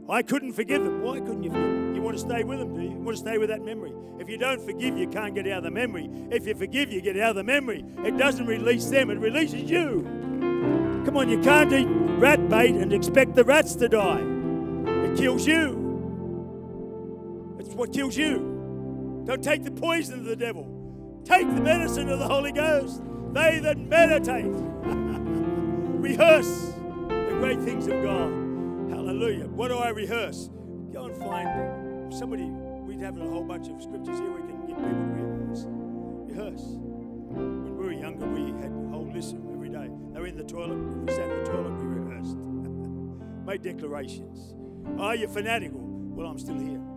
I 0.08 0.20
couldn't 0.22 0.54
forgive 0.54 0.82
them. 0.82 1.02
Why 1.02 1.20
couldn't 1.20 1.44
you 1.44 1.50
forgive 1.50 1.70
them? 1.70 1.94
You 1.94 2.02
want 2.02 2.16
to 2.16 2.20
stay 2.20 2.42
with 2.42 2.58
them, 2.58 2.74
do 2.74 2.82
you? 2.82 2.90
You 2.90 3.02
want 3.02 3.16
to 3.16 3.22
stay 3.22 3.38
with 3.38 3.50
that 3.50 3.64
memory. 3.64 3.92
If 4.18 4.28
you 4.28 4.36
don't 4.36 4.60
forgive, 4.60 4.98
you 4.98 5.06
can't 5.06 5.32
get 5.32 5.46
out 5.46 5.58
of 5.58 5.64
the 5.64 5.70
memory. 5.70 6.10
If 6.32 6.48
you 6.48 6.56
forgive, 6.56 6.90
you 6.90 7.00
get 7.00 7.16
out 7.20 7.30
of 7.30 7.36
the 7.36 7.44
memory. 7.44 7.84
It 8.04 8.18
doesn't 8.18 8.46
release 8.46 8.86
them, 8.86 9.10
it 9.10 9.18
releases 9.18 9.70
you. 9.70 10.02
Come 11.06 11.16
on, 11.16 11.28
you 11.28 11.38
can't 11.38 11.72
eat 11.72 11.86
rat 12.18 12.48
bait 12.48 12.74
and 12.74 12.92
expect 12.92 13.36
the 13.36 13.44
rats 13.44 13.76
to 13.76 13.88
die. 13.88 14.24
It 15.04 15.16
kills 15.16 15.46
you. 15.46 15.79
It's 17.70 17.76
what 17.76 17.92
kills 17.92 18.16
you. 18.16 19.22
Don't 19.24 19.44
take 19.44 19.62
the 19.62 19.70
poison 19.70 20.18
of 20.18 20.24
the 20.24 20.34
devil. 20.34 21.22
Take 21.24 21.46
the 21.46 21.60
medicine 21.60 22.08
of 22.08 22.18
the 22.18 22.26
Holy 22.26 22.50
Ghost. 22.50 23.00
They 23.32 23.60
that 23.60 23.78
meditate, 23.78 24.44
rehearse 26.02 26.72
the 27.06 27.36
great 27.38 27.60
things 27.60 27.86
of 27.86 28.02
God. 28.02 28.28
Hallelujah. 28.90 29.46
What 29.46 29.68
do 29.68 29.76
I 29.76 29.90
rehearse? 29.90 30.50
Go 30.92 31.04
and 31.04 31.16
find 31.16 32.12
somebody. 32.12 32.42
We'd 32.42 32.98
have 33.02 33.16
a 33.18 33.20
whole 33.20 33.44
bunch 33.44 33.68
of 33.68 33.80
scriptures 33.80 34.18
here 34.18 34.32
we 34.32 34.40
can 34.40 34.66
get 34.66 34.76
people 34.76 34.90
to 34.90 35.14
rehearse. 35.14 35.66
Rehearse. 36.26 36.64
When 37.30 37.76
we 37.76 37.84
were 37.86 37.92
younger, 37.92 38.26
we 38.26 38.50
had 38.60 38.72
a 38.72 38.88
whole 38.90 39.08
list 39.14 39.34
of 39.34 39.48
every 39.48 39.68
day. 39.68 39.88
They 40.12 40.18
were 40.18 40.26
in 40.26 40.36
the 40.36 40.42
toilet. 40.42 40.74
We 40.74 41.12
sat 41.12 41.30
in 41.30 41.44
the 41.44 41.50
toilet, 41.52 41.70
we 41.74 41.86
rehearsed. 41.86 42.36
Made 43.46 43.62
declarations. 43.62 44.56
Are 44.98 45.14
you 45.14 45.28
fanatical? 45.28 45.78
Well, 45.78 46.26
I'm 46.26 46.40
still 46.40 46.58
here. 46.58 46.89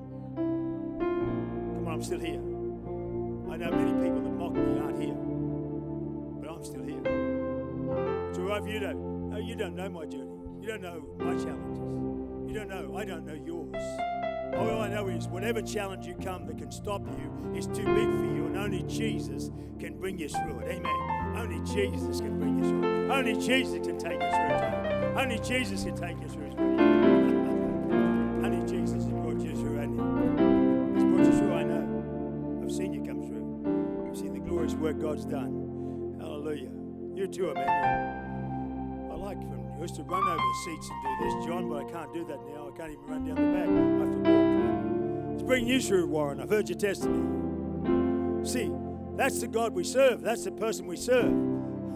I'm 1.93 2.01
still 2.01 2.19
here. 2.19 2.41
I 3.51 3.55
know 3.55 3.69
many 3.69 3.93
people 4.03 4.21
that 4.21 4.31
mock 4.31 4.53
me 4.53 4.79
aren't 4.79 4.99
here, 4.99 5.13
but 6.41 6.49
I'm 6.49 6.63
still 6.63 6.81
here. 6.81 7.03
So 8.33 8.51
if 8.55 8.67
you 8.67 8.79
don't, 8.79 9.29
no, 9.29 9.37
you 9.37 9.55
don't 9.55 9.75
know 9.75 9.89
my 9.89 10.05
journey. 10.05 10.31
You 10.59 10.69
don't 10.69 10.81
know 10.81 11.05
my 11.19 11.35
challenges. 11.35 11.77
You 12.49 12.55
don't 12.55 12.67
know. 12.67 12.97
I 12.97 13.05
don't 13.05 13.27
know 13.27 13.35
yours. 13.35 13.75
All 14.57 14.81
I 14.81 14.87
know 14.89 15.07
is 15.07 15.27
whatever 15.27 15.61
challenge 15.61 16.07
you 16.07 16.15
come 16.15 16.47
that 16.47 16.57
can 16.57 16.71
stop 16.71 17.05
you 17.07 17.55
is 17.55 17.67
too 17.67 17.85
big 17.85 18.09
for 18.09 18.25
you, 18.25 18.47
and 18.47 18.57
only 18.57 18.81
Jesus 18.83 19.51
can 19.79 19.95
bring 19.99 20.17
you 20.17 20.29
through 20.29 20.61
it. 20.61 20.77
Amen. 20.77 21.37
Only 21.37 21.59
Jesus 21.59 22.21
can 22.21 22.39
bring 22.39 22.57
you 22.57 22.69
through 22.69 23.05
it. 23.05 23.11
Only 23.11 23.33
Jesus 23.33 23.85
can 23.85 23.99
take 23.99 24.13
you 24.13 24.29
through 24.31 24.55
it. 24.55 25.17
Only 25.17 25.37
Jesus 25.37 25.83
can 25.83 25.95
take 25.95 26.19
you 26.19 26.27
through 26.27 26.47
it. 26.47 26.92
God's 35.03 35.25
done. 35.25 36.15
Hallelujah. 36.17 36.69
You 37.13 37.27
too, 37.27 37.49
Emmanuel. 37.49 39.11
I 39.11 39.15
like 39.15 39.37
from 39.37 39.63
used 39.81 39.95
to 39.95 40.03
run 40.03 40.23
over 40.23 40.37
the 40.37 40.61
seats 40.63 40.89
and 40.89 41.19
do 41.19 41.25
this, 41.25 41.45
John, 41.45 41.67
but 41.67 41.85
I 41.85 41.91
can't 41.91 42.13
do 42.13 42.23
that 42.23 42.39
now. 42.47 42.69
I 42.73 42.77
can't 42.77 42.93
even 42.93 43.05
run 43.05 43.25
down 43.25 43.35
the 43.35 43.41
back. 43.51 43.67
I 43.67 43.99
have 43.99 44.13
to 44.13 45.27
walk. 45.27 45.33
It's 45.33 45.43
bringing 45.43 45.67
you 45.67 45.81
through, 45.81 46.07
Warren. 46.07 46.39
I've 46.39 46.49
heard 46.49 46.69
your 46.69 46.77
testimony. 46.77 48.47
See, 48.47 48.71
that's 49.17 49.41
the 49.41 49.47
God 49.49 49.73
we 49.73 49.83
serve. 49.83 50.21
That's 50.21 50.45
the 50.45 50.53
person 50.53 50.87
we 50.87 50.95
serve. 50.95 51.33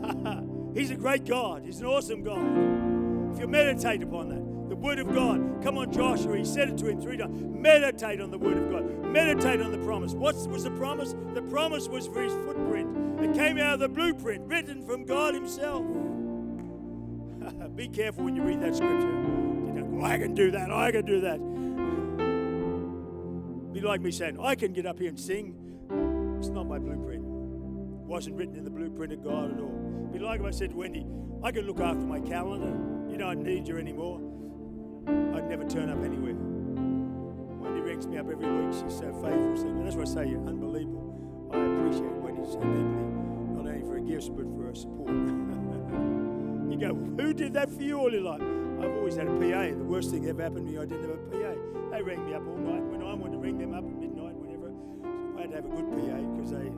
He's 0.76 0.92
a 0.92 0.98
great 0.98 1.24
God. 1.24 1.64
He's 1.64 1.80
an 1.80 1.86
awesome 1.86 2.24
God. 2.24 3.34
If 3.34 3.40
you 3.40 3.48
meditate 3.48 4.04
upon 4.04 4.28
that, 4.28 4.70
the 4.70 4.76
Word 4.76 5.00
of 5.00 5.14
God. 5.14 5.64
Come 5.64 5.78
on, 5.78 5.94
Joshua. 5.94 6.38
He 6.38 6.44
said 6.44 6.68
it 6.68 6.78
to 6.80 6.88
him 6.88 7.00
three 7.00 7.16
times. 7.16 7.42
Meditate 7.42 8.20
on 8.20 8.32
the 8.32 8.38
Word 8.38 8.58
of 8.58 8.70
God. 8.70 8.86
Meditate 9.06 9.62
on 9.62 9.72
the 9.72 9.78
promise. 9.86 10.12
What 10.12 10.36
was 10.48 10.66
the 10.66 10.72
promise? 10.72 11.16
The 11.34 11.42
promise 11.44 11.88
was 11.88 12.06
for 12.08 12.22
his 12.22 12.34
footprint. 12.34 12.87
It 13.20 13.34
came 13.34 13.58
out 13.58 13.74
of 13.76 13.80
the 13.80 13.90
blueprint 13.90 14.48
written 14.48 14.86
from 14.86 15.04
God 15.06 15.34
Himself. 15.34 15.86
Be 17.76 17.88
careful 17.88 18.26
when 18.26 18.36
you 18.36 18.44
read 18.44 18.62
that 18.62 18.76
scripture. 18.76 19.08
You 19.08 19.88
go, 20.00 20.04
I 20.04 20.18
can 20.18 20.36
do 20.36 20.52
that, 20.52 20.72
I 20.72 20.92
can 20.92 21.06
do 21.06 21.22
that. 21.22 21.40
Be 23.74 23.82
like 23.82 24.02
me 24.02 24.12
saying, 24.12 24.40
I 24.40 24.56
can 24.56 24.74
get 24.74 24.86
up 24.86 25.00
here 25.00 25.10
and 25.10 25.20
sing. 25.20 25.56
It's 26.40 26.50
not 26.50 26.68
my 26.68 26.78
blueprint. 26.78 27.24
It 27.24 28.08
wasn't 28.08 28.36
written 28.36 28.56
in 28.56 28.64
the 28.64 28.70
blueprint 28.70 29.14
of 29.14 29.24
God 29.24 29.54
at 29.54 29.60
all. 29.60 30.10
Be 30.12 30.20
like 30.20 30.40
if 30.40 30.46
I 30.46 30.52
said, 30.52 30.72
to 30.72 30.76
Wendy, 30.76 31.06
I 31.44 31.52
can 31.52 31.66
look 31.66 31.80
after 31.80 32.06
my 32.06 32.20
calendar. 32.20 32.74
You 33.12 33.18
don't 33.18 33.44
need 33.44 33.68
you 33.68 33.78
anymore. 33.78 34.20
I'd 35.08 35.50
never 35.50 35.64
turn 35.64 35.90
up 35.90 36.04
anywhere. 36.04 36.36
Wendy 36.36 37.82
rings 37.82 38.06
me 38.08 38.18
up 38.18 38.30
every 38.30 38.48
week. 38.48 38.74
She's 38.74 38.98
so 38.98 39.12
faithful. 39.24 39.58
So 39.58 39.84
that's 39.84 39.96
why 39.96 40.04
I 40.04 40.06
say 40.06 40.28
you're 40.30 40.48
unbelievable. 40.48 41.50
I 41.54 41.58
appreciate 41.58 42.18
So 42.48 42.60
deeply, 42.60 43.04
not 43.54 43.68
only 43.68 43.82
for 43.82 43.94
her 43.94 44.00
gifts, 44.00 44.30
but 44.30 44.46
for 44.56 44.64
her 44.68 44.76
support. 44.76 45.12
You 46.78 46.78
go, 46.78 46.94
who 46.94 47.34
did 47.34 47.54
that 47.54 47.72
for 47.72 47.82
you 47.82 47.98
all 47.98 48.12
your 48.12 48.22
life? 48.22 48.42
I've 48.42 48.96
always 48.98 49.16
had 49.16 49.28
a 49.28 49.32
PA. 49.32 49.76
The 49.76 49.84
worst 49.84 50.12
thing 50.12 50.22
that 50.24 50.30
ever 50.30 50.44
happened 50.44 50.68
to 50.68 50.74
me, 50.74 50.78
I 50.78 50.86
didn't 50.86 51.10
have 51.10 51.18
a 51.18 51.18
PA. 51.32 51.90
They 51.92 52.02
rang 52.04 52.24
me 52.24 52.36
up 52.36 52.46
all 52.46 52.58
night. 52.58 52.84
When 52.84 53.02
I 53.02 53.14
wanted 53.16 53.32
to 53.32 53.38
ring 53.40 53.58
them 53.58 53.74
up 53.74 53.84
at 53.84 53.98
midnight, 53.98 54.36
whenever, 54.36 54.70
I 55.38 55.42
had 55.42 55.50
to 55.50 55.56
have 55.56 55.66
a 55.66 55.70
good 55.70 55.90
PA 55.90 56.18
because 56.36 56.52
they 56.52 56.70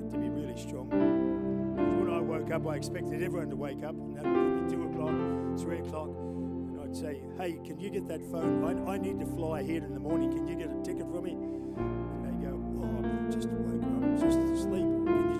had 0.00 0.10
to 0.12 0.18
be 0.18 0.30
really 0.30 0.56
strong. 0.56 0.88
When 0.88 2.08
I 2.08 2.20
woke 2.20 2.50
up, 2.50 2.66
I 2.66 2.76
expected 2.76 3.22
everyone 3.22 3.50
to 3.50 3.56
wake 3.56 3.84
up, 3.84 3.92
and 3.92 4.16
that 4.16 4.24
would 4.24 4.70
be 4.70 4.72
2 4.72 4.84
o'clock, 4.88 5.58
3 5.60 5.78
o'clock. 5.80 6.08
And 6.08 6.80
I'd 6.80 6.96
say, 6.96 7.20
hey, 7.36 7.60
can 7.66 7.78
you 7.78 7.90
get 7.90 8.08
that 8.08 8.24
phone? 8.32 8.64
I, 8.64 8.94
I 8.94 8.96
need 8.96 9.20
to 9.20 9.26
fly 9.26 9.60
ahead 9.60 9.82
in 9.82 9.92
the 9.92 10.00
morning. 10.00 10.32
Can 10.32 10.48
you 10.48 10.56
get 10.56 10.70
a 10.70 10.80
ticket 10.82 11.04
for 11.12 11.20
me? 11.20 11.32
And 11.32 12.24
they 12.24 12.32
go, 12.46 12.56
oh, 12.80 13.04
I've 13.04 13.34
just 13.34 13.48
woke 13.52 13.84
up, 13.84 14.20
just 14.24 14.38
asleep. 14.38 14.87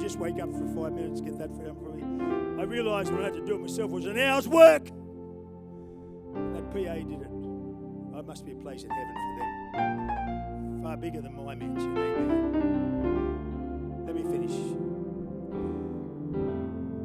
Just 0.09 0.21
wake 0.21 0.41
up 0.41 0.51
for 0.51 0.67
five 0.69 0.95
minutes, 0.95 1.21
get 1.21 1.37
that 1.37 1.51
phone 1.51 1.77
for 1.77 1.93
me? 1.93 2.03
I 2.59 2.65
realised 2.65 3.13
when 3.13 3.21
I 3.21 3.25
had 3.25 3.35
to 3.35 3.45
do 3.45 3.57
it 3.57 3.61
myself 3.61 3.91
was 3.91 4.07
an 4.07 4.19
hour's 4.19 4.49
work. 4.49 4.87
That 6.55 6.71
PA 6.71 6.95
did 6.95 7.21
it. 7.21 7.29
I 8.17 8.23
must 8.23 8.47
be 8.47 8.53
a 8.53 8.55
place 8.55 8.85
in 8.85 8.91
heaven 8.91 9.15
for 9.15 9.37
them. 9.77 10.81
Far 10.83 10.97
bigger 10.97 11.21
than 11.21 11.37
my 11.37 11.55
mansion. 11.55 11.99
Amen. 11.99 13.27
Let 14.07 14.15
me 14.15 14.23
finish. 14.23 14.53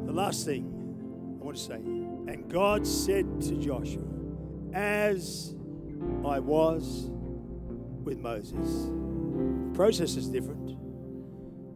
The 0.06 0.12
last 0.14 0.46
thing 0.46 0.64
I 1.42 1.44
want 1.44 1.58
to 1.58 1.62
say. 1.62 1.74
And 1.74 2.48
God 2.50 2.86
said 2.86 3.38
to 3.42 3.56
Joshua, 3.58 4.00
As 4.72 5.54
I 6.24 6.38
was 6.38 7.10
with 8.02 8.18
Moses. 8.20 8.86
The 8.86 9.74
process 9.74 10.16
is 10.16 10.30
different. 10.30 10.73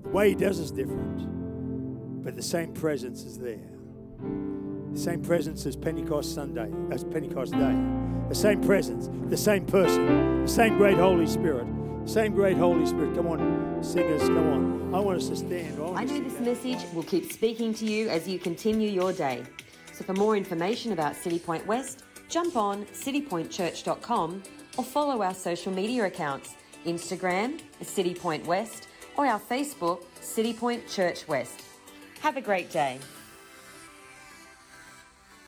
The 0.09 0.15
way 0.15 0.31
he 0.31 0.35
does 0.35 0.59
is 0.59 0.71
different. 0.71 2.25
But 2.25 2.35
the 2.35 2.43
same 2.43 2.73
presence 2.73 3.25
is 3.25 3.39
there. 3.39 3.61
The 4.93 4.99
same 4.99 5.21
presence 5.21 5.67
as 5.67 5.77
Pentecost 5.77 6.35
Sunday, 6.35 6.73
as 6.91 7.05
Pentecost 7.05 7.53
Day. 7.53 7.77
The 8.31 8.35
same 8.35 8.63
presence, 8.63 9.11
the 9.29 9.37
same 9.37 9.67
person, 9.67 10.45
the 10.45 10.49
same 10.49 10.79
great 10.79 10.97
Holy 10.97 11.27
Spirit. 11.27 11.67
Same 12.07 12.33
great 12.33 12.57
Holy 12.57 12.87
Spirit. 12.87 13.15
Come 13.17 13.27
on, 13.27 13.85
singers, 13.85 14.23
come 14.23 14.39
on. 14.39 14.95
I 14.95 14.99
want 14.99 15.19
us 15.19 15.29
to 15.29 15.37
stand. 15.37 15.79
I 15.95 16.05
know 16.05 16.21
this 16.21 16.41
message 16.41 16.91
will 16.95 17.03
keep 17.03 17.31
speaking 17.31 17.75
to 17.75 17.85
you 17.85 18.09
as 18.09 18.27
you 18.27 18.39
continue 18.39 18.89
your 18.89 19.13
day. 19.13 19.43
So 19.93 20.05
for 20.05 20.15
more 20.15 20.39
information 20.39 20.93
about 20.93 21.17
City 21.17 21.39
Point 21.39 21.67
West, 21.67 22.05
jump 22.31 22.57
on 22.57 22.87
citypointchurch.com 22.87 24.43
or 24.79 24.85
follow 24.85 25.21
our 25.21 25.35
social 25.35 25.71
media 25.71 26.07
accounts 26.07 26.55
Instagram, 26.87 27.61
City 27.83 28.15
Point 28.15 28.47
West, 28.47 28.89
or 29.19 29.27
our 29.27 29.41
Facebook, 29.41 30.01
City 30.21 30.55
Point 30.55 30.89
Church 30.89 31.27
West. 31.27 31.63
Have 32.21 32.37
a 32.37 32.41
great 32.41 32.71
day. 32.71 33.01